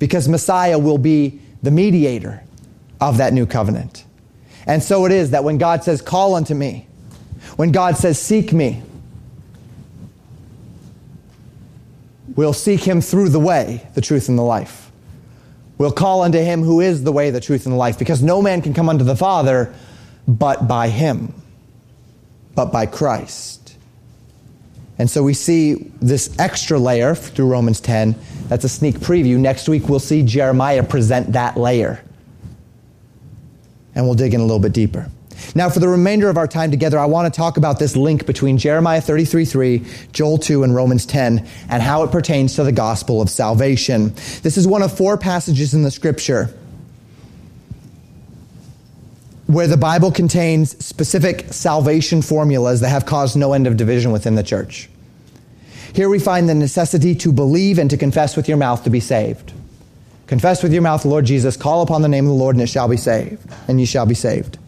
because 0.00 0.28
Messiah 0.28 0.76
will 0.76 0.98
be 0.98 1.40
the 1.62 1.70
mediator 1.70 2.42
of 3.00 3.18
that 3.18 3.32
new 3.32 3.46
covenant. 3.46 4.03
And 4.66 4.82
so 4.82 5.04
it 5.06 5.12
is 5.12 5.30
that 5.30 5.44
when 5.44 5.58
God 5.58 5.84
says, 5.84 6.00
Call 6.00 6.34
unto 6.34 6.54
me, 6.54 6.86
when 7.56 7.72
God 7.72 7.96
says, 7.96 8.20
Seek 8.20 8.52
me, 8.52 8.82
we'll 12.34 12.52
seek 12.52 12.80
him 12.80 13.00
through 13.00 13.28
the 13.28 13.40
way, 13.40 13.86
the 13.94 14.00
truth, 14.00 14.28
and 14.28 14.38
the 14.38 14.42
life. 14.42 14.90
We'll 15.76 15.92
call 15.92 16.22
unto 16.22 16.38
him 16.38 16.62
who 16.62 16.80
is 16.80 17.02
the 17.02 17.12
way, 17.12 17.30
the 17.30 17.40
truth, 17.40 17.66
and 17.66 17.72
the 17.72 17.78
life, 17.78 17.98
because 17.98 18.22
no 18.22 18.40
man 18.40 18.62
can 18.62 18.74
come 18.74 18.88
unto 18.88 19.04
the 19.04 19.16
Father 19.16 19.74
but 20.26 20.66
by 20.66 20.88
him, 20.88 21.34
but 22.54 22.72
by 22.72 22.86
Christ. 22.86 23.76
And 24.96 25.10
so 25.10 25.22
we 25.24 25.34
see 25.34 25.90
this 26.00 26.34
extra 26.38 26.78
layer 26.78 27.16
through 27.16 27.48
Romans 27.48 27.80
10. 27.80 28.14
That's 28.46 28.64
a 28.64 28.68
sneak 28.68 28.96
preview. 28.96 29.36
Next 29.38 29.68
week, 29.68 29.88
we'll 29.88 29.98
see 29.98 30.22
Jeremiah 30.22 30.84
present 30.84 31.32
that 31.32 31.56
layer 31.56 32.03
and 33.94 34.04
we'll 34.04 34.14
dig 34.14 34.34
in 34.34 34.40
a 34.40 34.44
little 34.44 34.58
bit 34.58 34.72
deeper. 34.72 35.08
Now, 35.54 35.68
for 35.68 35.80
the 35.80 35.88
remainder 35.88 36.28
of 36.28 36.36
our 36.36 36.46
time 36.46 36.70
together, 36.70 36.98
I 36.98 37.06
want 37.06 37.32
to 37.32 37.36
talk 37.36 37.56
about 37.56 37.78
this 37.78 37.96
link 37.96 38.26
between 38.26 38.56
Jeremiah 38.58 39.00
33 39.00 39.44
3, 39.44 39.84
Joel 40.12 40.38
2, 40.38 40.62
and 40.62 40.74
Romans 40.74 41.06
10, 41.06 41.46
and 41.68 41.82
how 41.82 42.02
it 42.02 42.10
pertains 42.10 42.54
to 42.56 42.64
the 42.64 42.72
gospel 42.72 43.20
of 43.20 43.28
salvation. 43.28 44.14
This 44.42 44.56
is 44.56 44.66
one 44.66 44.82
of 44.82 44.96
four 44.96 45.18
passages 45.18 45.74
in 45.74 45.82
the 45.82 45.90
scripture 45.90 46.54
where 49.46 49.66
the 49.66 49.76
Bible 49.76 50.10
contains 50.10 50.84
specific 50.84 51.52
salvation 51.52 52.22
formulas 52.22 52.80
that 52.80 52.88
have 52.88 53.04
caused 53.04 53.36
no 53.36 53.52
end 53.52 53.66
of 53.66 53.76
division 53.76 54.10
within 54.10 54.36
the 54.36 54.42
church. 54.42 54.88
Here 55.94 56.08
we 56.08 56.18
find 56.18 56.48
the 56.48 56.54
necessity 56.54 57.14
to 57.16 57.32
believe 57.32 57.78
and 57.78 57.90
to 57.90 57.96
confess 57.96 58.36
with 58.36 58.48
your 58.48 58.56
mouth 58.56 58.82
to 58.84 58.90
be 58.90 59.00
saved. 59.00 59.52
Confess 60.26 60.62
with 60.62 60.72
your 60.72 60.82
mouth 60.82 61.02
the 61.02 61.08
Lord 61.08 61.26
Jesus, 61.26 61.56
call 61.56 61.82
upon 61.82 62.02
the 62.02 62.08
name 62.08 62.24
of 62.24 62.30
the 62.30 62.36
Lord, 62.36 62.56
and 62.56 62.62
it 62.62 62.68
shall 62.68 62.88
be 62.88 62.96
saved, 62.96 63.42
and 63.68 63.78
ye 63.78 63.86
shall 63.86 64.06
be 64.06 64.14
saved. 64.14 64.58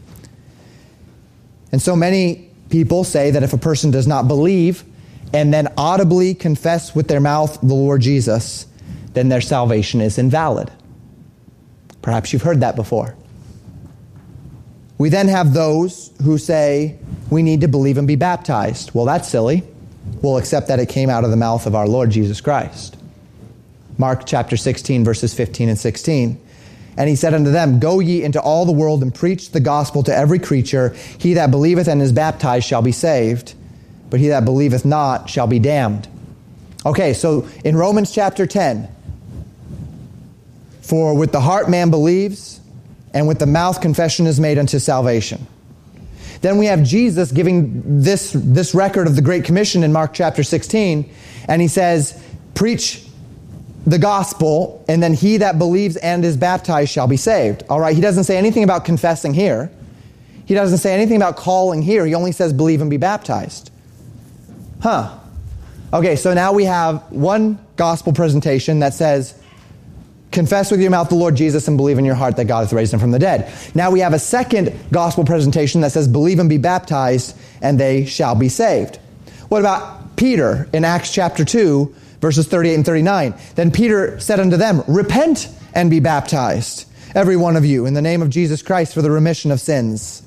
And 1.73 1.81
so 1.81 1.97
many 1.97 2.51
people 2.69 3.05
say 3.05 3.31
that 3.31 3.43
if 3.43 3.53
a 3.53 3.59
person 3.59 3.91
does 3.91 4.07
not 4.07 4.29
believe 4.29 4.85
and 5.33 5.53
then 5.53 5.73
audibly 5.77 6.35
confess 6.35 6.95
with 6.95 7.09
their 7.09 7.21
mouth 7.21 7.59
the 7.61 7.75
Lord 7.75 8.01
Jesus, 8.01 8.67
then 9.15 9.29
their 9.29 9.41
salvation 9.41 10.01
is 10.01 10.19
invalid. 10.19 10.71
Perhaps 12.03 12.33
you've 12.33 12.43
heard 12.43 12.61
that 12.61 12.77
before. 12.77 13.17
We 14.99 15.09
then 15.09 15.29
have 15.29 15.53
those 15.53 16.13
who 16.23 16.39
say 16.39 16.99
we 17.31 17.43
need 17.43 17.61
to 17.63 17.69
believe 17.69 17.99
and 17.99 18.07
be 18.07 18.17
baptized. 18.17 18.93
Well, 18.95 19.05
that's 19.05 19.29
silly. 19.29 19.63
We'll 20.23 20.39
accept 20.39 20.69
that 20.69 20.79
it 20.79 20.89
came 20.89 21.11
out 21.11 21.25
of 21.25 21.31
the 21.31 21.37
mouth 21.37 21.67
of 21.67 21.75
our 21.75 21.87
Lord 21.87 22.11
Jesus 22.11 22.41
Christ. 22.41 22.96
Mark 23.99 24.27
chapter 24.27 24.57
16, 24.57 25.05
verses 25.05 25.35
15 25.35 25.69
and 25.69 25.79
16. 25.79 26.41
And 26.99 27.09
he 27.09 27.17
said 27.17 27.35
unto 27.35 27.51
them, 27.51 27.79
Go 27.79 28.01
ye 28.01 28.23
into 28.23 28.41
all 28.41 28.65
the 28.65 28.73
world 28.73 29.03
and 29.03 29.15
preach 29.15 29.51
the 29.51 29.61
gospel 29.61 30.03
to 30.05 30.15
every 30.15 30.39
creature. 30.39 30.91
He 31.19 31.35
that 31.35 31.51
believeth 31.51 31.89
and 31.89 32.01
is 32.01 32.13
baptized 32.13 32.67
shall 32.67 32.83
be 32.83 32.93
saved, 32.93 33.55
but 34.09 34.21
he 34.21 34.29
that 34.29 34.45
believeth 34.45 34.85
not 34.85 35.29
shall 35.29 35.47
be 35.47 35.59
damned. 35.59 36.09
Okay, 36.85 37.13
so 37.13 37.49
in 37.65 37.77
Romans 37.77 38.13
chapter 38.13 38.47
10, 38.47 38.89
for 40.81 41.17
with 41.17 41.33
the 41.33 41.41
heart 41.41 41.69
man 41.69 41.91
believes, 41.91 42.61
and 43.13 43.27
with 43.27 43.39
the 43.39 43.47
mouth 43.47 43.81
confession 43.81 44.27
is 44.27 44.39
made 44.39 44.59
unto 44.59 44.79
salvation. 44.79 45.47
Then 46.43 46.59
we 46.59 46.67
have 46.67 46.83
Jesus 46.83 47.33
giving 47.33 48.03
this, 48.03 48.33
this 48.33 48.75
record 48.75 49.07
of 49.07 49.17
the 49.17 49.23
Great 49.23 49.45
Commission 49.45 49.83
in 49.83 49.93
Mark 49.93 50.13
chapter 50.15 50.43
16, 50.43 51.11
and 51.49 51.63
he 51.63 51.69
says, 51.69 52.23
Preach 52.55 53.06
the 53.87 53.99
gospel, 53.99 54.85
and 54.89 55.01
then 55.01 55.15
he 55.15 55.37
that 55.37 55.59
believes 55.59 55.97
and 55.97 56.25
is 56.25 56.37
baptized 56.37 56.91
shall 56.91 57.07
be 57.07 57.17
saved. 57.17 57.63
All 57.69 57.79
right, 57.79 57.95
he 57.95 58.03
doesn't 58.03 58.25
say 58.25 58.37
anything 58.37 58.65
about 58.65 58.85
confessing 58.85 59.33
here. 59.33 59.71
He 60.45 60.55
doesn't 60.55 60.79
say 60.79 60.93
anything 60.93 61.17
about 61.17 61.37
calling 61.37 61.83
here. 61.83 62.05
He 62.05 62.15
only 62.15 62.33
says 62.33 62.53
believe 62.53 62.81
and 62.81 62.91
be 62.91 62.97
baptized. 62.97 63.71
Huh. 64.81 65.17
Okay, 65.93 66.17
so 66.17 66.35
now 66.35 66.53
we 66.53 66.65
have 66.65 67.01
one 67.11 67.65
gospel 67.77 68.13
presentation 68.13 68.81
that 68.81 68.93
says, 68.93 69.41
confess 70.33 70.71
with 70.71 70.81
your 70.81 70.91
mouth 70.91 71.09
the 71.09 71.15
Lord 71.15 71.37
Jesus 71.37 71.69
and 71.69 71.77
believe 71.77 71.99
in 71.99 72.05
your 72.05 72.17
heart 72.17 72.37
that 72.37 72.47
God 72.47 72.63
hath 72.63 72.73
raised 72.73 72.93
him 72.93 72.99
from 72.99 73.13
the 73.13 73.19
dead. 73.19 73.53
Now 73.75 73.93
we 73.93 74.01
have 74.01 74.13
a 74.13 74.19
second 74.19 74.77
gospel 74.91 75.25
presentation 75.25 75.81
that 75.83 75.93
says, 75.93 76.09
believe 76.09 76.41
and 76.41 76.49
be 76.49 76.59
baptized, 76.59 77.37
and 77.63 77.79
they 77.79 78.05
shall 78.05 78.35
be 78.35 78.49
saved. 78.49 78.97
What 79.49 79.61
about 79.61 80.17
Peter 80.17 80.69
in 80.73 80.85
Acts 80.85 81.13
chapter 81.13 81.45
2, 81.45 81.95
verses 82.21 82.47
38 82.49 82.75
and 82.75 82.87
39? 82.87 83.35
Then 83.55 83.71
Peter 83.71 84.19
said 84.21 84.41
unto 84.41 84.57
them, 84.57 84.83
Repent 84.87 85.49
and 85.75 85.91
be 85.91 86.01
baptized, 86.01 86.87
every 87.15 87.37
one 87.37 87.57
of 87.57 87.65
you, 87.65 87.87
in 87.87 87.95
the 87.95 88.03
name 88.03 88.23
of 88.23 88.31
Jesus 88.31 88.63
Christ 88.63 88.95
for 88.95 89.03
the 89.03 89.11
remission 89.11 89.51
of 89.51 89.61
sins, 89.61 90.23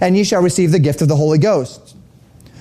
and 0.00 0.16
ye 0.16 0.24
shall 0.24 0.42
receive 0.42 0.72
the 0.72 0.78
gift 0.78 1.02
of 1.02 1.08
the 1.08 1.16
Holy 1.16 1.38
Ghost. 1.38 1.96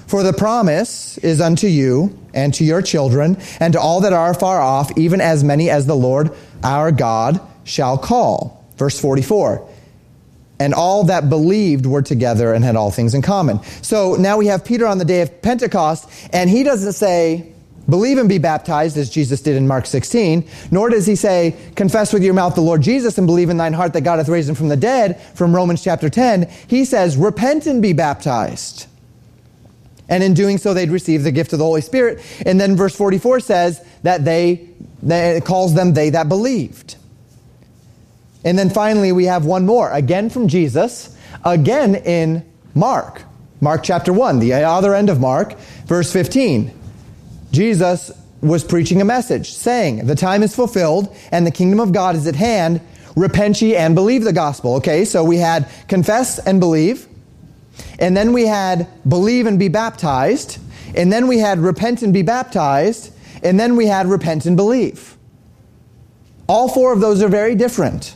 For 0.08 0.22
the 0.22 0.34
promise 0.34 1.18
is 1.20 1.42
unto 1.42 1.68
you 1.68 2.20
and 2.34 2.54
to 2.56 2.64
your 2.64 2.82
children 2.82 3.38
and 3.60 3.74
to 3.74 3.80
all 3.80 4.02
that 4.02 4.14
are 4.14 4.34
far 4.34 4.62
off, 4.62 4.96
even 4.98 5.22
as 5.22 5.44
many 5.44 5.70
as 5.70 5.88
the 5.88 5.96
Lord 5.96 6.32
our 6.64 6.92
God 6.92 7.40
shall 7.64 7.98
call. 7.98 8.64
Verse 8.78 9.00
44. 9.00 9.68
And 10.60 10.74
all 10.74 11.06
that 11.06 11.30
believed 11.30 11.86
were 11.86 12.02
together 12.02 12.54
and 12.54 12.64
had 12.64 12.76
all 12.76 12.92
things 12.92 13.16
in 13.16 13.22
common. 13.22 13.64
So 13.82 14.16
now 14.16 14.38
we 14.38 14.48
have 14.48 14.64
Peter 14.64 14.86
on 14.86 14.98
the 14.98 15.06
day 15.06 15.22
of 15.22 15.42
Pentecost, 15.42 16.08
and 16.32 16.50
he 16.50 16.64
doesn't 16.64 16.94
say, 16.94 17.53
believe 17.90 18.18
and 18.18 18.30
be 18.30 18.38
baptized 18.38 18.98
as 18.98 19.10
Jesus 19.10 19.42
did 19.42 19.56
in 19.56 19.68
Mark 19.68 19.86
16, 19.86 20.48
nor 20.72 20.90
does 20.90 21.06
he 21.06 21.16
say, 21.16 21.56
confess 21.76 22.14
with 22.14 22.24
your 22.24 22.34
mouth 22.34 22.56
the 22.56 22.62
Lord 22.62 22.82
Jesus 22.82 23.18
and 23.18 23.28
believe 23.28 23.50
in 23.50 23.58
thine 23.58 23.74
heart 23.74 23.94
that 23.94 24.02
God 24.02 24.18
hath 24.18 24.30
raised 24.30 24.50
him 24.50 24.56
from 24.56 24.70
the 24.70 24.78
dead 24.78 25.22
from 25.36 25.56
Romans 25.56 25.84
chapter 25.84 26.10
10. 26.10 26.50
He 26.68 26.86
says, 26.86 27.18
repent 27.18 27.66
and 27.66 27.82
be 27.82 27.94
baptized. 27.94 28.88
And 30.10 30.24
in 30.24 30.34
doing 30.34 30.58
so, 30.58 30.74
they'd 30.74 30.92
receive 30.92 31.24
the 31.24 31.32
gift 31.32 31.54
of 31.54 31.60
the 31.60 31.66
Holy 31.66 31.82
Spirit. 31.82 32.22
And 32.46 32.60
then 32.60 32.76
verse 32.76 32.96
44 32.96 33.40
says 33.40 33.86
that 34.04 34.26
they, 34.26 34.68
they 35.02 35.38
it 35.38 35.46
calls 35.46 35.74
them 35.74 35.94
they 35.94 36.10
that 36.12 36.30
believed. 36.30 36.98
And 38.46 38.60
then 38.60 38.70
finally, 38.70 39.12
we 39.12 39.26
have 39.26 39.46
one 39.46 39.66
more, 39.66 39.90
again 39.92 40.30
from 40.30 40.50
Jesus, 40.50 41.18
again 41.46 41.96
in 41.96 42.46
Mark. 42.76 43.24
Mark 43.62 43.84
chapter 43.84 44.12
1, 44.12 44.40
the 44.40 44.54
other 44.54 44.94
end 44.94 45.10
of 45.10 45.22
Mark, 45.22 45.58
verse 45.86 46.12
15. 46.12 46.83
Jesus 47.54 48.12
was 48.42 48.64
preaching 48.64 49.00
a 49.00 49.06
message 49.06 49.54
saying, 49.54 50.08
The 50.08 50.16
time 50.16 50.42
is 50.44 50.56
fulfilled 50.56 51.16
and 51.32 51.46
the 51.46 51.52
kingdom 51.52 51.80
of 51.80 51.94
God 51.94 52.16
is 52.16 52.28
at 52.28 52.36
hand. 52.36 52.82
Repent 53.16 53.62
ye 53.62 53.76
and 53.76 53.94
believe 53.94 54.24
the 54.24 54.34
gospel. 54.34 54.76
Okay, 54.76 55.06
so 55.06 55.24
we 55.24 55.38
had 55.38 55.70
confess 55.88 56.40
and 56.40 56.60
believe. 56.60 57.08
And 58.00 58.18
then 58.18 58.34
we 58.34 58.48
had 58.48 58.88
believe 59.08 59.46
and 59.46 59.60
be 59.60 59.68
baptized. 59.68 60.58
And 60.96 61.14
then 61.14 61.28
we 61.28 61.38
had 61.38 61.60
repent 61.60 62.02
and 62.02 62.12
be 62.12 62.24
baptized. 62.24 63.14
And 63.44 63.60
then 63.60 63.76
we 63.76 63.86
had 63.86 64.08
repent 64.08 64.48
and 64.48 64.58
believe. 64.58 65.16
All 66.48 66.68
four 66.68 66.92
of 66.92 67.02
those 67.02 67.22
are 67.22 67.30
very 67.30 67.54
different. 67.54 68.16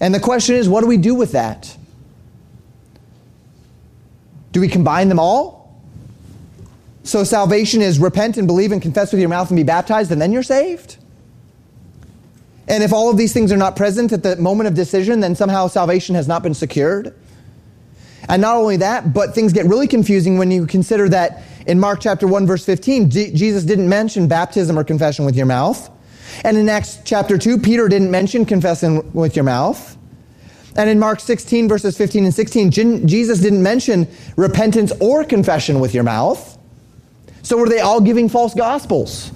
And 0.00 0.12
the 0.12 0.20
question 0.20 0.56
is, 0.56 0.68
what 0.68 0.80
do 0.80 0.88
we 0.88 0.96
do 0.96 1.14
with 1.14 1.32
that? 1.32 1.76
Do 4.50 4.60
we 4.60 4.66
combine 4.66 5.08
them 5.08 5.20
all? 5.20 5.61
So 7.04 7.24
salvation 7.24 7.82
is 7.82 7.98
repent 7.98 8.36
and 8.36 8.46
believe 8.46 8.72
and 8.72 8.80
confess 8.80 9.12
with 9.12 9.20
your 9.20 9.28
mouth 9.28 9.50
and 9.50 9.56
be 9.56 9.64
baptized, 9.64 10.12
and 10.12 10.20
then 10.20 10.32
you're 10.32 10.42
saved? 10.42 10.98
And 12.68 12.82
if 12.82 12.92
all 12.92 13.10
of 13.10 13.16
these 13.16 13.32
things 13.32 13.50
are 13.50 13.56
not 13.56 13.74
present 13.74 14.12
at 14.12 14.22
the 14.22 14.36
moment 14.36 14.68
of 14.68 14.74
decision, 14.74 15.20
then 15.20 15.34
somehow 15.34 15.66
salvation 15.66 16.14
has 16.14 16.28
not 16.28 16.42
been 16.42 16.54
secured? 16.54 17.14
And 18.28 18.40
not 18.40 18.56
only 18.56 18.76
that, 18.78 19.12
but 19.12 19.34
things 19.34 19.52
get 19.52 19.66
really 19.66 19.88
confusing 19.88 20.38
when 20.38 20.50
you 20.50 20.66
consider 20.66 21.08
that 21.08 21.42
in 21.66 21.80
Mark 21.80 22.00
chapter 22.00 22.26
1 22.26 22.46
verse 22.46 22.64
15, 22.64 23.08
D- 23.08 23.32
Jesus 23.32 23.64
didn't 23.64 23.88
mention 23.88 24.28
baptism 24.28 24.78
or 24.78 24.84
confession 24.84 25.24
with 25.24 25.34
your 25.34 25.46
mouth. 25.46 25.90
And 26.44 26.56
in 26.56 26.68
Acts 26.68 26.98
chapter 27.04 27.36
2, 27.36 27.58
Peter 27.58 27.88
didn't 27.88 28.10
mention 28.10 28.44
confessing 28.44 29.12
with 29.12 29.36
your 29.36 29.44
mouth. 29.44 29.96
And 30.76 30.88
in 30.88 30.98
Mark 30.98 31.20
16 31.20 31.68
verses 31.68 31.96
15 31.98 32.24
and 32.24 32.34
16, 32.34 32.70
Jesus 33.06 33.40
didn't 33.40 33.62
mention 33.62 34.08
repentance 34.36 34.92
or 35.00 35.24
confession 35.24 35.80
with 35.80 35.94
your 35.94 36.04
mouth. 36.04 36.58
So 37.42 37.56
were 37.56 37.68
they 37.68 37.80
all 37.80 38.00
giving 38.00 38.28
false 38.28 38.54
gospels? 38.54 39.32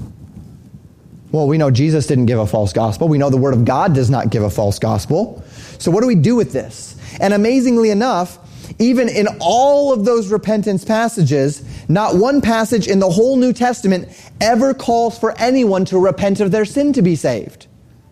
Well, 1.33 1.49
we 1.49 1.59
know 1.59 1.71
Jesus 1.71 2.07
didn't 2.07 2.27
give 2.27 2.39
a 2.39 2.47
false 2.47 2.73
gospel. 2.73 3.09
We 3.09 3.19
know 3.19 3.31
the 3.31 3.37
Word 3.37 3.55
of 3.55 3.65
God 3.65 3.95
does 3.95 4.09
not 4.09 4.31
give 4.31 4.43
a 4.43 4.51
false 4.51 4.79
gospel. 4.79 5.43
So 5.79 5.91
what 5.91 6.01
do 6.01 6.07
we 6.07 6.15
do 6.15 6.37
with 6.37 6.53
this? 6.53 6.97
And 7.21 7.35
amazingly 7.35 7.91
enough, 7.91 8.39
even 8.79 9.09
in 9.09 9.27
all 9.41 9.93
of 9.93 10.05
those 10.05 10.29
repentance 10.29 10.85
passages, 10.85 11.63
not 11.89 12.17
one 12.17 12.41
passage 12.41 12.89
in 12.89 12.99
the 12.99 13.11
whole 13.11 13.37
New 13.37 13.53
Testament 13.53 14.09
ever 14.41 14.75
calls 14.75 15.19
for 15.19 15.39
anyone 15.39 15.85
to 15.87 15.99
repent 15.99 16.41
of 16.41 16.51
their 16.51 16.65
sin 16.65 16.93
to 16.95 17.03
be 17.03 17.17
saved. 17.17 17.67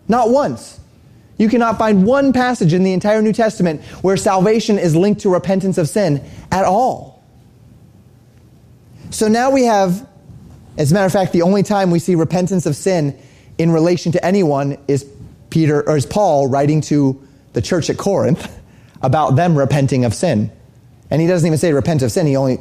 Not 0.07 0.29
once. 0.29 0.79
You 1.37 1.49
cannot 1.49 1.77
find 1.77 2.05
one 2.05 2.31
passage 2.31 2.73
in 2.73 2.83
the 2.83 2.93
entire 2.93 3.21
New 3.21 3.33
Testament 3.33 3.81
where 4.01 4.15
salvation 4.17 4.79
is 4.79 4.95
linked 4.95 5.21
to 5.21 5.29
repentance 5.29 5.77
of 5.77 5.89
sin 5.89 6.23
at 6.51 6.63
all. 6.63 7.14
So 9.15 9.29
now 9.29 9.49
we 9.49 9.63
have, 9.63 10.05
as 10.77 10.91
a 10.91 10.93
matter 10.93 11.05
of 11.05 11.13
fact, 11.13 11.31
the 11.31 11.43
only 11.43 11.63
time 11.63 11.89
we 11.89 11.99
see 11.99 12.15
repentance 12.15 12.65
of 12.65 12.75
sin 12.75 13.17
in 13.57 13.71
relation 13.71 14.11
to 14.11 14.25
anyone 14.25 14.77
is 14.89 15.09
Peter 15.49 15.87
or 15.87 15.95
is 15.95 16.05
Paul 16.05 16.47
writing 16.47 16.81
to 16.81 17.25
the 17.53 17.61
church 17.61 17.89
at 17.89 17.97
Corinth 17.97 18.53
about 19.01 19.37
them 19.37 19.57
repenting 19.57 20.03
of 20.03 20.13
sin. 20.13 20.51
And 21.09 21.21
he 21.21 21.29
doesn't 21.29 21.47
even 21.47 21.57
say 21.57 21.71
repent 21.71 22.01
of 22.01 22.11
sin, 22.11 22.27
he 22.27 22.35
only 22.35 22.57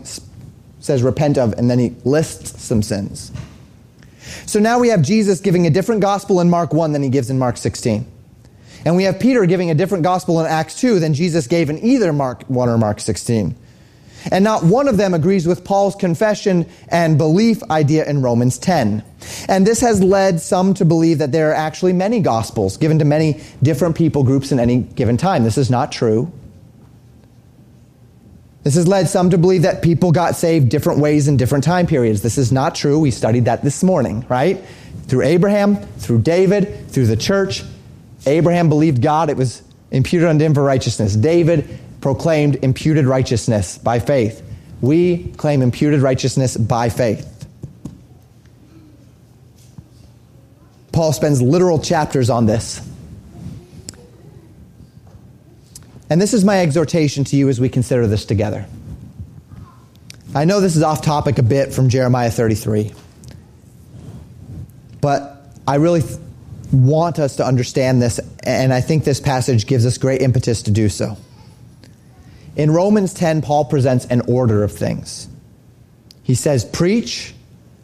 says 0.78 1.02
repent 1.02 1.38
of, 1.38 1.54
and 1.54 1.68
then 1.68 1.80
he 1.80 1.92
lists 2.04 2.62
some 2.62 2.84
sins. 2.84 3.32
So 4.46 4.60
now 4.60 4.78
we 4.78 4.90
have 4.90 5.02
Jesus 5.02 5.40
giving 5.40 5.66
a 5.66 5.70
different 5.70 6.02
gospel 6.02 6.40
in 6.40 6.48
Mark 6.48 6.72
1 6.72 6.92
than 6.92 7.02
he 7.02 7.08
gives 7.08 7.30
in 7.30 7.38
Mark 7.40 7.56
16. 7.56 8.06
And 8.84 8.94
we 8.94 9.02
have 9.02 9.18
Peter 9.18 9.44
giving 9.46 9.72
a 9.72 9.74
different 9.74 10.04
gospel 10.04 10.38
in 10.38 10.46
Acts 10.46 10.78
2 10.78 11.00
than 11.00 11.14
Jesus 11.14 11.48
gave 11.48 11.68
in 11.68 11.84
either 11.84 12.12
Mark 12.12 12.44
1 12.44 12.68
or 12.68 12.78
Mark 12.78 13.00
16. 13.00 13.56
And 14.30 14.44
not 14.44 14.64
one 14.64 14.88
of 14.88 14.96
them 14.96 15.14
agrees 15.14 15.46
with 15.46 15.64
Paul's 15.64 15.94
confession 15.94 16.66
and 16.88 17.18
belief 17.18 17.62
idea 17.70 18.08
in 18.08 18.22
Romans 18.22 18.58
10. 18.58 19.04
And 19.48 19.66
this 19.66 19.80
has 19.80 20.02
led 20.02 20.40
some 20.40 20.74
to 20.74 20.84
believe 20.84 21.18
that 21.18 21.32
there 21.32 21.50
are 21.50 21.54
actually 21.54 21.92
many 21.92 22.20
gospels 22.20 22.76
given 22.76 22.98
to 22.98 23.04
many 23.04 23.40
different 23.62 23.96
people 23.96 24.22
groups 24.22 24.52
in 24.52 24.58
any 24.60 24.78
given 24.78 25.16
time. 25.16 25.44
This 25.44 25.58
is 25.58 25.70
not 25.70 25.92
true. 25.92 26.32
This 28.62 28.76
has 28.76 28.88
led 28.88 29.08
some 29.08 29.28
to 29.30 29.36
believe 29.36 29.62
that 29.62 29.82
people 29.82 30.10
got 30.10 30.36
saved 30.36 30.70
different 30.70 30.98
ways 30.98 31.28
in 31.28 31.36
different 31.36 31.64
time 31.64 31.86
periods. 31.86 32.22
This 32.22 32.38
is 32.38 32.50
not 32.50 32.74
true. 32.74 32.98
We 32.98 33.10
studied 33.10 33.44
that 33.44 33.62
this 33.62 33.82
morning, 33.82 34.24
right? 34.30 34.58
Through 35.06 35.22
Abraham, 35.22 35.76
through 35.76 36.22
David, 36.22 36.88
through 36.88 37.06
the 37.06 37.16
church. 37.16 37.62
Abraham 38.26 38.70
believed 38.70 39.02
God, 39.02 39.28
it 39.28 39.36
was 39.36 39.62
imputed 39.90 40.28
unto 40.28 40.46
him 40.46 40.54
for 40.54 40.62
righteousness. 40.62 41.14
David 41.14 41.78
proclaimed 42.04 42.56
imputed 42.62 43.06
righteousness 43.06 43.78
by 43.78 43.98
faith. 43.98 44.42
We 44.82 45.28
claim 45.38 45.62
imputed 45.62 46.02
righteousness 46.02 46.54
by 46.54 46.90
faith. 46.90 47.46
Paul 50.92 51.14
spends 51.14 51.40
literal 51.40 51.78
chapters 51.78 52.28
on 52.28 52.44
this. 52.44 52.86
And 56.10 56.20
this 56.20 56.34
is 56.34 56.44
my 56.44 56.58
exhortation 56.58 57.24
to 57.24 57.36
you 57.36 57.48
as 57.48 57.58
we 57.58 57.70
consider 57.70 58.06
this 58.06 58.26
together. 58.26 58.66
I 60.34 60.44
know 60.44 60.60
this 60.60 60.76
is 60.76 60.82
off 60.82 61.00
topic 61.00 61.38
a 61.38 61.42
bit 61.42 61.72
from 61.72 61.88
Jeremiah 61.88 62.30
33, 62.30 62.92
but 65.00 65.42
I 65.66 65.76
really 65.76 66.02
th- 66.02 66.18
want 66.70 67.18
us 67.18 67.36
to 67.36 67.46
understand 67.46 68.02
this, 68.02 68.20
and 68.42 68.74
I 68.74 68.82
think 68.82 69.04
this 69.04 69.20
passage 69.20 69.66
gives 69.66 69.86
us 69.86 69.96
great 69.96 70.20
impetus 70.20 70.64
to 70.64 70.70
do 70.70 70.90
so. 70.90 71.16
In 72.56 72.70
Romans 72.70 73.12
10, 73.14 73.42
Paul 73.42 73.64
presents 73.64 74.04
an 74.06 74.22
order 74.22 74.62
of 74.62 74.72
things. 74.72 75.28
He 76.22 76.34
says, 76.34 76.64
Preach 76.64 77.34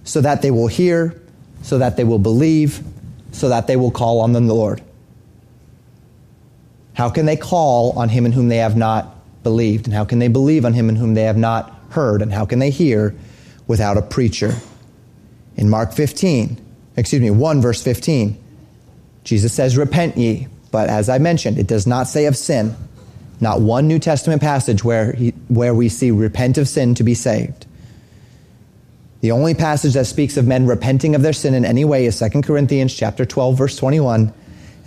so 0.04 0.20
that 0.20 0.42
they 0.42 0.50
will 0.50 0.68
hear, 0.68 1.20
so 1.62 1.78
that 1.78 1.96
they 1.96 2.04
will 2.04 2.18
believe, 2.18 2.82
so 3.32 3.48
that 3.48 3.66
they 3.66 3.76
will 3.76 3.90
call 3.90 4.20
on 4.20 4.32
the 4.32 4.40
Lord. 4.40 4.82
How 6.94 7.10
can 7.10 7.26
they 7.26 7.36
call 7.36 7.98
on 7.98 8.08
him 8.08 8.26
in 8.26 8.32
whom 8.32 8.48
they 8.48 8.58
have 8.58 8.76
not 8.76 9.16
believed? 9.42 9.86
And 9.86 9.94
how 9.94 10.04
can 10.04 10.18
they 10.18 10.28
believe 10.28 10.64
on 10.64 10.72
him 10.72 10.88
in 10.88 10.96
whom 10.96 11.14
they 11.14 11.22
have 11.24 11.36
not 11.36 11.74
heard? 11.90 12.22
And 12.22 12.32
how 12.32 12.44
can 12.44 12.58
they 12.58 12.70
hear 12.70 13.14
without 13.66 13.96
a 13.96 14.02
preacher? 14.02 14.54
In 15.56 15.68
Mark 15.68 15.92
15, 15.92 16.58
excuse 16.96 17.22
me, 17.22 17.30
1 17.30 17.60
verse 17.60 17.82
15, 17.82 18.36
Jesus 19.24 19.52
says, 19.52 19.76
Repent 19.76 20.16
ye. 20.16 20.48
But 20.70 20.88
as 20.88 21.08
I 21.08 21.18
mentioned, 21.18 21.58
it 21.58 21.66
does 21.66 21.86
not 21.86 22.04
say 22.04 22.26
of 22.26 22.36
sin. 22.36 22.76
Not 23.40 23.60
one 23.60 23.88
New 23.88 23.98
Testament 23.98 24.42
passage 24.42 24.84
where, 24.84 25.12
he, 25.12 25.30
where 25.48 25.74
we 25.74 25.88
see 25.88 26.10
repent 26.10 26.58
of 26.58 26.68
sin 26.68 26.94
to 26.96 27.02
be 27.02 27.14
saved. 27.14 27.66
The 29.22 29.32
only 29.32 29.54
passage 29.54 29.94
that 29.94 30.06
speaks 30.06 30.36
of 30.36 30.46
men 30.46 30.66
repenting 30.66 31.14
of 31.14 31.22
their 31.22 31.32
sin 31.32 31.54
in 31.54 31.64
any 31.64 31.84
way 31.84 32.06
is 32.06 32.18
2 32.18 32.42
Corinthians 32.42 32.94
chapter 32.94 33.24
12 33.24 33.56
verse 33.56 33.76
21, 33.76 34.32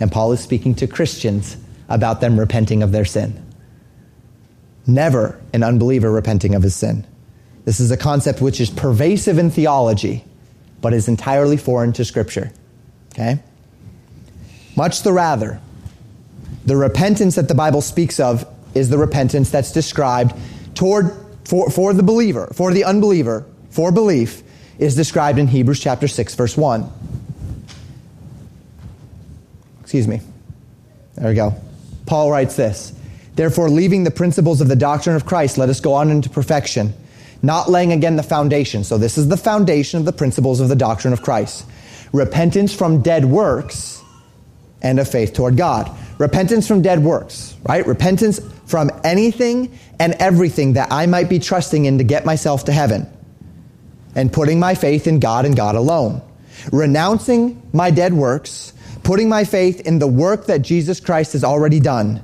and 0.00 0.12
Paul 0.12 0.32
is 0.32 0.40
speaking 0.40 0.74
to 0.76 0.86
Christians 0.86 1.56
about 1.88 2.20
them 2.20 2.38
repenting 2.38 2.82
of 2.82 2.92
their 2.92 3.04
sin. 3.04 3.40
Never 4.86 5.40
an 5.52 5.62
unbeliever 5.62 6.10
repenting 6.10 6.54
of 6.54 6.62
his 6.62 6.74
sin. 6.74 7.06
This 7.64 7.80
is 7.80 7.90
a 7.90 7.96
concept 7.96 8.40
which 8.40 8.60
is 8.60 8.70
pervasive 8.70 9.38
in 9.38 9.50
theology, 9.50 10.24
but 10.80 10.92
is 10.92 11.08
entirely 11.08 11.56
foreign 11.56 11.92
to 11.94 12.04
Scripture. 12.04 12.52
Okay? 13.12 13.38
Much 14.76 15.02
the 15.02 15.12
rather, 15.12 15.60
the 16.66 16.76
repentance 16.76 17.34
that 17.36 17.48
the 17.48 17.54
Bible 17.54 17.80
speaks 17.80 18.20
of 18.20 18.46
is 18.74 18.88
the 18.90 18.98
repentance 18.98 19.50
that's 19.50 19.72
described 19.72 20.34
toward 20.74 21.12
for, 21.44 21.70
for 21.70 21.92
the 21.92 22.02
believer, 22.02 22.50
for 22.54 22.72
the 22.72 22.84
unbeliever, 22.84 23.46
for 23.70 23.92
belief, 23.92 24.42
is 24.78 24.96
described 24.96 25.38
in 25.38 25.46
Hebrews 25.46 25.78
chapter 25.78 26.08
6, 26.08 26.34
verse 26.34 26.56
1. 26.56 26.90
Excuse 29.82 30.08
me. 30.08 30.20
There 31.16 31.28
we 31.28 31.34
go. 31.34 31.54
Paul 32.06 32.30
writes 32.30 32.56
this 32.56 32.92
Therefore, 33.34 33.68
leaving 33.68 34.04
the 34.04 34.10
principles 34.10 34.60
of 34.60 34.68
the 34.68 34.76
doctrine 34.76 35.16
of 35.16 35.26
Christ, 35.26 35.58
let 35.58 35.68
us 35.68 35.80
go 35.80 35.94
on 35.94 36.10
into 36.10 36.30
perfection, 36.30 36.94
not 37.42 37.70
laying 37.70 37.92
again 37.92 38.16
the 38.16 38.22
foundation. 38.22 38.84
So, 38.84 38.98
this 38.98 39.18
is 39.18 39.28
the 39.28 39.36
foundation 39.36 40.00
of 40.00 40.06
the 40.06 40.12
principles 40.12 40.60
of 40.60 40.68
the 40.68 40.76
doctrine 40.76 41.12
of 41.12 41.22
Christ 41.22 41.66
repentance 42.12 42.72
from 42.72 43.02
dead 43.02 43.24
works 43.24 44.00
and 44.84 45.00
of 45.00 45.08
faith 45.08 45.32
toward 45.32 45.56
God. 45.56 45.90
Repentance 46.18 46.68
from 46.68 46.82
dead 46.82 47.00
works, 47.02 47.56
right? 47.64 47.84
Repentance 47.84 48.38
from 48.66 48.90
anything 49.02 49.76
and 49.98 50.12
everything 50.20 50.74
that 50.74 50.92
I 50.92 51.06
might 51.06 51.28
be 51.28 51.40
trusting 51.40 51.86
in 51.86 51.98
to 51.98 52.04
get 52.04 52.24
myself 52.24 52.66
to 52.66 52.72
heaven 52.72 53.10
and 54.14 54.32
putting 54.32 54.60
my 54.60 54.76
faith 54.76 55.08
in 55.08 55.18
God 55.18 55.44
and 55.44 55.56
God 55.56 55.74
alone. 55.74 56.22
Renouncing 56.70 57.60
my 57.72 57.90
dead 57.90 58.12
works, 58.12 58.72
putting 59.02 59.28
my 59.28 59.44
faith 59.44 59.80
in 59.80 59.98
the 59.98 60.06
work 60.06 60.46
that 60.46 60.62
Jesus 60.62 61.00
Christ 61.00 61.32
has 61.32 61.42
already 61.42 61.80
done. 61.80 62.22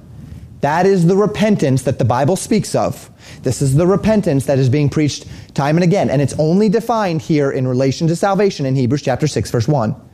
That 0.61 0.85
is 0.85 1.07
the 1.07 1.17
repentance 1.17 1.83
that 1.83 1.99
the 1.99 2.05
Bible 2.05 2.37
speaks 2.37 2.75
of. 2.75 3.11
This 3.43 3.63
is 3.63 3.75
the 3.75 3.87
repentance 3.87 4.47
that 4.47 4.59
is 4.59 4.69
being 4.69 4.91
preached 4.91 5.27
time 5.55 5.77
and 5.77 5.85
again. 5.85 6.11
And 6.11 6.21
it's 6.21 6.39
only 6.39 6.69
defined 6.69 7.23
here 7.23 7.51
in 7.51 7.67
relation 7.67 8.07
to 8.09 8.17
salvation 8.17 8.67
in 8.67 8.77
Hebrews 8.77 9.03
chapter 9.03 9.27
6, 9.27 9.51
verse 9.51 9.67
1. 9.67 10.10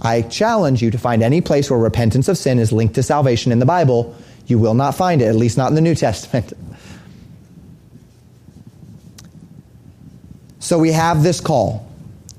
I 0.00 0.22
challenge 0.22 0.82
you 0.82 0.90
to 0.90 0.98
find 0.98 1.22
any 1.22 1.40
place 1.40 1.70
where 1.70 1.78
repentance 1.78 2.28
of 2.28 2.36
sin 2.38 2.58
is 2.58 2.72
linked 2.72 2.94
to 2.96 3.02
salvation 3.02 3.52
in 3.52 3.58
the 3.58 3.66
Bible. 3.66 4.14
You 4.46 4.58
will 4.58 4.74
not 4.74 4.94
find 4.94 5.22
it, 5.22 5.26
at 5.26 5.36
least 5.36 5.56
not 5.56 5.68
in 5.68 5.74
the 5.74 5.80
New 5.80 5.94
Testament. 5.94 6.52
So 10.58 10.80
we 10.80 10.90
have 10.90 11.22
this 11.22 11.40
call 11.40 11.88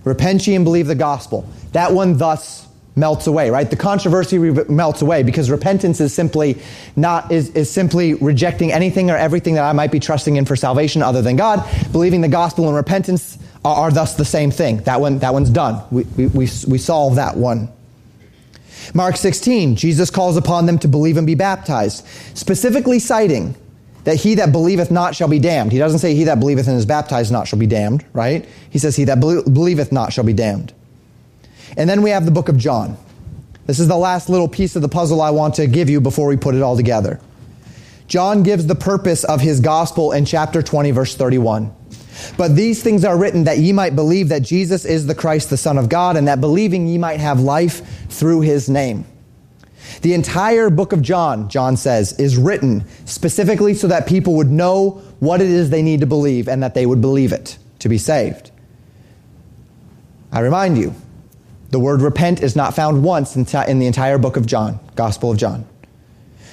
repent 0.03 0.45
ye 0.47 0.55
and 0.55 0.65
believe 0.65 0.87
the 0.87 0.95
gospel. 0.95 1.47
That 1.71 1.93
one 1.93 2.17
thus 2.17 2.67
melts 2.97 3.27
away, 3.27 3.51
right? 3.51 3.69
The 3.69 3.75
controversy 3.77 4.37
melts 4.39 5.01
away 5.01 5.23
because 5.23 5.51
repentance 5.51 6.01
is 6.01 6.13
simply 6.13 6.59
not, 6.95 7.31
is, 7.31 7.51
is 7.51 7.71
simply 7.71 8.15
rejecting 8.15 8.73
anything 8.73 9.11
or 9.11 9.15
everything 9.15 9.53
that 9.53 9.63
I 9.63 9.71
might 9.71 9.91
be 9.91 9.99
trusting 9.99 10.35
in 10.35 10.45
for 10.45 10.55
salvation 10.55 11.03
other 11.03 11.21
than 11.21 11.35
God. 11.35 11.63
Believing 11.91 12.21
the 12.21 12.27
gospel 12.27 12.67
and 12.67 12.75
repentance 12.75 13.37
are, 13.65 13.91
thus 13.91 14.15
the 14.15 14.25
same 14.25 14.51
thing. 14.51 14.77
That 14.83 15.01
one, 15.01 15.19
that 15.19 15.33
one's 15.33 15.49
done. 15.49 15.83
We, 15.91 16.03
we, 16.03 16.27
we, 16.27 16.49
we 16.67 16.77
solve 16.77 17.15
that 17.15 17.35
one. 17.35 17.69
Mark 18.93 19.17
16, 19.17 19.75
Jesus 19.75 20.09
calls 20.09 20.37
upon 20.37 20.65
them 20.65 20.79
to 20.79 20.87
believe 20.87 21.17
and 21.17 21.27
be 21.27 21.35
baptized, 21.35 22.05
specifically 22.35 22.99
citing 22.99 23.55
that 24.05 24.15
he 24.15 24.35
that 24.35 24.51
believeth 24.53 24.89
not 24.89 25.15
shall 25.15 25.27
be 25.27 25.39
damned. 25.39 25.71
He 25.71 25.77
doesn't 25.77 25.99
say 25.99 26.15
he 26.15 26.23
that 26.25 26.39
believeth 26.39 26.67
and 26.67 26.77
is 26.77 26.85
baptized 26.85 27.31
not 27.31 27.47
shall 27.47 27.59
be 27.59 27.67
damned, 27.67 28.05
right? 28.13 28.47
He 28.69 28.79
says 28.79 28.95
he 28.95 29.03
that 29.05 29.19
believeth 29.19 29.91
not 29.91 30.13
shall 30.13 30.23
be 30.23 30.33
damned. 30.33 30.73
And 31.75 31.89
then 31.89 32.01
we 32.01 32.11
have 32.11 32.23
the 32.23 32.31
book 32.31 32.47
of 32.47 32.57
John. 32.57 32.97
This 33.65 33.79
is 33.79 33.89
the 33.89 33.97
last 33.97 34.29
little 34.29 34.47
piece 34.47 34.77
of 34.77 34.81
the 34.81 34.87
puzzle 34.87 35.21
I 35.21 35.31
want 35.31 35.55
to 35.55 35.67
give 35.67 35.89
you 35.89 35.99
before 35.99 36.27
we 36.27 36.37
put 36.37 36.55
it 36.55 36.61
all 36.61 36.77
together. 36.77 37.19
John 38.07 38.43
gives 38.43 38.65
the 38.65 38.75
purpose 38.75 39.25
of 39.25 39.41
his 39.41 39.59
gospel 39.59 40.13
in 40.13 40.23
chapter 40.23 40.61
20, 40.63 40.91
verse 40.91 41.13
31. 41.15 41.75
But 42.38 42.55
these 42.55 42.84
things 42.84 43.03
are 43.05 43.18
written 43.18 43.45
that 43.45 43.59
ye 43.59 43.72
might 43.74 43.95
believe 43.95 44.30
that 44.30 44.41
Jesus 44.41 44.86
is 44.86 45.05
the 45.05 45.15
Christ, 45.15 45.49
the 45.49 45.57
Son 45.57 45.78
of 45.78 45.89
God, 45.89 46.18
and 46.18 46.28
that 46.28 46.41
believing 46.41 46.88
ye 46.88 46.97
might 46.97 47.20
have 47.20 47.39
life 47.39 48.09
through 48.09 48.41
his 48.41 48.70
name. 48.70 49.05
The 50.01 50.13
entire 50.13 50.70
book 50.70 50.93
of 50.93 51.01
John, 51.01 51.49
John 51.49 51.78
says, 51.78 52.18
is 52.20 52.38
written 52.38 52.86
specifically 53.05 53.74
so 53.74 53.88
that 53.88 54.07
people 54.07 54.36
would 54.36 54.51
know 54.51 55.01
what 55.20 55.41
it 55.41 55.47
is 55.47 55.70
they 55.70 55.82
need 55.82 56.01
to 56.01 56.05
believe 56.05 56.47
and 56.47 56.61
that 56.61 56.74
they 56.74 56.86
would 56.86 57.01
believe 57.01 57.32
it 57.32 57.57
to 57.80 57.89
be 57.89 57.97
saved. 57.97 58.51
I 60.32 60.41
remind 60.41 60.78
you, 60.78 60.93
the 61.70 61.80
word 61.80 62.01
repent 62.01 62.41
is 62.41 62.55
not 62.55 62.76
found 62.76 63.03
once 63.03 63.36
in, 63.36 63.43
the 63.43 63.86
entire 63.86 64.18
book 64.18 64.38
of 64.38 64.45
John, 64.45 64.80
Gospel 64.95 65.32
of 65.32 65.38
John. 65.38 65.65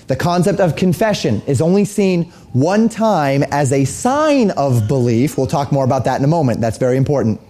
The 0.07 0.17
concept 0.17 0.61
of 0.61 0.77
confession 0.77 1.43
is 1.47 1.61
only 1.63 1.85
seen 1.85 2.25
one 2.53 2.89
time 2.89 3.43
as 3.45 3.73
a 3.73 3.85
sign 3.85 4.51
of 4.51 4.87
belief. 4.87 5.39
We'll 5.39 5.47
talk 5.47 5.73
more 5.73 5.85
about 5.85 6.05
that 6.05 6.19
in 6.19 6.25
a 6.25 6.29
moment. 6.29 6.61
That's 6.61 6.79
very 6.79 6.97
important. 6.97 7.41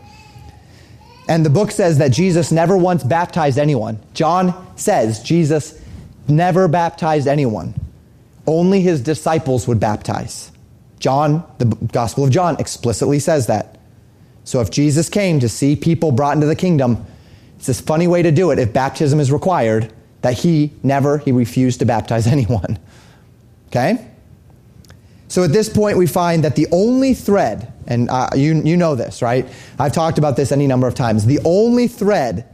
And 1.28 1.44
the 1.44 1.50
book 1.50 1.70
says 1.70 1.98
that 1.98 2.12
Jesus 2.12 2.52
never 2.52 2.76
once 2.76 3.02
baptized 3.02 3.58
anyone. 3.58 3.98
John 4.12 4.54
says 4.76 5.22
Jesus 5.22 5.80
never 6.28 6.68
baptized 6.68 7.26
anyone. 7.26 7.74
Only 8.46 8.82
his 8.82 9.00
disciples 9.00 9.66
would 9.66 9.80
baptize. 9.80 10.52
John, 11.00 11.44
the 11.58 11.64
Gospel 11.64 12.24
of 12.24 12.30
John, 12.30 12.56
explicitly 12.60 13.18
says 13.18 13.46
that. 13.48 13.78
So 14.44 14.60
if 14.60 14.70
Jesus 14.70 15.08
came 15.08 15.40
to 15.40 15.48
see 15.48 15.74
people 15.74 16.12
brought 16.12 16.34
into 16.34 16.46
the 16.46 16.54
kingdom, 16.54 17.04
it's 17.56 17.66
this 17.66 17.80
funny 17.80 18.06
way 18.06 18.22
to 18.22 18.30
do 18.30 18.50
it 18.50 18.58
if 18.58 18.72
baptism 18.72 19.18
is 19.18 19.32
required 19.32 19.92
that 20.24 20.38
he 20.38 20.72
never, 20.82 21.18
he 21.18 21.32
refused 21.32 21.80
to 21.80 21.84
baptize 21.84 22.26
anyone. 22.36 22.78
Okay? 23.68 24.08
So 25.28 25.44
at 25.44 25.52
this 25.52 25.68
point, 25.68 25.98
we 25.98 26.06
find 26.06 26.44
that 26.44 26.56
the 26.56 26.66
only 26.72 27.12
thread, 27.12 27.70
and 27.86 28.08
uh, 28.08 28.30
you, 28.34 28.54
you 28.64 28.76
know 28.78 28.94
this, 28.94 29.20
right? 29.20 29.46
I've 29.78 29.92
talked 29.92 30.16
about 30.16 30.34
this 30.36 30.50
any 30.50 30.66
number 30.66 30.86
of 30.86 30.94
times. 30.94 31.26
The 31.26 31.40
only 31.44 31.88
thread 31.88 32.48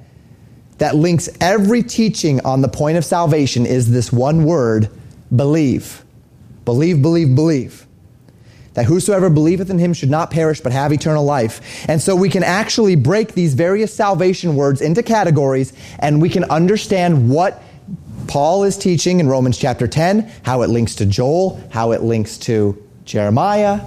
that 0.79 0.97
links 0.97 1.29
every 1.41 1.85
teaching 1.85 2.45
on 2.45 2.61
the 2.61 2.69
point 2.69 2.97
of 2.97 3.05
salvation 3.05 3.67
is 3.67 3.89
this 3.89 4.13
one 4.13 4.45
word 4.45 4.91
believe. 5.35 6.05
Believe, 6.65 7.01
believe, 7.03 7.37
believe. 7.37 7.87
That 8.75 8.85
whosoever 8.85 9.31
believeth 9.31 9.69
in 9.69 9.79
him 9.79 9.93
should 9.93 10.11
not 10.11 10.31
perish 10.31 10.61
but 10.61 10.73
have 10.73 10.93
eternal 10.93 11.25
life. 11.25 11.89
And 11.89 12.01
so 12.01 12.15
we 12.15 12.29
can 12.29 12.45
actually 12.45 12.95
break 12.95 13.33
these 13.33 13.55
various 13.55 13.93
salvation 13.93 14.55
words 14.55 14.81
into 14.81 15.03
categories 15.03 15.73
and 15.99 16.23
we 16.23 16.29
can 16.29 16.45
understand 16.45 17.31
what 17.31 17.63
Paul 18.29 18.63
is 18.63 18.77
teaching 18.79 19.19
in 19.19 19.29
Romans 19.29 19.59
chapter 19.59 19.89
10, 19.89 20.31
how 20.45 20.63
it 20.63 20.71
links 20.71 20.95
to 20.97 21.07
Joel, 21.07 21.61
how 21.71 21.91
it 21.91 22.03
links 22.03 22.39
to 22.39 22.81
Jeremiah. 23.05 23.81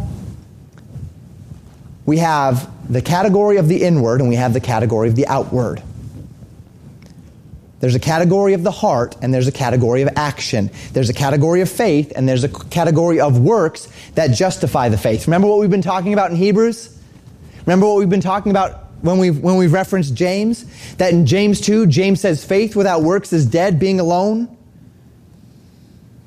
We 2.05 2.17
have 2.17 2.69
the 2.91 3.01
category 3.01 3.55
of 3.55 3.69
the 3.69 3.81
inward 3.81 4.19
and 4.19 4.29
we 4.29 4.35
have 4.35 4.53
the 4.53 4.59
category 4.59 5.07
of 5.07 5.15
the 5.15 5.25
outward. 5.27 5.81
There's 7.83 7.95
a 7.95 7.99
category 7.99 8.53
of 8.53 8.63
the 8.63 8.71
heart 8.71 9.17
and 9.21 9.33
there's 9.33 9.49
a 9.49 9.51
category 9.51 10.03
of 10.03 10.09
action. 10.15 10.71
There's 10.93 11.09
a 11.09 11.13
category 11.13 11.59
of 11.59 11.69
faith 11.69 12.13
and 12.15 12.29
there's 12.29 12.45
a 12.45 12.47
category 12.47 13.19
of 13.19 13.39
works 13.39 13.89
that 14.15 14.27
justify 14.27 14.87
the 14.87 14.97
faith. 14.97 15.27
Remember 15.27 15.49
what 15.49 15.59
we've 15.59 15.69
been 15.69 15.81
talking 15.81 16.13
about 16.13 16.31
in 16.31 16.37
Hebrews? 16.37 16.97
Remember 17.65 17.85
what 17.85 17.97
we've 17.97 18.09
been 18.09 18.21
talking 18.21 18.51
about 18.51 18.85
when 19.01 19.17
we've, 19.17 19.37
when 19.37 19.57
we've 19.57 19.73
referenced 19.73 20.15
James? 20.15 20.63
That 20.95 21.11
in 21.11 21.25
James 21.25 21.59
2, 21.59 21.87
James 21.87 22.21
says 22.21 22.45
faith 22.45 22.73
without 22.73 23.01
works 23.01 23.33
is 23.33 23.45
dead, 23.45 23.79
being 23.79 23.99
alone. 23.99 24.55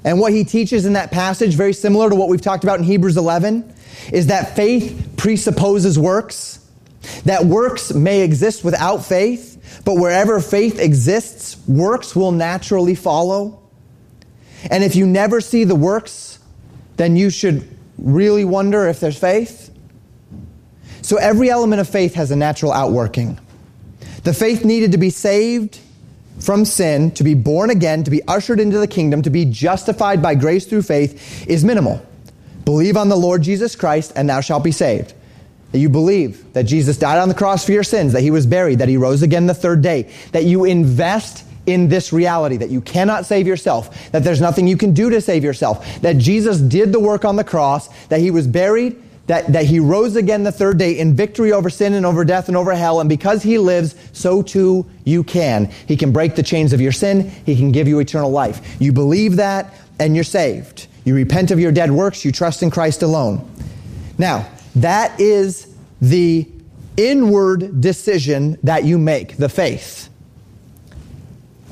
And 0.04 0.20
what 0.20 0.34
he 0.34 0.44
teaches 0.44 0.84
in 0.84 0.92
that 0.92 1.10
passage, 1.10 1.54
very 1.54 1.72
similar 1.72 2.10
to 2.10 2.16
what 2.16 2.28
we've 2.28 2.42
talked 2.42 2.64
about 2.64 2.80
in 2.80 2.84
Hebrews 2.84 3.16
11, 3.16 3.74
is 4.12 4.26
that 4.26 4.54
faith 4.54 5.14
presupposes 5.16 5.98
works, 5.98 6.58
that 7.24 7.46
works 7.46 7.94
may 7.94 8.20
exist 8.20 8.62
without 8.62 9.06
faith, 9.06 9.55
but 9.86 9.94
wherever 9.94 10.38
faith 10.40 10.78
exists, 10.78 11.56
works 11.66 12.14
will 12.14 12.32
naturally 12.32 12.94
follow. 12.94 13.62
And 14.70 14.84
if 14.84 14.96
you 14.96 15.06
never 15.06 15.40
see 15.40 15.64
the 15.64 15.74
works 15.74 16.36
then 16.96 17.16
you 17.16 17.30
should 17.30 17.68
really 17.98 18.44
wonder 18.44 18.88
if 18.88 19.00
there's 19.00 19.18
faith. 19.18 19.70
So 21.02 21.16
every 21.16 21.50
element 21.50 21.80
of 21.80 21.88
faith 21.88 22.14
has 22.14 22.30
a 22.30 22.36
natural 22.36 22.72
outworking. 22.72 23.38
The 24.24 24.34
faith 24.34 24.64
needed 24.64 24.92
to 24.92 24.98
be 24.98 25.10
saved 25.10 25.78
from 26.40 26.64
sin, 26.64 27.12
to 27.12 27.24
be 27.24 27.34
born 27.34 27.70
again, 27.70 28.04
to 28.04 28.10
be 28.10 28.22
ushered 28.26 28.60
into 28.60 28.78
the 28.78 28.88
kingdom, 28.88 29.22
to 29.22 29.30
be 29.30 29.44
justified 29.44 30.20
by 30.20 30.34
grace 30.34 30.66
through 30.66 30.82
faith 30.82 31.46
is 31.48 31.64
minimal. 31.64 32.04
Believe 32.64 32.96
on 32.96 33.08
the 33.08 33.16
Lord 33.16 33.42
Jesus 33.42 33.76
Christ 33.76 34.12
and 34.16 34.28
thou 34.28 34.40
shalt 34.40 34.64
be 34.64 34.72
saved. 34.72 35.14
That 35.76 35.80
you 35.80 35.90
believe 35.90 36.54
that 36.54 36.62
Jesus 36.62 36.96
died 36.96 37.18
on 37.18 37.28
the 37.28 37.34
cross 37.34 37.66
for 37.66 37.72
your 37.72 37.82
sins, 37.82 38.14
that 38.14 38.22
he 38.22 38.30
was 38.30 38.46
buried, 38.46 38.78
that 38.78 38.88
he 38.88 38.96
rose 38.96 39.22
again 39.22 39.46
the 39.46 39.52
third 39.52 39.82
day, 39.82 40.10
that 40.32 40.44
you 40.44 40.64
invest 40.64 41.44
in 41.66 41.88
this 41.90 42.14
reality 42.14 42.56
that 42.56 42.70
you 42.70 42.80
cannot 42.80 43.26
save 43.26 43.46
yourself, 43.46 44.10
that 44.12 44.24
there's 44.24 44.40
nothing 44.40 44.66
you 44.66 44.78
can 44.78 44.94
do 44.94 45.10
to 45.10 45.20
save 45.20 45.44
yourself, 45.44 46.00
that 46.00 46.16
Jesus 46.16 46.62
did 46.62 46.92
the 46.92 46.98
work 46.98 47.26
on 47.26 47.36
the 47.36 47.44
cross, 47.44 47.88
that 48.06 48.20
he 48.20 48.30
was 48.30 48.46
buried, 48.46 48.96
that, 49.26 49.52
that 49.52 49.66
he 49.66 49.78
rose 49.78 50.16
again 50.16 50.44
the 50.44 50.50
third 50.50 50.78
day 50.78 50.98
in 50.98 51.14
victory 51.14 51.52
over 51.52 51.68
sin 51.68 51.92
and 51.92 52.06
over 52.06 52.24
death 52.24 52.48
and 52.48 52.56
over 52.56 52.74
hell, 52.74 53.00
and 53.00 53.10
because 53.10 53.42
he 53.42 53.58
lives, 53.58 53.94
so 54.14 54.40
too 54.40 54.86
you 55.04 55.22
can. 55.22 55.66
He 55.86 55.94
can 55.98 56.10
break 56.10 56.36
the 56.36 56.42
chains 56.42 56.72
of 56.72 56.80
your 56.80 56.92
sin, 56.92 57.28
he 57.44 57.54
can 57.54 57.70
give 57.70 57.86
you 57.86 57.98
eternal 57.98 58.30
life. 58.30 58.80
You 58.80 58.94
believe 58.94 59.36
that, 59.36 59.74
and 59.98 60.14
you're 60.14 60.24
saved. 60.24 60.86
You 61.04 61.14
repent 61.14 61.50
of 61.50 61.60
your 61.60 61.70
dead 61.70 61.90
works, 61.90 62.24
you 62.24 62.32
trust 62.32 62.62
in 62.62 62.70
Christ 62.70 63.02
alone. 63.02 63.46
Now, 64.16 64.48
that 64.76 65.18
is 65.18 65.65
the 66.00 66.48
inward 66.96 67.80
decision 67.80 68.58
that 68.62 68.84
you 68.84 68.98
make, 68.98 69.36
the 69.36 69.48
faith. 69.48 70.08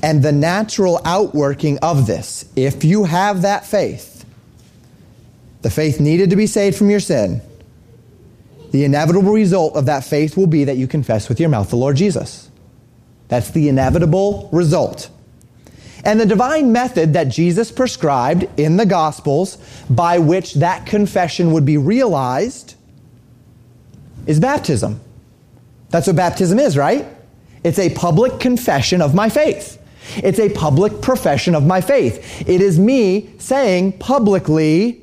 And 0.02 0.22
the 0.22 0.32
natural 0.32 1.00
outworking 1.04 1.78
of 1.78 2.06
this, 2.06 2.44
if 2.56 2.84
you 2.84 3.04
have 3.04 3.42
that 3.42 3.64
faith, 3.64 4.24
the 5.62 5.70
faith 5.70 5.98
needed 5.98 6.30
to 6.30 6.36
be 6.36 6.46
saved 6.46 6.76
from 6.76 6.90
your 6.90 7.00
sin, 7.00 7.40
the 8.70 8.84
inevitable 8.84 9.32
result 9.32 9.76
of 9.76 9.86
that 9.86 10.04
faith 10.04 10.36
will 10.36 10.46
be 10.46 10.64
that 10.64 10.76
you 10.76 10.86
confess 10.86 11.28
with 11.28 11.40
your 11.40 11.48
mouth 11.48 11.70
the 11.70 11.76
Lord 11.76 11.96
Jesus. 11.96 12.50
That's 13.28 13.50
the 13.50 13.68
inevitable 13.68 14.50
result. 14.52 15.10
And 16.04 16.20
the 16.20 16.26
divine 16.26 16.72
method 16.72 17.14
that 17.14 17.28
Jesus 17.28 17.72
prescribed 17.72 18.46
in 18.58 18.76
the 18.76 18.84
Gospels 18.84 19.56
by 19.88 20.18
which 20.18 20.54
that 20.54 20.84
confession 20.84 21.52
would 21.52 21.64
be 21.64 21.78
realized 21.78 22.74
is 24.26 24.40
baptism. 24.40 25.00
That's 25.90 26.06
what 26.06 26.16
baptism 26.16 26.58
is, 26.58 26.76
right? 26.76 27.06
It's 27.62 27.78
a 27.78 27.90
public 27.90 28.40
confession 28.40 29.00
of 29.00 29.14
my 29.14 29.28
faith. 29.28 29.80
It's 30.16 30.38
a 30.38 30.50
public 30.50 31.00
profession 31.00 31.54
of 31.54 31.66
my 31.66 31.80
faith. 31.80 32.48
It 32.48 32.60
is 32.60 32.78
me 32.78 33.30
saying 33.38 33.98
publicly, 33.98 35.00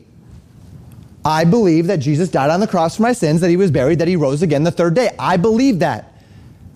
I 1.26 1.44
believe 1.44 1.88
that 1.88 1.98
Jesus 1.98 2.30
died 2.30 2.50
on 2.50 2.60
the 2.60 2.68
cross 2.68 2.98
for 2.98 3.04
my 3.04 3.14
sins, 3.14 3.42
that 3.42 3.50
he 3.50 3.58
was 3.58 3.72
buried, 3.72 4.00
that 4.00 4.08
he 4.08 4.16
rose 4.16 4.42
again 4.42 4.64
the 4.64 4.72
third 4.72 4.94
day. 4.94 5.10
I 5.18 5.38
believe 5.38 5.80
that. 5.80 6.14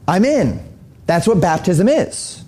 I'm 0.07 0.25
in. 0.25 0.63
That's 1.07 1.27
what 1.27 1.39
baptism 1.39 1.87
is. 1.87 2.43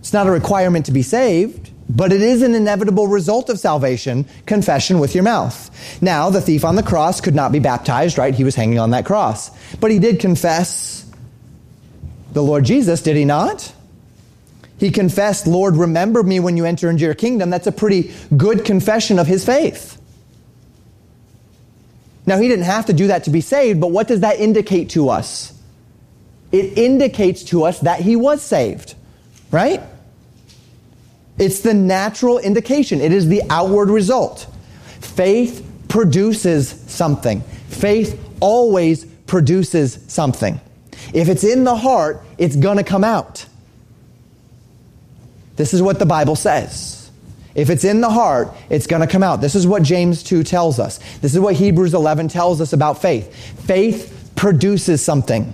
It's 0.00 0.12
not 0.12 0.26
a 0.26 0.30
requirement 0.30 0.86
to 0.86 0.92
be 0.92 1.02
saved, 1.02 1.70
but 1.88 2.12
it 2.12 2.20
is 2.20 2.42
an 2.42 2.54
inevitable 2.54 3.06
result 3.06 3.48
of 3.48 3.58
salvation, 3.58 4.26
confession 4.44 4.98
with 4.98 5.14
your 5.14 5.24
mouth. 5.24 5.70
Now, 6.02 6.28
the 6.28 6.40
thief 6.40 6.64
on 6.64 6.76
the 6.76 6.82
cross 6.82 7.20
could 7.20 7.34
not 7.34 7.50
be 7.50 7.60
baptized, 7.60 8.18
right? 8.18 8.34
He 8.34 8.44
was 8.44 8.54
hanging 8.54 8.78
on 8.78 8.90
that 8.90 9.06
cross. 9.06 9.50
But 9.76 9.90
he 9.90 9.98
did 9.98 10.20
confess 10.20 11.06
the 12.32 12.42
Lord 12.42 12.64
Jesus, 12.64 13.00
did 13.00 13.16
he 13.16 13.24
not? 13.24 13.72
He 14.78 14.90
confessed, 14.90 15.46
Lord, 15.46 15.76
remember 15.76 16.22
me 16.22 16.40
when 16.40 16.56
you 16.56 16.64
enter 16.64 16.90
into 16.90 17.04
your 17.04 17.14
kingdom. 17.14 17.50
That's 17.50 17.66
a 17.66 17.72
pretty 17.72 18.12
good 18.36 18.64
confession 18.64 19.18
of 19.18 19.26
his 19.26 19.44
faith. 19.44 20.00
Now, 22.26 22.38
he 22.38 22.48
didn't 22.48 22.66
have 22.66 22.86
to 22.86 22.92
do 22.92 23.06
that 23.06 23.24
to 23.24 23.30
be 23.30 23.40
saved, 23.40 23.80
but 23.80 23.90
what 23.90 24.06
does 24.06 24.20
that 24.20 24.38
indicate 24.38 24.90
to 24.90 25.08
us? 25.08 25.54
It 26.52 26.76
indicates 26.76 27.44
to 27.44 27.64
us 27.64 27.80
that 27.80 28.00
he 28.00 28.14
was 28.14 28.42
saved, 28.42 28.94
right? 29.50 29.82
It's 31.38 31.60
the 31.60 31.74
natural 31.74 32.38
indication, 32.38 33.00
it 33.00 33.12
is 33.12 33.28
the 33.28 33.42
outward 33.50 33.90
result. 33.90 34.46
Faith 35.00 35.64
produces 35.88 36.68
something. 36.86 37.40
Faith 37.68 38.20
always 38.40 39.04
produces 39.04 39.98
something. 40.08 40.60
If 41.14 41.28
it's 41.28 41.44
in 41.44 41.64
the 41.64 41.76
heart, 41.76 42.22
it's 42.36 42.56
going 42.56 42.78
to 42.78 42.84
come 42.84 43.04
out. 43.04 43.46
This 45.56 45.74
is 45.74 45.82
what 45.82 45.98
the 45.98 46.06
Bible 46.06 46.36
says. 46.36 47.10
If 47.54 47.70
it's 47.70 47.84
in 47.84 48.00
the 48.00 48.10
heart, 48.10 48.48
it's 48.70 48.86
going 48.86 49.00
to 49.00 49.08
come 49.08 49.22
out. 49.22 49.40
This 49.40 49.54
is 49.54 49.66
what 49.66 49.82
James 49.82 50.22
2 50.22 50.44
tells 50.44 50.78
us. 50.78 50.98
This 51.20 51.34
is 51.34 51.40
what 51.40 51.56
Hebrews 51.56 51.94
11 51.94 52.28
tells 52.28 52.60
us 52.60 52.72
about 52.72 53.02
faith. 53.02 53.34
Faith 53.66 54.32
produces 54.36 55.04
something. 55.04 55.52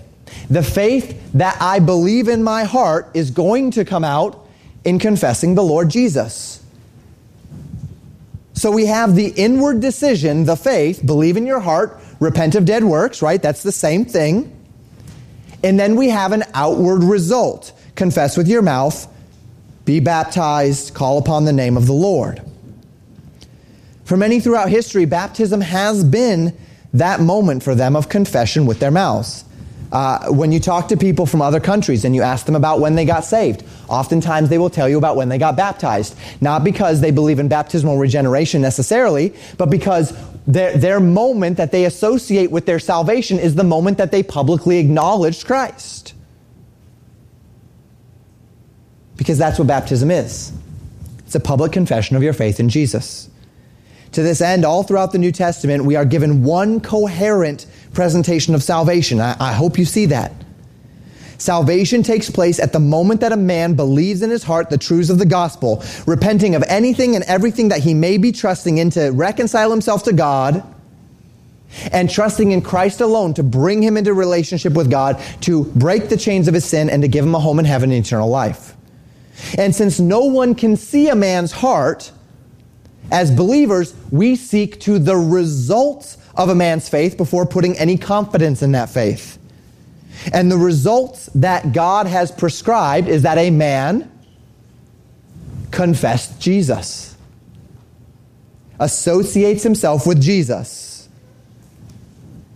The 0.50 0.62
faith 0.62 1.32
that 1.32 1.56
I 1.60 1.78
believe 1.78 2.28
in 2.28 2.42
my 2.42 2.64
heart 2.64 3.10
is 3.14 3.30
going 3.30 3.70
to 3.72 3.84
come 3.84 4.04
out 4.04 4.43
in 4.84 4.98
confessing 4.98 5.54
the 5.54 5.62
Lord 5.62 5.88
Jesus. 5.88 6.62
So 8.52 8.70
we 8.70 8.86
have 8.86 9.14
the 9.14 9.28
inward 9.28 9.80
decision, 9.80 10.44
the 10.44 10.56
faith, 10.56 11.04
believe 11.04 11.36
in 11.36 11.46
your 11.46 11.60
heart, 11.60 12.00
repent 12.20 12.54
of 12.54 12.64
dead 12.64 12.84
works, 12.84 13.20
right? 13.20 13.42
That's 13.42 13.62
the 13.62 13.72
same 13.72 14.04
thing. 14.04 14.50
And 15.62 15.80
then 15.80 15.96
we 15.96 16.10
have 16.10 16.32
an 16.32 16.44
outward 16.54 17.02
result 17.02 17.72
confess 17.94 18.36
with 18.36 18.48
your 18.48 18.62
mouth, 18.62 19.06
be 19.84 20.00
baptized, 20.00 20.94
call 20.94 21.18
upon 21.18 21.44
the 21.44 21.52
name 21.52 21.76
of 21.76 21.86
the 21.86 21.92
Lord. 21.92 22.42
For 24.04 24.16
many 24.16 24.40
throughout 24.40 24.68
history, 24.68 25.04
baptism 25.04 25.60
has 25.60 26.04
been 26.04 26.56
that 26.92 27.20
moment 27.20 27.62
for 27.62 27.74
them 27.74 27.96
of 27.96 28.08
confession 28.08 28.66
with 28.66 28.80
their 28.80 28.90
mouths. 28.90 29.44
Uh, 29.94 30.26
when 30.26 30.50
you 30.50 30.58
talk 30.58 30.88
to 30.88 30.96
people 30.96 31.24
from 31.24 31.40
other 31.40 31.60
countries 31.60 32.04
and 32.04 32.16
you 32.16 32.22
ask 32.22 32.46
them 32.46 32.56
about 32.56 32.80
when 32.80 32.96
they 32.96 33.04
got 33.04 33.24
saved, 33.24 33.62
oftentimes 33.88 34.48
they 34.48 34.58
will 34.58 34.68
tell 34.68 34.88
you 34.88 34.98
about 34.98 35.14
when 35.14 35.28
they 35.28 35.38
got 35.38 35.56
baptized. 35.56 36.16
Not 36.40 36.64
because 36.64 37.00
they 37.00 37.12
believe 37.12 37.38
in 37.38 37.46
baptismal 37.46 37.96
regeneration 37.96 38.60
necessarily, 38.60 39.32
but 39.56 39.70
because 39.70 40.12
their, 40.48 40.76
their 40.76 40.98
moment 40.98 41.58
that 41.58 41.70
they 41.70 41.84
associate 41.84 42.50
with 42.50 42.66
their 42.66 42.80
salvation 42.80 43.38
is 43.38 43.54
the 43.54 43.62
moment 43.62 43.98
that 43.98 44.10
they 44.10 44.24
publicly 44.24 44.78
acknowledged 44.78 45.46
Christ. 45.46 46.12
Because 49.16 49.38
that's 49.38 49.60
what 49.60 49.68
baptism 49.68 50.10
is 50.10 50.52
it's 51.24 51.36
a 51.36 51.40
public 51.40 51.70
confession 51.70 52.16
of 52.16 52.22
your 52.24 52.32
faith 52.32 52.58
in 52.58 52.68
Jesus. 52.68 53.30
To 54.14 54.22
this 54.22 54.40
end, 54.40 54.64
all 54.64 54.84
throughout 54.84 55.10
the 55.10 55.18
New 55.18 55.32
Testament, 55.32 55.84
we 55.84 55.96
are 55.96 56.04
given 56.04 56.44
one 56.44 56.80
coherent 56.80 57.66
presentation 57.94 58.54
of 58.54 58.62
salvation. 58.62 59.20
I, 59.20 59.36
I, 59.40 59.52
hope 59.52 59.78
you 59.78 59.84
see 59.84 60.06
that. 60.06 60.32
Salvation 61.38 62.02
takes 62.02 62.30
place 62.30 62.60
at 62.60 62.72
the 62.72 62.80
moment 62.80 63.20
that 63.20 63.32
a 63.32 63.36
man 63.36 63.74
believes 63.74 64.22
in 64.22 64.30
his 64.30 64.42
heart 64.42 64.70
the 64.70 64.78
truths 64.78 65.10
of 65.10 65.18
the 65.18 65.26
gospel, 65.26 65.82
repenting 66.06 66.54
of 66.54 66.62
anything 66.68 67.14
and 67.14 67.24
everything 67.24 67.68
that 67.68 67.80
he 67.80 67.94
may 67.94 68.18
be 68.18 68.32
trusting 68.32 68.78
in 68.78 68.90
to 68.90 69.10
reconcile 69.10 69.70
himself 69.70 70.04
to 70.04 70.12
God, 70.12 70.62
and 71.92 72.08
trusting 72.08 72.52
in 72.52 72.62
Christ 72.62 73.00
alone 73.00 73.34
to 73.34 73.42
bring 73.42 73.82
him 73.82 73.96
into 73.96 74.14
relationship 74.14 74.74
with 74.74 74.90
God, 74.90 75.20
to 75.42 75.64
break 75.64 76.08
the 76.08 76.16
chains 76.16 76.46
of 76.46 76.54
his 76.54 76.64
sin, 76.64 76.88
and 76.88 77.02
to 77.02 77.08
give 77.08 77.24
him 77.24 77.34
a 77.34 77.40
home 77.40 77.58
in 77.58 77.64
heaven 77.64 77.90
and 77.90 78.04
eternal 78.04 78.28
life. 78.28 78.76
And 79.58 79.74
since 79.74 79.98
no 79.98 80.24
one 80.24 80.54
can 80.54 80.76
see 80.76 81.08
a 81.08 81.16
man's 81.16 81.52
heart, 81.52 82.12
as 83.10 83.30
believers, 83.30 83.94
we 84.10 84.36
seek 84.36 84.80
to 84.80 84.98
the 84.98 85.16
results 85.16 86.16
of 86.36 86.48
a 86.48 86.54
man's 86.54 86.88
faith 86.88 87.16
before 87.16 87.46
putting 87.46 87.76
any 87.78 87.96
confidence 87.96 88.62
in 88.62 88.72
that 88.72 88.90
faith. 88.90 89.38
And 90.32 90.50
the 90.50 90.56
results 90.56 91.26
that 91.34 91.72
God 91.72 92.06
has 92.06 92.30
prescribed 92.30 93.08
is 93.08 93.22
that 93.22 93.38
a 93.38 93.50
man 93.50 94.10
confessed 95.70 96.40
Jesus, 96.40 97.16
associates 98.78 99.62
himself 99.62 100.06
with 100.06 100.20
Jesus. 100.20 101.08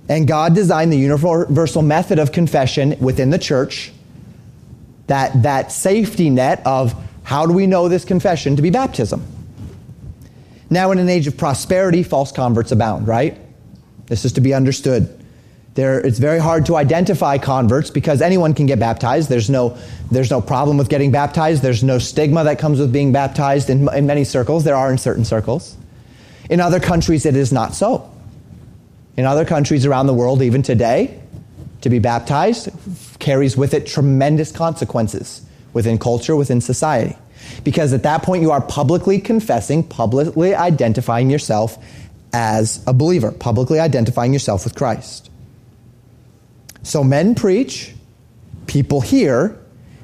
And 0.09 0.27
God 0.27 0.55
designed 0.55 0.93
the 0.93 0.97
universal 0.97 1.83
method 1.83 2.19
of 2.19 2.33
confession 2.33 2.97
within 3.01 3.31
the 3.31 3.39
church, 3.39 3.93
that, 5.09 5.43
that 5.43 5.71
safety 5.73 6.31
net 6.31 6.63
of 6.65 6.95
how 7.25 7.45
do 7.45 7.53
we 7.53 7.67
know 7.67 7.89
this 7.89 8.05
confession 8.05 8.57
to 8.57 8.63
be 8.63 8.71
baptism. 8.71 9.27
Now, 10.71 10.93
in 10.93 10.99
an 10.99 11.09
age 11.09 11.27
of 11.27 11.37
prosperity, 11.37 12.03
false 12.03 12.33
converts 12.33 12.73
abound, 12.73 13.07
right? 13.07 13.39
This 14.09 14.25
is 14.25 14.33
to 14.33 14.41
be 14.41 14.55
understood. 14.55 15.15
There, 15.75 16.01
it's 16.01 16.19
very 16.19 16.41
hard 16.41 16.67
to 16.67 16.77
identify 16.77 17.39
converts 17.39 17.91
because 17.91 18.21
anyone 18.21 18.53
can 18.53 18.67
get 18.67 18.81
baptized. 18.81 19.29
There's 19.29 19.49
no, 19.49 19.79
there's 20.11 20.31
no 20.31 20.41
problem 20.41 20.77
with 20.77 20.89
getting 20.89 21.13
baptized. 21.13 21.63
There's 21.63 21.85
no 21.85 21.99
stigma 21.99 22.43
that 22.45 22.59
comes 22.59 22.81
with 22.81 22.93
being 22.93 23.13
baptized 23.13 23.71
in, 23.71 23.89
in 23.95 24.07
many 24.07 24.25
circles. 24.25 24.65
There 24.65 24.75
are 24.75 24.91
in 24.91 24.99
certain 24.99 25.25
circles. 25.25 25.77
In 26.51 26.61
other 26.61 26.81
countries, 26.81 27.27
it 27.27 27.37
is 27.37 27.53
not 27.53 27.75
so. 27.75 28.11
In 29.17 29.25
other 29.25 29.45
countries 29.45 29.87
around 29.87 30.07
the 30.07 30.15
world, 30.15 30.43
even 30.43 30.63
today, 30.63 31.21
to 31.83 31.91
be 31.91 31.99
baptized 31.99 32.71
carries 33.19 33.57
with 33.57 33.75
it 33.75 33.87
tremendous 33.87 34.51
consequences. 34.51 35.43
within 35.75 35.99
culture, 35.99 36.35
within 36.35 36.61
society. 36.61 37.17
Because 37.63 37.93
at 37.93 38.03
that 38.03 38.23
point, 38.23 38.43
you 38.43 38.51
are 38.51 38.61
publicly 38.61 39.21
confessing, 39.21 39.83
publicly 39.83 40.55
identifying 40.55 41.31
yourself 41.31 41.79
as 42.33 42.83
a 42.87 42.93
believer, 42.93 43.33
publicly 43.33 43.81
identifying 43.81 44.33
yourself 44.33 44.65
with 44.65 44.75
Christ. 44.75 45.31
So 46.83 47.03
men 47.03 47.35
preach, 47.35 47.95
people 48.67 49.01
hear, 49.01 49.59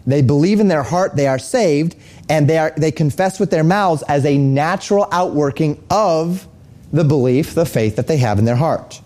they 0.07 0.23
believe 0.23 0.61
in 0.61 0.69
their 0.69 0.83
heart 0.83 1.17
they 1.17 1.27
are 1.27 1.39
saved, 1.39 1.97
and 2.29 2.49
they, 2.49 2.59
are, 2.59 2.73
they 2.77 2.91
confess 2.91 3.39
with 3.39 3.51
their 3.51 3.65
mouths 3.65 4.03
as 4.09 4.25
a 4.25 4.37
natural 4.37 5.09
outworking 5.13 5.83
of 5.91 6.47
the 6.93 7.05
belief, 7.05 7.55
the 7.55 7.67
faith 7.67 7.97
that 7.97 8.07
they 8.07 8.19
have 8.19 8.39
in 8.39 8.45
their 8.45 8.57
heart, 8.57 9.01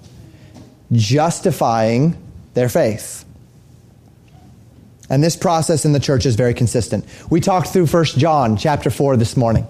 justifying 0.92 2.16
their 2.54 2.68
faith. 2.68 3.24
And 5.10 5.24
this 5.24 5.36
process 5.36 5.84
in 5.84 5.92
the 5.92 6.00
church 6.00 6.26
is 6.26 6.34
very 6.34 6.52
consistent. 6.52 7.04
We 7.30 7.40
talked 7.40 7.68
through 7.68 7.86
1 7.86 8.04
John 8.04 8.56
chapter 8.56 8.90
4 8.90 9.16
this 9.16 9.36
morning. 9.36 9.66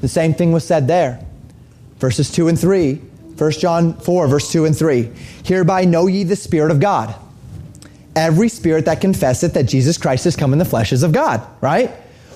The 0.00 0.08
same 0.08 0.32
thing 0.32 0.52
was 0.52 0.66
said 0.66 0.86
there. 0.86 1.24
Verses 1.98 2.30
2 2.30 2.48
and 2.48 2.58
3. 2.58 3.00
1 3.36 3.50
John 3.52 3.94
4, 3.94 4.26
verse 4.26 4.50
2 4.50 4.64
and 4.64 4.76
3. 4.76 5.10
Hereby 5.44 5.84
know 5.84 6.06
ye 6.06 6.24
the 6.24 6.36
Spirit 6.36 6.70
of 6.70 6.80
God. 6.80 7.14
Every 8.16 8.48
spirit 8.48 8.84
that 8.86 9.00
confesseth 9.00 9.54
that 9.54 9.64
Jesus 9.64 9.96
Christ 9.96 10.24
has 10.24 10.34
come 10.34 10.52
in 10.52 10.58
the 10.58 10.64
flesh 10.64 10.92
is 10.92 11.04
of 11.04 11.12
God, 11.12 11.46
right? 11.60 11.90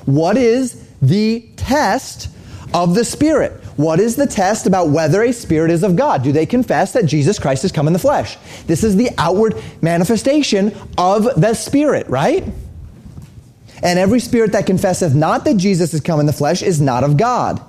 What 0.07 0.37
is 0.37 0.89
the 1.01 1.49
test 1.57 2.29
of 2.73 2.95
the 2.95 3.05
Spirit? 3.05 3.53
What 3.77 3.99
is 3.99 4.15
the 4.15 4.27
test 4.27 4.67
about 4.67 4.91
whether 4.91 5.23
a 5.23 5.33
spirit 5.33 5.71
is 5.71 5.83
of 5.83 5.97
God? 5.97 6.23
Do 6.23 6.31
they 6.31 6.47
confess 6.47 6.93
that 6.93 7.07
Jesus 7.07 7.39
Christ 7.39 7.63
has 7.63 7.73
come 7.73 7.87
in 7.87 7.93
the 7.93 7.99
flesh? 7.99 8.37
This 8.67 8.85
is 8.85 8.97
the 8.97 9.11
outward 9.19 9.61
manifestation 9.81 10.73
of 10.97 11.25
the 11.41 11.55
Spirit, 11.55 12.07
right? 12.09 12.45
And 13.83 13.99
every 13.99 14.21
spirit 14.21 14.53
that 14.53 14.67
confesseth 14.67 15.15
not 15.15 15.45
that 15.45 15.57
Jesus 15.57 15.91
has 15.93 16.01
come 16.01 16.21
in 16.21 16.27
the 16.27 16.33
flesh 16.33 16.63
is 16.63 16.81
not 16.81 17.03
of 17.03 17.17
God. 17.17 17.61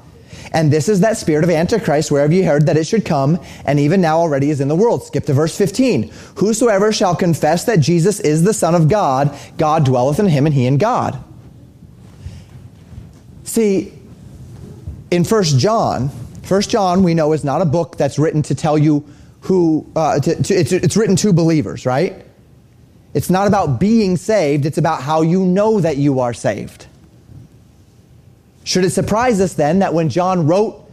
And 0.53 0.71
this 0.71 0.87
is 0.87 0.99
that 0.99 1.17
spirit 1.17 1.43
of 1.43 1.49
Antichrist, 1.49 2.11
wherever 2.11 2.31
you 2.31 2.45
heard 2.45 2.67
that 2.67 2.77
it 2.77 2.85
should 2.85 3.05
come, 3.05 3.39
and 3.65 3.79
even 3.79 4.01
now 4.01 4.19
already 4.19 4.51
is 4.51 4.61
in 4.61 4.67
the 4.67 4.75
world. 4.75 5.03
Skip 5.03 5.25
to 5.25 5.33
verse 5.33 5.57
15. 5.57 6.11
Whosoever 6.35 6.93
shall 6.93 7.15
confess 7.15 7.63
that 7.65 7.79
Jesus 7.79 8.19
is 8.19 8.43
the 8.43 8.53
Son 8.53 8.75
of 8.75 8.87
God, 8.87 9.35
God 9.57 9.83
dwelleth 9.83 10.19
in 10.19 10.27
him 10.27 10.45
and 10.45 10.53
he 10.53 10.67
in 10.67 10.77
God. 10.77 11.21
See, 13.45 13.91
in 15.09 15.23
First 15.23 15.57
John, 15.57 16.09
First 16.43 16.69
John, 16.69 17.01
we 17.03 17.13
know, 17.13 17.33
is 17.33 17.43
not 17.43 17.61
a 17.61 17.65
book 17.65 17.97
that's 17.97 18.19
written 18.19 18.43
to 18.43 18.55
tell 18.55 18.77
you 18.77 19.05
who, 19.41 19.89
uh, 19.95 20.19
to, 20.19 20.43
to, 20.43 20.53
it's, 20.53 20.71
it's 20.71 20.95
written 20.95 21.15
to 21.17 21.33
believers, 21.33 21.85
right? 21.85 22.25
It's 23.13 23.29
not 23.29 23.47
about 23.47 23.79
being 23.79 24.17
saved, 24.17 24.65
it's 24.65 24.77
about 24.77 25.01
how 25.01 25.21
you 25.21 25.45
know 25.45 25.79
that 25.79 25.97
you 25.97 26.19
are 26.19 26.33
saved. 26.33 26.87
Should 28.63 28.85
it 28.85 28.91
surprise 28.91 29.41
us 29.41 29.53
then 29.53 29.79
that 29.79 29.93
when 29.93 30.09
John 30.09 30.47
wrote 30.47 30.89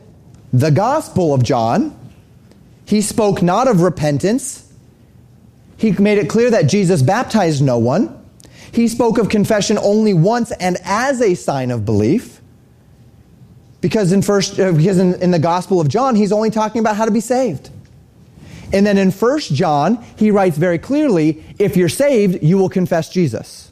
the 0.53 0.71
Gospel 0.71 1.33
of 1.33 1.43
John, 1.43 1.97
he 2.85 3.01
spoke 3.01 3.43
not 3.43 3.68
of 3.68 3.83
repentance, 3.83 4.73
he 5.77 5.93
made 5.93 6.18
it 6.18 6.29
clear 6.29 6.51
that 6.51 6.66
Jesus 6.66 7.03
baptized 7.03 7.62
no 7.62 7.79
one, 7.79 8.16
he 8.73 8.89
spoke 8.89 9.18
of 9.18 9.29
confession 9.29 9.79
only 9.79 10.14
once 10.14 10.53
and 10.53 10.77
as 10.85 11.21
a 11.21 11.35
sign 11.35 11.71
of 11.71 11.85
belief. 11.85 12.41
Because 13.81 14.12
in 14.12 14.23
first, 14.23 14.61
uh, 14.61 14.73
because 14.73 14.99
in, 14.99 15.14
in 15.23 15.31
the 15.31 15.39
Gospel 15.39 15.81
of 15.81 15.89
John, 15.89 16.14
he's 16.14 16.33
only 16.33 16.51
talking 16.51 16.81
about 16.81 16.97
how 16.97 17.07
to 17.07 17.11
be 17.11 17.21
saved. 17.21 17.71
And 18.73 18.87
then 18.87 18.99
in 18.99 19.11
First 19.11 19.55
John, 19.55 20.05
he 20.16 20.31
writes 20.31 20.57
very 20.57 20.79
clearly, 20.79 21.43
if 21.59 21.77
you're 21.77 21.89
saved, 21.89 22.43
you 22.43 22.59
will 22.59 22.68
confess 22.68 23.09
Jesus. 23.09 23.70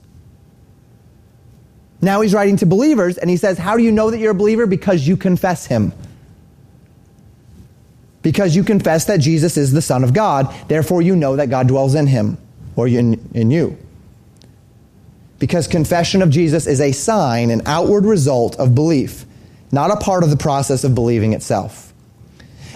Now 2.01 2.21
he's 2.21 2.33
writing 2.33 2.57
to 2.59 2.67
believers, 2.67 3.19
and 3.19 3.29
he 3.29 3.37
says, 3.37 3.59
How 3.59 3.77
do 3.77 3.83
you 3.83 3.93
know 3.93 4.11
that 4.11 4.19
you're 4.19 4.33
a 4.33 4.35
believer? 4.35 4.67
Because 4.67 5.07
you 5.07 5.17
confess 5.17 5.67
him. 5.67 5.93
Because 8.23 8.55
you 8.55 8.65
confess 8.65 9.07
that 9.07 9.19
Jesus 9.21 9.57
is 9.57 9.73
the 9.73 9.83
Son 9.83 10.05
of 10.05 10.13
God, 10.13 10.55
therefore 10.69 11.03
you 11.03 11.17
know 11.17 11.37
that 11.37 11.51
God 11.51 11.69
dwells 11.69 11.95
in 11.95 12.07
him, 12.07 12.39
or 12.77 12.87
in, 12.89 13.29
in 13.35 13.51
you. 13.51 13.77
Because 15.39 15.67
confession 15.67 16.21
of 16.23 16.31
Jesus 16.31 16.67
is 16.67 16.81
a 16.81 16.93
sign, 16.93 17.51
an 17.51 17.63
outward 17.67 18.05
result 18.05 18.57
of 18.57 18.75
belief 18.75 19.25
not 19.71 19.91
a 19.91 19.97
part 19.97 20.23
of 20.23 20.31
the 20.31 20.37
process 20.37 20.85
of 20.85 20.95
believing 20.95 21.33
itself. 21.33 21.93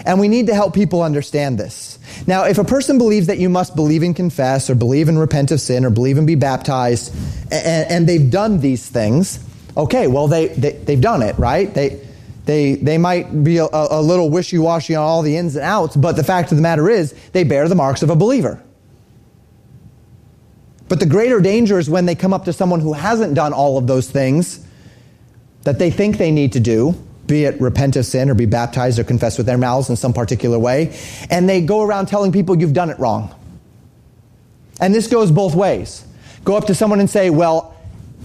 And 0.05 0.19
we 0.19 0.27
need 0.27 0.47
to 0.47 0.53
help 0.53 0.73
people 0.73 1.01
understand 1.01 1.57
this. 1.57 1.97
Now, 2.27 2.45
if 2.45 2.57
a 2.57 2.63
person 2.63 2.97
believes 2.97 3.27
that 3.27 3.37
you 3.37 3.49
must 3.49 3.75
believe 3.75 4.03
and 4.03 4.15
confess, 4.15 4.69
or 4.69 4.75
believe 4.75 5.09
and 5.09 5.19
repent 5.19 5.51
of 5.51 5.59
sin, 5.59 5.85
or 5.85 5.89
believe 5.89 6.17
and 6.17 6.27
be 6.27 6.35
baptized, 6.35 7.13
and, 7.51 7.91
and 7.91 8.09
they've 8.09 8.29
done 8.29 8.59
these 8.59 8.87
things, 8.87 9.43
okay, 9.75 10.07
well, 10.07 10.27
they, 10.27 10.47
they, 10.47 10.71
they've 10.71 11.01
done 11.01 11.21
it, 11.21 11.37
right? 11.37 11.73
They, 11.73 12.05
they, 12.45 12.75
they 12.75 12.97
might 12.97 13.43
be 13.43 13.57
a, 13.57 13.67
a 13.71 14.01
little 14.01 14.29
wishy 14.29 14.57
washy 14.57 14.95
on 14.95 15.03
all 15.03 15.21
the 15.21 15.37
ins 15.37 15.55
and 15.55 15.63
outs, 15.63 15.95
but 15.95 16.15
the 16.15 16.23
fact 16.23 16.51
of 16.51 16.57
the 16.57 16.61
matter 16.61 16.89
is, 16.89 17.13
they 17.31 17.43
bear 17.43 17.67
the 17.67 17.75
marks 17.75 18.03
of 18.03 18.09
a 18.09 18.15
believer. 18.15 18.61
But 20.89 20.99
the 20.99 21.05
greater 21.05 21.39
danger 21.39 21.79
is 21.79 21.89
when 21.89 22.05
they 22.05 22.15
come 22.15 22.33
up 22.33 22.45
to 22.45 22.53
someone 22.53 22.79
who 22.79 22.93
hasn't 22.93 23.33
done 23.33 23.53
all 23.53 23.77
of 23.77 23.87
those 23.87 24.09
things 24.09 24.65
that 25.63 25.79
they 25.79 25.89
think 25.89 26.17
they 26.17 26.31
need 26.31 26.53
to 26.53 26.59
do, 26.59 26.95
be 27.27 27.45
it 27.45 27.59
repent 27.61 27.95
of 27.95 28.05
sin 28.05 28.29
or 28.29 28.33
be 28.33 28.45
baptized 28.45 28.99
or 28.99 29.03
confess 29.03 29.37
with 29.37 29.45
their 29.45 29.57
mouths 29.57 29.89
in 29.89 29.95
some 29.95 30.13
particular 30.13 30.59
way, 30.59 30.97
and 31.29 31.47
they 31.47 31.61
go 31.61 31.81
around 31.81 32.07
telling 32.07 32.31
people 32.31 32.59
you've 32.59 32.73
done 32.73 32.89
it 32.89 32.99
wrong. 32.99 33.33
And 34.79 34.93
this 34.93 35.07
goes 35.07 35.31
both 35.31 35.55
ways. 35.55 36.05
Go 36.43 36.57
up 36.57 36.65
to 36.65 36.75
someone 36.75 36.99
and 36.99 37.09
say, 37.09 37.29
Well, 37.29 37.75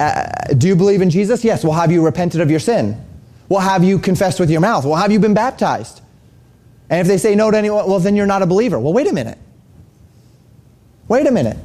uh, 0.00 0.24
do 0.56 0.66
you 0.68 0.76
believe 0.76 1.02
in 1.02 1.10
Jesus? 1.10 1.44
Yes. 1.44 1.64
Well, 1.64 1.74
have 1.74 1.92
you 1.92 2.04
repented 2.04 2.40
of 2.40 2.50
your 2.50 2.60
sin? 2.60 3.04
Well, 3.48 3.60
have 3.60 3.84
you 3.84 3.98
confessed 3.98 4.40
with 4.40 4.50
your 4.50 4.60
mouth? 4.60 4.84
Well, 4.84 4.96
have 4.96 5.12
you 5.12 5.20
been 5.20 5.34
baptized? 5.34 6.00
And 6.90 7.00
if 7.00 7.06
they 7.06 7.18
say 7.18 7.34
no 7.34 7.50
to 7.50 7.56
anyone, 7.56 7.86
well, 7.86 7.98
then 7.98 8.16
you're 8.16 8.26
not 8.26 8.42
a 8.42 8.46
believer. 8.46 8.78
Well, 8.78 8.92
wait 8.92 9.06
a 9.06 9.12
minute. 9.12 9.38
Wait 11.06 11.26
a 11.26 11.30
minute. 11.30 11.56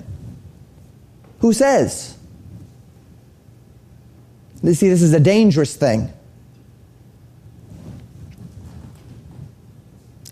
Who 1.40 1.54
says? 1.54 2.18
You 4.62 4.74
see, 4.74 4.90
this 4.90 5.02
is 5.02 5.14
a 5.14 5.20
dangerous 5.20 5.76
thing. 5.76 6.12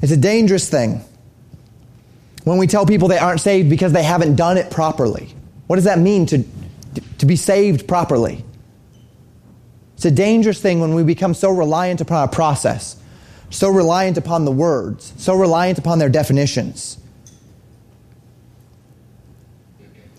It's 0.02 0.12
a 0.12 0.18
dangerous 0.18 0.70
thing 0.70 1.04
when 2.44 2.58
we 2.58 2.68
tell 2.68 2.86
people 2.86 3.08
they 3.08 3.20
aren't 3.20 3.42
saved 3.42 3.70
because 3.70 3.94
they 3.94 4.04
haven't 4.04 4.36
done 4.36 4.58
it 4.58 4.72
properly. 4.72 5.34
What 5.68 5.76
does 5.76 5.86
that 5.86 6.00
mean 6.00 6.26
to, 6.28 6.44
to 7.20 7.26
be 7.26 7.36
saved 7.36 7.88
properly? 7.88 8.44
It's 9.96 10.06
a 10.06 10.12
dangerous 10.12 10.60
thing 10.60 10.80
when 10.80 10.96
we 10.96 11.04
become 11.04 11.36
so 11.36 11.52
reliant 11.52 12.02
upon 12.02 12.28
a 12.28 12.32
process, 12.32 13.00
so 13.52 13.70
reliant 13.70 14.18
upon 14.18 14.46
the 14.46 14.52
words, 14.52 15.14
so 15.18 15.36
reliant 15.36 15.78
upon 15.78 16.00
their 16.00 16.10
definitions. 16.10 16.98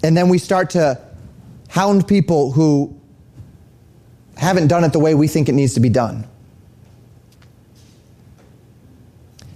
And 0.04 0.16
then 0.16 0.28
we 0.28 0.38
start 0.38 0.70
to 0.70 1.00
hound 1.68 2.06
people 2.06 2.52
who 2.52 2.96
haven't 4.36 4.68
done 4.68 4.84
it 4.84 4.92
the 4.92 4.98
way 4.98 5.14
we 5.14 5.26
think 5.26 5.48
it 5.48 5.52
needs 5.52 5.74
to 5.74 5.80
be 5.80 5.88
done. 5.88 6.28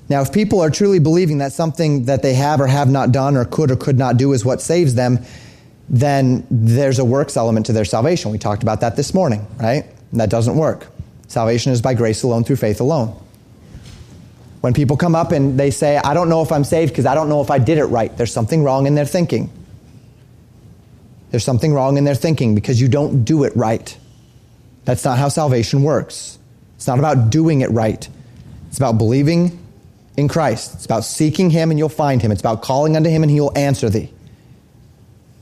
Now, 0.08 0.22
if 0.22 0.32
people 0.32 0.60
are 0.60 0.70
truly 0.70 0.98
believing 1.00 1.38
that 1.38 1.52
something 1.52 2.04
that 2.04 2.22
they 2.22 2.34
have 2.34 2.60
or 2.60 2.66
have 2.66 2.88
not 2.88 3.10
done 3.10 3.36
or 3.36 3.44
could 3.44 3.70
or 3.70 3.76
could 3.76 3.98
not 3.98 4.16
do 4.16 4.32
is 4.32 4.44
what 4.44 4.62
saves 4.62 4.94
them, 4.94 5.18
then 5.88 6.46
there's 6.50 6.98
a 6.98 7.04
works 7.04 7.36
element 7.36 7.66
to 7.66 7.72
their 7.72 7.84
salvation. 7.84 8.30
We 8.30 8.38
talked 8.38 8.62
about 8.62 8.80
that 8.80 8.96
this 8.96 9.14
morning, 9.14 9.46
right? 9.58 9.84
And 10.12 10.20
that 10.20 10.30
doesn't 10.30 10.56
work. 10.56 10.86
Salvation 11.28 11.72
is 11.72 11.82
by 11.82 11.94
grace 11.94 12.22
alone 12.22 12.44
through 12.44 12.56
faith 12.56 12.80
alone. 12.80 13.20
When 14.60 14.74
people 14.74 14.96
come 14.96 15.14
up 15.14 15.32
and 15.32 15.58
they 15.58 15.70
say, 15.70 15.96
I 15.96 16.14
don't 16.14 16.28
know 16.28 16.42
if 16.42 16.50
I'm 16.50 16.64
saved 16.64 16.92
because 16.92 17.06
I 17.06 17.14
don't 17.14 17.28
know 17.28 17.40
if 17.40 17.50
I 17.50 17.58
did 17.58 17.78
it 17.78 17.84
right, 17.84 18.16
there's 18.16 18.32
something 18.32 18.62
wrong 18.62 18.86
in 18.86 18.94
their 18.94 19.04
thinking. 19.04 19.50
There's 21.30 21.44
something 21.44 21.72
wrong 21.74 21.98
in 21.98 22.04
their 22.04 22.14
thinking 22.14 22.54
because 22.54 22.80
you 22.80 22.88
don't 22.88 23.24
do 23.24 23.44
it 23.44 23.54
right. 23.56 23.96
That's 24.84 25.04
not 25.04 25.18
how 25.18 25.28
salvation 25.28 25.82
works. 25.82 26.38
It's 26.76 26.86
not 26.86 26.98
about 26.98 27.30
doing 27.30 27.60
it 27.60 27.70
right. 27.70 28.08
It's 28.68 28.78
about 28.78 28.98
believing 28.98 29.65
in 30.16 30.28
Christ. 30.28 30.74
It's 30.74 30.84
about 30.84 31.04
seeking 31.04 31.50
Him 31.50 31.70
and 31.70 31.78
you'll 31.78 31.88
find 31.88 32.20
Him. 32.20 32.32
It's 32.32 32.40
about 32.40 32.62
calling 32.62 32.96
unto 32.96 33.10
Him 33.10 33.22
and 33.22 33.30
He 33.30 33.40
will 33.40 33.56
answer 33.56 33.88
thee. 33.88 34.12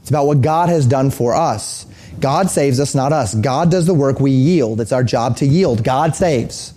It's 0.00 0.10
about 0.10 0.26
what 0.26 0.42
God 0.42 0.68
has 0.68 0.86
done 0.86 1.10
for 1.10 1.34
us. 1.34 1.86
God 2.20 2.50
saves 2.50 2.78
us, 2.78 2.94
not 2.94 3.12
us. 3.12 3.34
God 3.34 3.70
does 3.70 3.86
the 3.86 3.94
work, 3.94 4.20
we 4.20 4.30
yield. 4.30 4.80
It's 4.80 4.92
our 4.92 5.02
job 5.02 5.38
to 5.38 5.46
yield. 5.46 5.82
God 5.82 6.14
saves. 6.14 6.73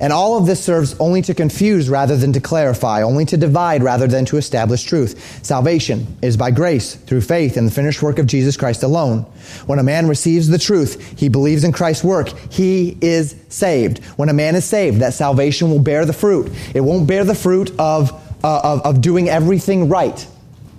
And 0.00 0.14
all 0.14 0.38
of 0.38 0.46
this 0.46 0.64
serves 0.64 0.94
only 0.98 1.20
to 1.22 1.34
confuse 1.34 1.90
rather 1.90 2.16
than 2.16 2.32
to 2.32 2.40
clarify, 2.40 3.02
only 3.02 3.26
to 3.26 3.36
divide 3.36 3.82
rather 3.82 4.06
than 4.06 4.24
to 4.26 4.38
establish 4.38 4.82
truth. 4.82 5.44
Salvation 5.44 6.16
is 6.22 6.38
by 6.38 6.50
grace 6.50 6.94
through 6.94 7.20
faith 7.20 7.58
in 7.58 7.66
the 7.66 7.70
finished 7.70 8.02
work 8.02 8.18
of 8.18 8.26
Jesus 8.26 8.56
Christ 8.56 8.82
alone. 8.82 9.22
When 9.66 9.78
a 9.78 9.82
man 9.82 10.08
receives 10.08 10.48
the 10.48 10.58
truth, 10.58 11.18
he 11.18 11.28
believes 11.28 11.64
in 11.64 11.72
Christ's 11.72 12.02
work, 12.02 12.30
he 12.50 12.96
is 13.02 13.36
saved. 13.50 14.02
When 14.16 14.30
a 14.30 14.32
man 14.34 14.54
is 14.54 14.64
saved, 14.64 15.00
that 15.00 15.12
salvation 15.12 15.70
will 15.70 15.82
bear 15.82 16.06
the 16.06 16.14
fruit. 16.14 16.50
It 16.74 16.80
won't 16.80 17.06
bear 17.06 17.24
the 17.24 17.34
fruit 17.34 17.70
of, 17.78 18.10
uh, 18.42 18.60
of, 18.64 18.80
of 18.86 19.00
doing 19.02 19.28
everything 19.28 19.90
right. 19.90 20.26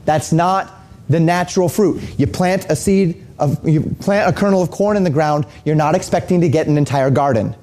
That's 0.05 0.33
not 0.33 0.73
the 1.09 1.19
natural 1.19 1.69
fruit. 1.69 2.01
You 2.17 2.25
plant 2.25 2.65
a 2.69 2.75
seed 2.75 3.23
of, 3.37 3.67
you 3.67 3.95
plant 3.99 4.33
a 4.33 4.39
kernel 4.39 4.63
of 4.63 4.71
corn 4.71 4.97
in 4.97 5.03
the 5.03 5.09
ground, 5.09 5.45
you're 5.63 5.75
not 5.75 5.93
expecting 5.93 6.41
to 6.41 6.49
get 6.49 6.67
an 6.67 6.77
entire 6.77 7.11
garden. 7.11 7.55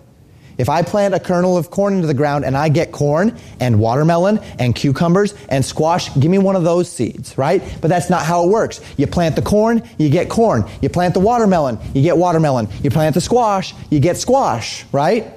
If 0.58 0.68
I 0.68 0.82
plant 0.82 1.14
a 1.14 1.20
kernel 1.20 1.56
of 1.56 1.70
corn 1.70 1.94
into 1.94 2.08
the 2.08 2.14
ground 2.14 2.44
and 2.44 2.56
I 2.56 2.68
get 2.68 2.90
corn 2.90 3.38
and 3.60 3.78
watermelon 3.78 4.40
and 4.58 4.74
cucumbers 4.74 5.34
and 5.48 5.64
squash, 5.64 6.12
give 6.14 6.30
me 6.30 6.38
one 6.38 6.56
of 6.56 6.64
those 6.64 6.90
seeds, 6.90 7.38
right? 7.38 7.62
But 7.80 7.88
that's 7.88 8.10
not 8.10 8.24
how 8.24 8.44
it 8.44 8.48
works. 8.50 8.80
You 8.96 9.06
plant 9.06 9.36
the 9.36 9.42
corn, 9.42 9.88
you 9.98 10.10
get 10.10 10.28
corn. 10.28 10.68
You 10.82 10.88
plant 10.88 11.14
the 11.14 11.20
watermelon, 11.20 11.78
you 11.94 12.02
get 12.02 12.18
watermelon. 12.18 12.68
You 12.82 12.90
plant 12.90 13.14
the 13.14 13.20
squash, 13.20 13.72
you 13.88 14.00
get 14.00 14.16
squash, 14.16 14.84
right? 14.90 15.32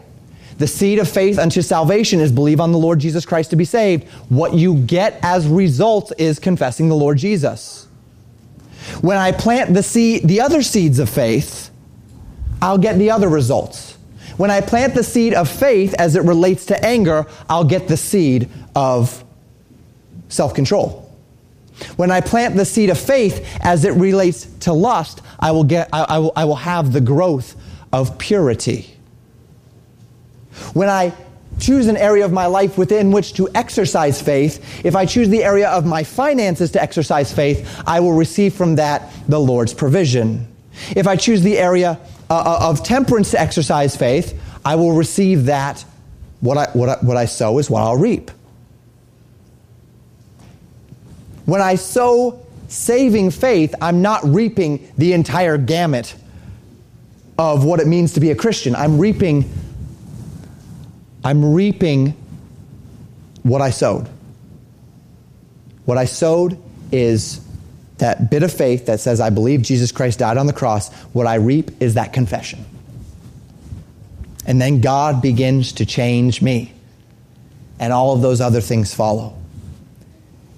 The 0.57 0.67
seed 0.67 0.99
of 0.99 1.07
faith 1.07 1.37
unto 1.37 1.61
salvation 1.61 2.19
is 2.19 2.31
believe 2.31 2.59
on 2.59 2.71
the 2.71 2.77
Lord 2.77 2.99
Jesus 2.99 3.25
Christ 3.25 3.51
to 3.51 3.55
be 3.55 3.65
saved. 3.65 4.07
What 4.29 4.55
you 4.55 4.75
get 4.75 5.19
as 5.21 5.47
results 5.47 6.11
is 6.17 6.39
confessing 6.39 6.89
the 6.89 6.95
Lord 6.95 7.19
Jesus. 7.19 7.87
When 9.01 9.17
I 9.17 9.31
plant 9.31 9.73
the 9.73 9.83
seed, 9.83 10.27
the 10.27 10.41
other 10.41 10.63
seeds 10.63 10.99
of 10.99 11.09
faith, 11.09 11.69
I'll 12.61 12.77
get 12.77 12.97
the 12.97 13.11
other 13.11 13.29
results. 13.29 13.90
When 14.37 14.51
I 14.51 14.61
plant 14.61 14.95
the 14.95 15.03
seed 15.03 15.33
of 15.33 15.49
faith 15.49 15.93
as 15.95 16.15
it 16.15 16.23
relates 16.23 16.65
to 16.67 16.85
anger, 16.85 17.25
I'll 17.49 17.63
get 17.63 17.87
the 17.87 17.97
seed 17.97 18.49
of 18.75 19.23
self 20.29 20.53
control. 20.53 21.01
When 21.95 22.11
I 22.11 22.21
plant 22.21 22.55
the 22.55 22.65
seed 22.65 22.89
of 22.89 22.99
faith 22.99 23.45
as 23.61 23.85
it 23.85 23.93
relates 23.93 24.45
to 24.61 24.73
lust, 24.73 25.21
I 25.39 25.51
will, 25.51 25.63
get, 25.63 25.89
I, 25.91 26.03
I, 26.03 26.17
will, 26.19 26.33
I 26.35 26.45
will 26.45 26.55
have 26.55 26.93
the 26.93 27.01
growth 27.01 27.55
of 27.91 28.17
purity. 28.17 28.95
When 30.73 30.89
I 30.89 31.13
choose 31.59 31.87
an 31.87 31.97
area 31.97 32.25
of 32.25 32.31
my 32.31 32.45
life 32.45 32.77
within 32.77 33.11
which 33.11 33.33
to 33.33 33.49
exercise 33.53 34.21
faith, 34.21 34.85
if 34.85 34.95
I 34.95 35.05
choose 35.05 35.29
the 35.29 35.43
area 35.43 35.69
of 35.69 35.85
my 35.85 36.03
finances 36.03 36.71
to 36.71 36.81
exercise 36.81 37.33
faith, 37.33 37.81
I 37.85 37.99
will 37.99 38.13
receive 38.13 38.53
from 38.53 38.75
that 38.75 39.11
the 39.27 39.39
Lord's 39.39 39.73
provision. 39.73 40.47
If 40.95 41.07
I 41.07 41.15
choose 41.15 41.41
the 41.41 41.57
area 41.57 41.99
uh, 42.31 42.33
uh, 42.33 42.69
of 42.69 42.81
temperance 42.81 43.31
to 43.31 43.41
exercise 43.41 43.95
faith, 43.97 44.41
I 44.63 44.75
will 44.75 44.93
receive 44.93 45.45
that. 45.45 45.83
What 46.39 46.57
I, 46.57 46.65
what, 46.71 46.89
I, 46.89 46.95
what 47.01 47.17
I 47.17 47.25
sow 47.25 47.59
is 47.59 47.69
what 47.69 47.81
I'll 47.81 47.97
reap. 47.97 48.31
When 51.45 51.61
I 51.61 51.75
sow 51.75 52.45
saving 52.69 53.31
faith, 53.31 53.75
I'm 53.81 54.01
not 54.01 54.23
reaping 54.23 54.91
the 54.97 55.11
entire 55.11 55.57
gamut 55.57 56.15
of 57.37 57.65
what 57.65 57.81
it 57.81 57.87
means 57.87 58.13
to 58.13 58.21
be 58.21 58.31
a 58.31 58.35
Christian. 58.35 58.75
I'm 58.75 58.97
reaping 58.97 59.51
I'm 61.23 61.53
reaping 61.53 62.15
what 63.43 63.61
I 63.61 63.69
sowed. 63.69 64.07
What 65.85 65.97
I 65.97 66.05
sowed 66.05 66.57
is 66.91 67.41
that 68.01 68.29
bit 68.29 68.43
of 68.43 68.53
faith 68.53 68.85
that 68.85 68.99
says, 68.99 69.19
I 69.19 69.29
believe 69.29 69.61
Jesus 69.61 69.91
Christ 69.91 70.19
died 70.19 70.37
on 70.37 70.45
the 70.45 70.53
cross, 70.53 70.93
what 71.13 71.25
I 71.25 71.35
reap 71.35 71.71
is 71.81 71.95
that 71.95 72.13
confession. 72.13 72.65
And 74.45 74.61
then 74.61 74.81
God 74.81 75.21
begins 75.21 75.71
to 75.73 75.85
change 75.85 76.41
me. 76.41 76.73
And 77.79 77.93
all 77.93 78.13
of 78.13 78.21
those 78.21 78.41
other 78.41 78.61
things 78.61 78.93
follow. 78.93 79.35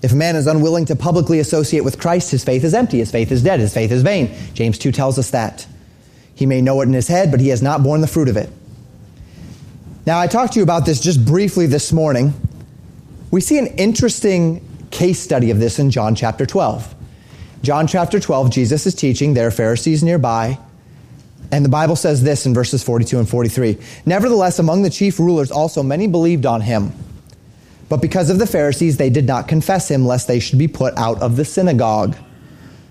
If 0.01 0.11
a 0.11 0.15
man 0.15 0.35
is 0.35 0.47
unwilling 0.47 0.85
to 0.87 0.95
publicly 0.95 1.39
associate 1.39 1.81
with 1.81 1.99
Christ, 1.99 2.31
his 2.31 2.43
faith 2.43 2.63
is 2.63 2.73
empty, 2.73 2.97
his 2.97 3.11
faith 3.11 3.31
is 3.31 3.41
dead, 3.41 3.61
his 3.61 3.73
faith 3.73 3.91
is 3.91 4.03
vain. 4.03 4.35
James 4.53 4.77
2 4.77 4.91
tells 4.91 5.17
us 5.17 5.29
that. 5.31 5.65
He 6.35 6.45
may 6.45 6.61
know 6.61 6.81
it 6.81 6.85
in 6.85 6.93
his 6.93 7.07
head, 7.07 7.31
but 7.31 7.39
he 7.39 7.49
has 7.49 7.61
not 7.61 7.83
borne 7.83 8.01
the 8.01 8.07
fruit 8.07 8.27
of 8.27 8.35
it. 8.35 8.49
Now, 10.05 10.19
I 10.19 10.27
talked 10.27 10.53
to 10.53 10.59
you 10.59 10.63
about 10.63 10.85
this 10.85 10.99
just 10.99 11.23
briefly 11.23 11.65
this 11.65 11.93
morning. 11.93 12.33
We 13.31 13.39
see 13.39 13.57
an 13.57 13.67
interesting 13.67 14.67
case 14.91 15.19
study 15.19 15.51
of 15.51 15.59
this 15.59 15.79
in 15.79 15.91
John 15.91 16.15
chapter 16.15 16.45
12. 16.45 16.93
John 17.63 17.87
chapter 17.87 18.19
12, 18.19 18.49
Jesus 18.49 18.85
is 18.85 18.93
teaching. 18.93 19.33
There 19.33 19.47
are 19.47 19.51
Pharisees 19.51 20.03
nearby. 20.03 20.59
And 21.49 21.63
the 21.63 21.69
Bible 21.69 21.95
says 21.95 22.21
this 22.21 22.45
in 22.45 22.53
verses 22.53 22.83
42 22.83 23.19
and 23.19 23.29
43 23.29 23.77
Nevertheless, 24.05 24.59
among 24.59 24.81
the 24.81 24.89
chief 24.89 25.17
rulers 25.17 25.49
also 25.49 25.81
many 25.81 26.07
believed 26.07 26.45
on 26.45 26.59
him. 26.59 26.91
But 27.87 28.01
because 28.01 28.29
of 28.29 28.37
the 28.37 28.47
Pharisees, 28.47 28.97
they 28.97 29.09
did 29.09 29.25
not 29.25 29.47
confess 29.47 29.89
him, 29.89 30.05
lest 30.05 30.27
they 30.27 30.41
should 30.41 30.59
be 30.59 30.67
put 30.67 30.93
out 30.97 31.21
of 31.21 31.37
the 31.37 31.45
synagogue. 31.45 32.17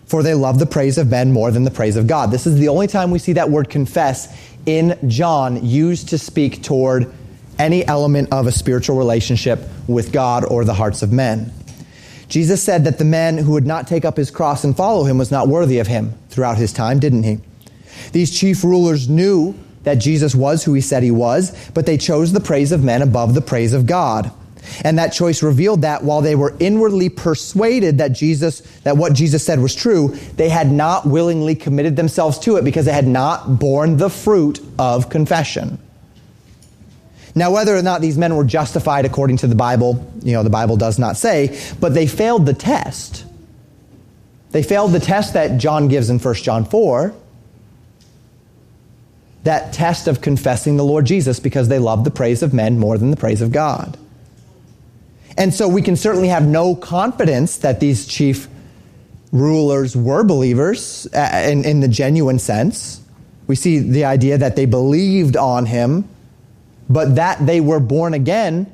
For 0.07 0.23
they 0.23 0.33
love 0.33 0.59
the 0.59 0.67
praise 0.67 0.97
of 0.97 1.09
men 1.09 1.33
more 1.33 1.51
than 1.51 1.65
the 1.65 1.71
praise 1.71 1.97
of 1.97 2.07
God. 2.07 2.31
This 2.31 2.47
is 2.47 2.59
the 2.59 2.69
only 2.69 2.87
time 2.87 3.11
we 3.11 3.19
see 3.19 3.35
that 3.35 3.51
word 3.51 3.69
confess 3.69 4.35
in 4.65 4.99
John 5.07 5.67
used 5.67 6.09
to 6.11 6.19
speak 6.19 6.63
toward 6.63 7.13
any 7.59 7.87
element 7.87 8.33
of 8.33 8.47
a 8.47 8.53
spiritual 8.53 8.97
relationship 8.97 9.61
with 9.87 10.13
God 10.13 10.47
or 10.47 10.65
the 10.65 10.75
hearts 10.75 11.03
of 11.03 11.13
men. 11.13 11.53
Jesus 12.33 12.63
said 12.63 12.85
that 12.85 12.97
the 12.97 13.05
man 13.05 13.37
who 13.37 13.53
would 13.53 13.67
not 13.67 13.87
take 13.87 14.07
up 14.07 14.17
his 14.17 14.31
cross 14.31 14.65
and 14.65 14.75
follow 14.75 15.05
him 15.05 15.19
was 15.19 15.31
not 15.31 15.49
worthy 15.49 15.81
of 15.81 15.87
him 15.87 16.15
throughout 16.31 16.57
his 16.57 16.73
time, 16.73 16.99
didn't 16.99 17.25
he? 17.25 17.41
These 18.13 18.31
chief 18.31 18.65
rulers 18.65 19.07
knew 19.07 19.55
that 19.83 19.97
Jesus 19.97 20.35
was 20.35 20.65
who 20.65 20.73
he 20.73 20.81
said 20.81 21.03
he 21.03 21.11
was, 21.11 21.55
but 21.75 21.85
they 21.85 21.99
chose 21.99 22.33
the 22.33 22.41
praise 22.41 22.73
of 22.73 22.83
men 22.83 23.03
above 23.03 23.35
the 23.35 23.43
praise 23.43 23.75
of 23.75 23.85
God. 23.85 24.33
And 24.83 24.97
that 24.97 25.13
choice 25.13 25.43
revealed 25.43 25.83
that 25.83 26.05
while 26.05 26.23
they 26.23 26.35
were 26.35 26.57
inwardly 26.59 27.11
persuaded 27.11 27.99
that 27.99 28.15
Jesus, 28.15 28.61
that 28.85 28.97
what 28.97 29.13
Jesus 29.13 29.45
said 29.45 29.61
was 29.61 29.75
true, 29.75 30.17
they 30.37 30.49
had 30.49 30.73
not 30.73 31.05
willingly 31.05 31.55
committed 31.55 31.97
themselves 31.97 32.39
to 32.39 32.57
it 32.57 32.65
because 32.65 32.87
they 32.87 32.95
had 32.95 33.07
not 33.07 33.59
borne 33.59 33.99
the 33.99 34.09
fruit 34.09 34.59
of 34.79 35.11
confession. 35.11 35.79
Now, 37.35 37.51
whether 37.51 37.75
or 37.77 37.83
not 37.83 38.01
these 38.01 38.19
men 38.19 38.37
were 38.37 38.45
justified 38.45 39.05
according 39.05 39.39
to 39.39 39.47
the 39.47 39.55
Bible, 39.55 40.07
you 40.23 40.33
know, 40.33 40.43
the 40.43 40.51
Bible 40.51 40.77
does 40.77 40.99
not 40.99 41.17
say, 41.17 41.59
but 41.81 41.95
they 41.95 42.07
failed 42.07 42.45
the 42.45 42.55
test. 42.55 43.25
They 44.51 44.63
failed 44.63 44.93
the 44.93 45.01
test 45.01 45.33
that 45.33 45.59
John 45.59 45.89
gives 45.89 46.11
in 46.11 46.19
1 46.19 46.35
John 46.37 46.67
4, 46.67 47.15
that 49.45 49.73
test 49.73 50.09
of 50.09 50.21
confessing 50.21 50.77
the 50.77 50.85
Lord 50.85 51.07
Jesus 51.07 51.41
because 51.41 51.69
they 51.69 51.79
loved 51.79 52.05
the 52.05 52.11
praise 52.11 52.43
of 52.43 52.53
men 52.53 52.79
more 52.79 52.99
than 52.99 53.11
the 53.11 53.17
praise 53.17 53.41
of 53.41 53.51
God. 53.51 53.99
And 55.39 55.55
so 55.55 55.69
we 55.69 55.81
can 55.81 55.97
certainly 55.97 56.29
have 56.29 56.47
no 56.47 56.77
confidence 56.77 57.57
that 57.59 57.81
these 57.81 58.07
chief 58.07 58.47
rulers 59.33 59.97
were 59.97 60.23
believers 60.23 61.09
uh, 61.15 61.47
in, 61.51 61.65
in 61.65 61.81
the 61.81 61.89
genuine 61.89 62.39
sense. 62.39 63.01
We 63.47 63.57
see 63.57 63.79
the 63.79 64.05
idea 64.05 64.37
that 64.39 64.57
they 64.57 64.67
believed 64.67 65.37
on 65.37 65.65
him 65.65 66.09
but 66.93 67.15
that 67.15 67.45
they 67.47 67.61
were 67.61 67.81
born 67.81 68.13
again, 68.13 68.71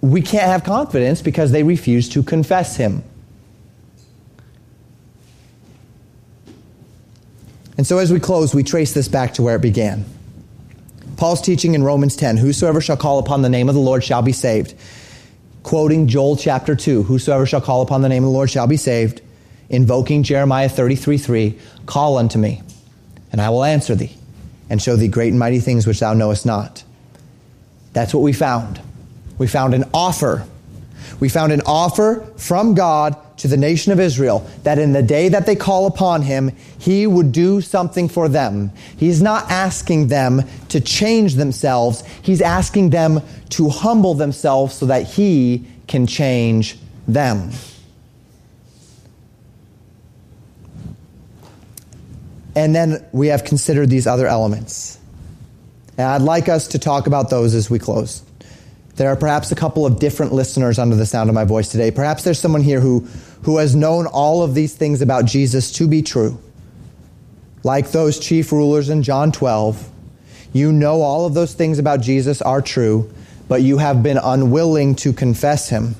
we 0.00 0.22
can't 0.22 0.46
have 0.46 0.64
confidence 0.64 1.20
because 1.20 1.52
they 1.52 1.62
refuse 1.62 2.08
to 2.10 2.22
confess 2.22 2.76
him. 2.76 3.04
And 7.76 7.86
so 7.86 7.98
as 7.98 8.10
we 8.10 8.18
close, 8.18 8.54
we 8.54 8.62
trace 8.62 8.94
this 8.94 9.06
back 9.06 9.34
to 9.34 9.42
where 9.42 9.56
it 9.56 9.62
began. 9.62 10.06
Paul's 11.18 11.42
teaching 11.42 11.74
in 11.74 11.82
Romans 11.84 12.16
10 12.16 12.38
Whosoever 12.38 12.80
shall 12.80 12.96
call 12.96 13.18
upon 13.18 13.42
the 13.42 13.48
name 13.50 13.68
of 13.68 13.74
the 13.74 13.80
Lord 13.80 14.02
shall 14.02 14.22
be 14.22 14.32
saved. 14.32 14.74
Quoting 15.62 16.08
Joel 16.08 16.36
chapter 16.36 16.74
2 16.74 17.02
Whosoever 17.02 17.44
shall 17.44 17.60
call 17.60 17.82
upon 17.82 18.00
the 18.00 18.08
name 18.08 18.24
of 18.24 18.30
the 18.30 18.34
Lord 18.34 18.50
shall 18.50 18.66
be 18.66 18.78
saved. 18.78 19.20
Invoking 19.68 20.22
Jeremiah 20.22 20.70
33 20.70 21.18
3 21.18 21.58
Call 21.84 22.16
unto 22.16 22.38
me, 22.38 22.62
and 23.30 23.42
I 23.42 23.50
will 23.50 23.64
answer 23.64 23.94
thee 23.94 24.16
and 24.70 24.80
show 24.80 24.96
thee 24.96 25.08
great 25.08 25.30
and 25.30 25.38
mighty 25.38 25.60
things 25.60 25.86
which 25.86 26.00
thou 26.00 26.14
knowest 26.14 26.46
not. 26.46 26.84
That's 27.92 28.14
what 28.14 28.22
we 28.22 28.32
found. 28.32 28.80
We 29.38 29.46
found 29.46 29.74
an 29.74 29.84
offer. 29.94 30.46
We 31.20 31.28
found 31.28 31.52
an 31.52 31.62
offer 31.66 32.26
from 32.36 32.74
God 32.74 33.16
to 33.38 33.48
the 33.48 33.56
nation 33.56 33.92
of 33.92 34.00
Israel 34.00 34.48
that 34.64 34.78
in 34.78 34.92
the 34.92 35.02
day 35.02 35.28
that 35.28 35.46
they 35.46 35.56
call 35.56 35.86
upon 35.86 36.22
him, 36.22 36.50
he 36.78 37.06
would 37.06 37.32
do 37.32 37.60
something 37.60 38.08
for 38.08 38.28
them. 38.28 38.70
He's 38.96 39.22
not 39.22 39.50
asking 39.50 40.08
them 40.08 40.42
to 40.68 40.80
change 40.80 41.34
themselves. 41.34 42.04
He's 42.22 42.42
asking 42.42 42.90
them 42.90 43.20
to 43.50 43.68
humble 43.68 44.14
themselves 44.14 44.74
so 44.74 44.86
that 44.86 45.04
he 45.04 45.66
can 45.86 46.06
change 46.06 46.78
them. 47.06 47.50
And 52.58 52.74
then 52.74 53.06
we 53.12 53.28
have 53.28 53.44
considered 53.44 53.88
these 53.88 54.08
other 54.08 54.26
elements. 54.26 54.98
And 55.96 56.08
I'd 56.08 56.22
like 56.22 56.48
us 56.48 56.66
to 56.68 56.80
talk 56.80 57.06
about 57.06 57.30
those 57.30 57.54
as 57.54 57.70
we 57.70 57.78
close. 57.78 58.20
There 58.96 59.08
are 59.08 59.14
perhaps 59.14 59.52
a 59.52 59.54
couple 59.54 59.86
of 59.86 60.00
different 60.00 60.32
listeners 60.32 60.76
under 60.76 60.96
the 60.96 61.06
sound 61.06 61.30
of 61.30 61.36
my 61.36 61.44
voice 61.44 61.68
today. 61.68 61.92
Perhaps 61.92 62.24
there's 62.24 62.40
someone 62.40 62.62
here 62.62 62.80
who, 62.80 63.06
who 63.44 63.58
has 63.58 63.76
known 63.76 64.08
all 64.08 64.42
of 64.42 64.56
these 64.56 64.74
things 64.74 65.02
about 65.02 65.24
Jesus 65.24 65.70
to 65.74 65.86
be 65.86 66.02
true. 66.02 66.36
Like 67.62 67.92
those 67.92 68.18
chief 68.18 68.50
rulers 68.50 68.88
in 68.88 69.04
John 69.04 69.30
12. 69.30 69.88
You 70.52 70.72
know 70.72 71.02
all 71.02 71.26
of 71.26 71.34
those 71.34 71.54
things 71.54 71.78
about 71.78 72.00
Jesus 72.00 72.42
are 72.42 72.60
true, 72.60 73.08
but 73.46 73.62
you 73.62 73.78
have 73.78 74.02
been 74.02 74.18
unwilling 74.18 74.96
to 74.96 75.12
confess 75.12 75.68
him. 75.68 75.94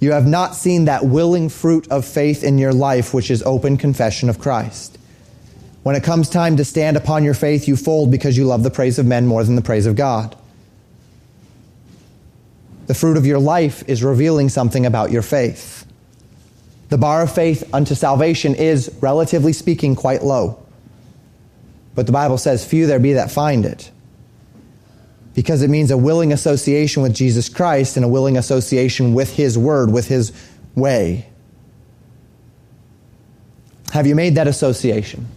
You 0.00 0.12
have 0.12 0.26
not 0.26 0.54
seen 0.54 0.84
that 0.84 1.06
willing 1.06 1.48
fruit 1.48 1.88
of 1.88 2.04
faith 2.04 2.44
in 2.44 2.58
your 2.58 2.72
life, 2.72 3.14
which 3.14 3.30
is 3.30 3.42
open 3.42 3.76
confession 3.76 4.28
of 4.28 4.38
Christ. 4.38 4.98
When 5.82 5.96
it 5.96 6.02
comes 6.02 6.28
time 6.28 6.56
to 6.56 6.64
stand 6.64 6.96
upon 6.96 7.24
your 7.24 7.34
faith, 7.34 7.66
you 7.66 7.76
fold 7.76 8.10
because 8.10 8.36
you 8.36 8.44
love 8.44 8.62
the 8.62 8.70
praise 8.70 8.98
of 8.98 9.06
men 9.06 9.26
more 9.26 9.44
than 9.44 9.56
the 9.56 9.62
praise 9.62 9.86
of 9.86 9.96
God. 9.96 10.36
the 12.86 12.94
fruit 12.94 13.16
of 13.16 13.26
your 13.26 13.38
life 13.38 13.82
is 13.88 14.02
revealing 14.02 14.48
something 14.48 14.86
about 14.86 15.10
your 15.10 15.22
faith. 15.22 15.84
The 16.88 16.98
bar 16.98 17.22
of 17.22 17.34
faith 17.34 17.68
unto 17.74 17.94
salvation 17.94 18.54
is, 18.54 18.90
relatively 19.00 19.52
speaking, 19.52 19.96
quite 19.96 20.22
low. 20.22 20.62
But 21.94 22.06
the 22.06 22.12
Bible 22.12 22.38
says, 22.38 22.64
Few 22.64 22.86
there 22.86 23.00
be 23.00 23.14
that 23.14 23.30
find 23.30 23.64
it. 23.64 23.90
Because 25.36 25.62
it 25.62 25.70
means 25.70 25.92
a 25.92 25.96
willing 25.96 26.32
association 26.32 27.02
with 27.02 27.14
Jesus 27.14 27.48
Christ 27.48 27.96
and 27.96 28.04
a 28.04 28.08
willing 28.08 28.36
association 28.36 29.14
with 29.14 29.36
His 29.36 29.56
Word, 29.56 29.92
with 29.92 30.08
His 30.08 30.32
way. 30.74 31.28
Have 33.92 34.06
you 34.06 34.14
made 34.14 34.34
that 34.34 34.48
association? 34.48 35.28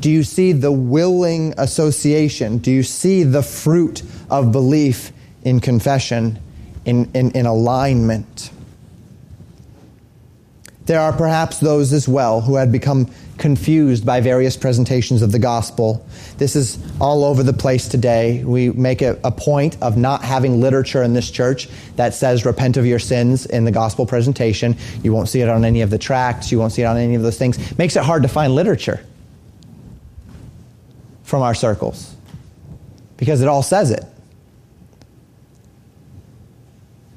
Do 0.00 0.10
you 0.10 0.22
see 0.22 0.52
the 0.52 0.72
willing 0.72 1.54
association? 1.58 2.58
Do 2.58 2.70
you 2.70 2.82
see 2.82 3.24
the 3.24 3.42
fruit 3.42 4.02
of 4.30 4.52
belief 4.52 5.12
in 5.42 5.60
confession, 5.60 6.38
in, 6.84 7.10
in, 7.12 7.32
in 7.32 7.46
alignment? 7.46 8.50
There 10.86 11.00
are 11.00 11.12
perhaps 11.12 11.58
those 11.58 11.92
as 11.92 12.08
well 12.08 12.40
who 12.40 12.56
had 12.56 12.72
become 12.72 13.08
confused 13.38 14.04
by 14.04 14.20
various 14.20 14.56
presentations 14.56 15.22
of 15.22 15.32
the 15.32 15.38
gospel. 15.38 16.06
This 16.38 16.56
is 16.56 16.78
all 17.00 17.24
over 17.24 17.42
the 17.42 17.52
place 17.52 17.88
today. 17.88 18.42
We 18.44 18.70
make 18.70 19.00
a, 19.00 19.18
a, 19.24 19.30
point 19.30 19.76
of 19.80 19.96
not 19.96 20.22
having 20.22 20.60
literature 20.60 21.02
in 21.02 21.12
this 21.12 21.30
church 21.30 21.68
that 21.96 22.14
says 22.14 22.44
repent 22.44 22.76
of 22.76 22.86
your 22.86 22.98
sins 22.98 23.46
in 23.46 23.64
the 23.64 23.70
gospel 23.70 24.06
presentation. 24.06 24.76
You 25.02 25.12
won't 25.12 25.28
see 25.28 25.40
it 25.40 25.48
on 25.48 25.64
any 25.64 25.82
of 25.82 25.90
the 25.90 25.98
tracts, 25.98 26.52
you 26.52 26.58
won't 26.58 26.72
see 26.72 26.82
it 26.82 26.86
on 26.86 26.96
any 26.96 27.14
of 27.14 27.22
those 27.22 27.38
things. 27.38 27.78
Makes 27.78 27.96
it 27.96 28.04
hard 28.04 28.22
to 28.22 28.28
find 28.28 28.54
literature 28.54 29.04
from 31.22 31.42
our 31.42 31.54
circles 31.54 32.14
because 33.16 33.40
it 33.40 33.48
all 33.48 33.62
says 33.62 33.90
it. 33.90 34.04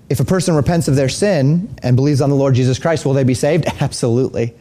If 0.10 0.20
a 0.20 0.26
person 0.26 0.56
repents 0.56 0.88
of 0.88 0.96
their 0.96 1.10
sin 1.10 1.76
and 1.82 1.96
believes 1.96 2.22
on 2.22 2.30
the 2.30 2.36
Lord 2.36 2.54
Jesus 2.56 2.78
Christ, 2.78 3.06
will 3.06 3.14
they 3.14 3.24
be 3.24 3.34
saved? 3.34 3.66
Absolutely. 3.80 4.54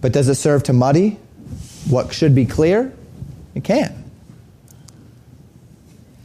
But 0.00 0.12
does 0.12 0.28
it 0.28 0.36
serve 0.36 0.64
to 0.64 0.72
muddy 0.72 1.18
what 1.88 2.12
should 2.12 2.34
be 2.34 2.46
clear? 2.46 2.92
It 3.54 3.64
can. 3.64 4.10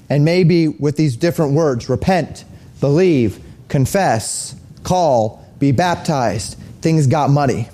And 0.09 0.23
maybe 0.23 0.67
with 0.67 0.95
these 0.95 1.17
different 1.17 1.53
words 1.53 1.89
repent, 1.89 2.45
believe, 2.79 3.39
confess, 3.67 4.55
call, 4.83 5.45
be 5.59 5.71
baptized 5.71 6.57
things 6.81 7.07
got 7.07 7.29
muddy. 7.29 7.67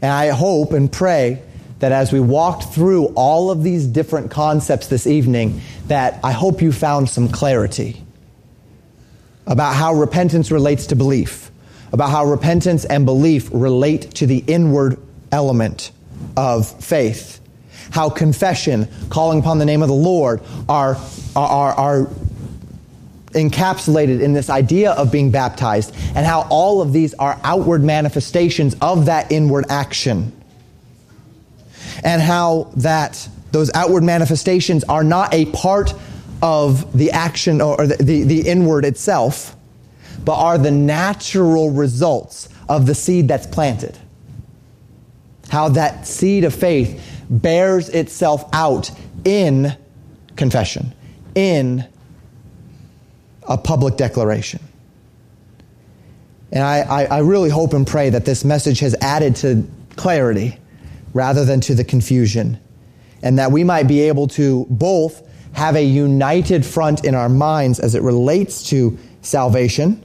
And 0.00 0.10
I 0.10 0.28
hope 0.28 0.72
and 0.72 0.90
pray 0.90 1.42
that 1.80 1.92
as 1.92 2.12
we 2.12 2.20
walked 2.20 2.72
through 2.72 3.06
all 3.08 3.50
of 3.50 3.62
these 3.62 3.86
different 3.86 4.30
concepts 4.30 4.86
this 4.86 5.06
evening, 5.06 5.60
that 5.88 6.20
I 6.24 6.32
hope 6.32 6.62
you 6.62 6.72
found 6.72 7.08
some 7.08 7.28
clarity 7.28 8.02
about 9.50 9.74
how 9.74 9.92
repentance 9.92 10.50
relates 10.50 10.86
to 10.86 10.96
belief, 10.96 11.50
about 11.92 12.08
how 12.08 12.24
repentance 12.24 12.84
and 12.86 13.04
belief 13.04 13.50
relate 13.52 14.14
to 14.14 14.26
the 14.26 14.38
inward 14.46 14.96
element 15.32 15.90
of 16.36 16.70
faith, 16.82 17.40
how 17.90 18.08
confession, 18.08 18.88
calling 19.10 19.40
upon 19.40 19.58
the 19.58 19.66
name 19.66 19.82
of 19.82 19.88
the 19.88 19.94
Lord, 19.94 20.40
are, 20.68 20.96
are, 21.34 21.72
are 21.72 22.08
encapsulated 23.32 24.20
in 24.20 24.32
this 24.32 24.48
idea 24.48 24.92
of 24.92 25.10
being 25.10 25.32
baptized, 25.32 25.94
and 26.14 26.24
how 26.24 26.46
all 26.48 26.80
of 26.80 26.92
these 26.92 27.12
are 27.14 27.38
outward 27.42 27.82
manifestations 27.82 28.76
of 28.80 29.06
that 29.06 29.32
inward 29.32 29.66
action. 29.68 30.32
And 32.04 32.22
how 32.22 32.70
that 32.76 33.28
those 33.52 33.70
outward 33.74 34.04
manifestations 34.04 34.84
are 34.84 35.02
not 35.02 35.34
a 35.34 35.46
part 35.46 35.92
of 36.42 36.96
the 36.96 37.10
action 37.10 37.60
or 37.60 37.86
the, 37.86 37.96
the, 37.96 38.22
the, 38.22 38.48
inward 38.48 38.84
itself, 38.84 39.56
but 40.24 40.34
are 40.34 40.58
the 40.58 40.70
natural 40.70 41.70
results 41.70 42.48
of 42.68 42.86
the 42.86 42.94
seed 42.94 43.28
that's 43.28 43.46
planted. 43.46 43.98
How 45.50 45.68
that 45.70 46.06
seed 46.06 46.44
of 46.44 46.54
faith 46.54 47.24
bears 47.28 47.88
itself 47.88 48.48
out 48.52 48.90
in 49.24 49.76
confession, 50.36 50.94
in 51.34 51.86
a 53.42 53.58
public 53.58 53.96
declaration. 53.96 54.60
And 56.52 56.64
I, 56.64 56.80
I, 56.80 57.04
I 57.04 57.18
really 57.18 57.50
hope 57.50 57.74
and 57.74 57.86
pray 57.86 58.10
that 58.10 58.24
this 58.24 58.44
message 58.44 58.80
has 58.80 58.94
added 59.00 59.36
to 59.36 59.68
clarity 59.96 60.58
rather 61.12 61.44
than 61.44 61.60
to 61.60 61.74
the 61.74 61.84
confusion. 61.84 62.58
And 63.22 63.38
that 63.38 63.52
we 63.52 63.64
might 63.64 63.84
be 63.84 64.00
able 64.00 64.28
to 64.28 64.66
both 64.70 65.28
have 65.52 65.76
a 65.76 65.82
united 65.82 66.64
front 66.64 67.04
in 67.04 67.14
our 67.14 67.28
minds 67.28 67.80
as 67.80 67.94
it 67.94 68.02
relates 68.02 68.62
to 68.70 68.98
salvation 69.22 70.02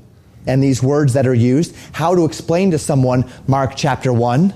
and 0.47 0.61
these 0.61 0.81
words 0.83 1.13
that 1.13 1.25
are 1.25 1.33
used, 1.33 1.75
how 1.91 2.15
to 2.15 2.25
explain 2.25 2.71
to 2.71 2.77
someone 2.77 3.29
Mark 3.47 3.73
chapter 3.75 4.13
1, 4.13 4.53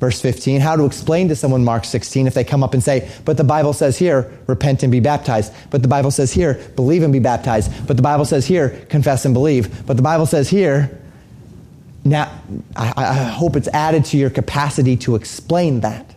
verse 0.00 0.20
15, 0.20 0.60
how 0.60 0.76
to 0.76 0.84
explain 0.84 1.28
to 1.28 1.36
someone 1.36 1.64
Mark 1.64 1.84
16 1.84 2.26
if 2.26 2.34
they 2.34 2.44
come 2.44 2.64
up 2.64 2.74
and 2.74 2.82
say, 2.82 3.10
but 3.24 3.36
the 3.36 3.44
Bible 3.44 3.72
says 3.72 3.98
here, 3.98 4.32
repent 4.46 4.82
and 4.82 4.90
be 4.90 5.00
baptized. 5.00 5.52
But 5.70 5.82
the 5.82 5.88
Bible 5.88 6.10
says 6.10 6.32
here, 6.32 6.54
believe 6.74 7.02
and 7.02 7.12
be 7.12 7.18
baptized. 7.18 7.70
But 7.86 7.96
the 7.96 8.02
Bible 8.02 8.24
says 8.24 8.46
here, 8.46 8.70
confess 8.88 9.24
and 9.24 9.34
believe. 9.34 9.86
But 9.86 9.96
the 9.96 10.02
Bible 10.02 10.26
says 10.26 10.48
here, 10.48 10.96
now, 12.02 12.32
I, 12.74 12.94
I 12.96 13.14
hope 13.24 13.56
it's 13.56 13.68
added 13.68 14.06
to 14.06 14.16
your 14.16 14.30
capacity 14.30 14.96
to 14.98 15.16
explain 15.16 15.80
that. 15.80 16.09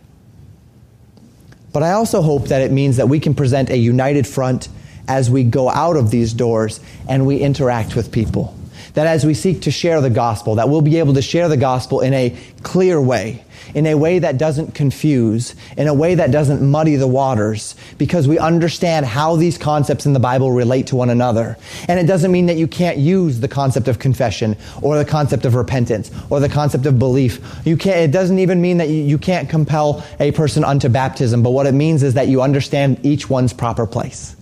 But 1.73 1.83
I 1.83 1.91
also 1.93 2.21
hope 2.21 2.47
that 2.47 2.61
it 2.61 2.71
means 2.71 2.97
that 2.97 3.09
we 3.09 3.19
can 3.19 3.33
present 3.33 3.69
a 3.69 3.77
united 3.77 4.25
front 4.27 4.69
as 5.07 5.29
we 5.29 5.43
go 5.43 5.69
out 5.69 5.97
of 5.97 6.11
these 6.11 6.31
doors 6.31 6.79
and 7.09 7.25
we 7.25 7.37
interact 7.37 7.95
with 7.95 8.11
people. 8.11 8.55
That 8.93 9.07
as 9.07 9.25
we 9.25 9.33
seek 9.33 9.61
to 9.63 9.71
share 9.71 10.01
the 10.01 10.09
gospel, 10.09 10.55
that 10.55 10.69
we'll 10.69 10.81
be 10.81 10.99
able 10.99 11.13
to 11.15 11.21
share 11.21 11.47
the 11.47 11.57
gospel 11.57 12.01
in 12.01 12.13
a 12.13 12.37
clear 12.61 13.01
way, 13.01 13.43
in 13.73 13.85
a 13.87 13.95
way 13.95 14.19
that 14.19 14.37
doesn't 14.37 14.75
confuse, 14.75 15.55
in 15.77 15.87
a 15.87 15.93
way 15.93 16.15
that 16.15 16.31
doesn't 16.31 16.61
muddy 16.61 16.95
the 16.95 17.07
waters, 17.07 17.75
because 17.97 18.27
we 18.27 18.37
understand 18.37 19.05
how 19.05 19.35
these 19.35 19.57
concepts 19.57 20.05
in 20.05 20.13
the 20.13 20.19
Bible 20.19 20.51
relate 20.51 20.87
to 20.87 20.95
one 20.95 21.09
another. 21.09 21.57
And 21.87 21.99
it 21.99 22.05
doesn't 22.05 22.31
mean 22.31 22.47
that 22.47 22.57
you 22.57 22.67
can't 22.67 22.97
use 22.97 23.39
the 23.39 23.47
concept 23.47 23.87
of 23.87 23.99
confession, 23.99 24.57
or 24.81 24.97
the 24.97 25.05
concept 25.05 25.45
of 25.45 25.55
repentance, 25.55 26.11
or 26.29 26.39
the 26.39 26.49
concept 26.49 26.85
of 26.85 26.99
belief. 26.99 27.39
You 27.65 27.77
can't, 27.77 27.97
it 27.97 28.11
doesn't 28.11 28.39
even 28.39 28.61
mean 28.61 28.77
that 28.77 28.89
you, 28.89 29.01
you 29.01 29.17
can't 29.17 29.49
compel 29.49 30.03
a 30.19 30.31
person 30.33 30.63
unto 30.63 30.89
baptism, 30.89 31.41
but 31.41 31.51
what 31.51 31.65
it 31.65 31.73
means 31.73 32.03
is 32.03 32.15
that 32.15 32.27
you 32.27 32.41
understand 32.41 32.99
each 33.03 33.29
one's 33.29 33.53
proper 33.53 33.87
place. 33.87 34.35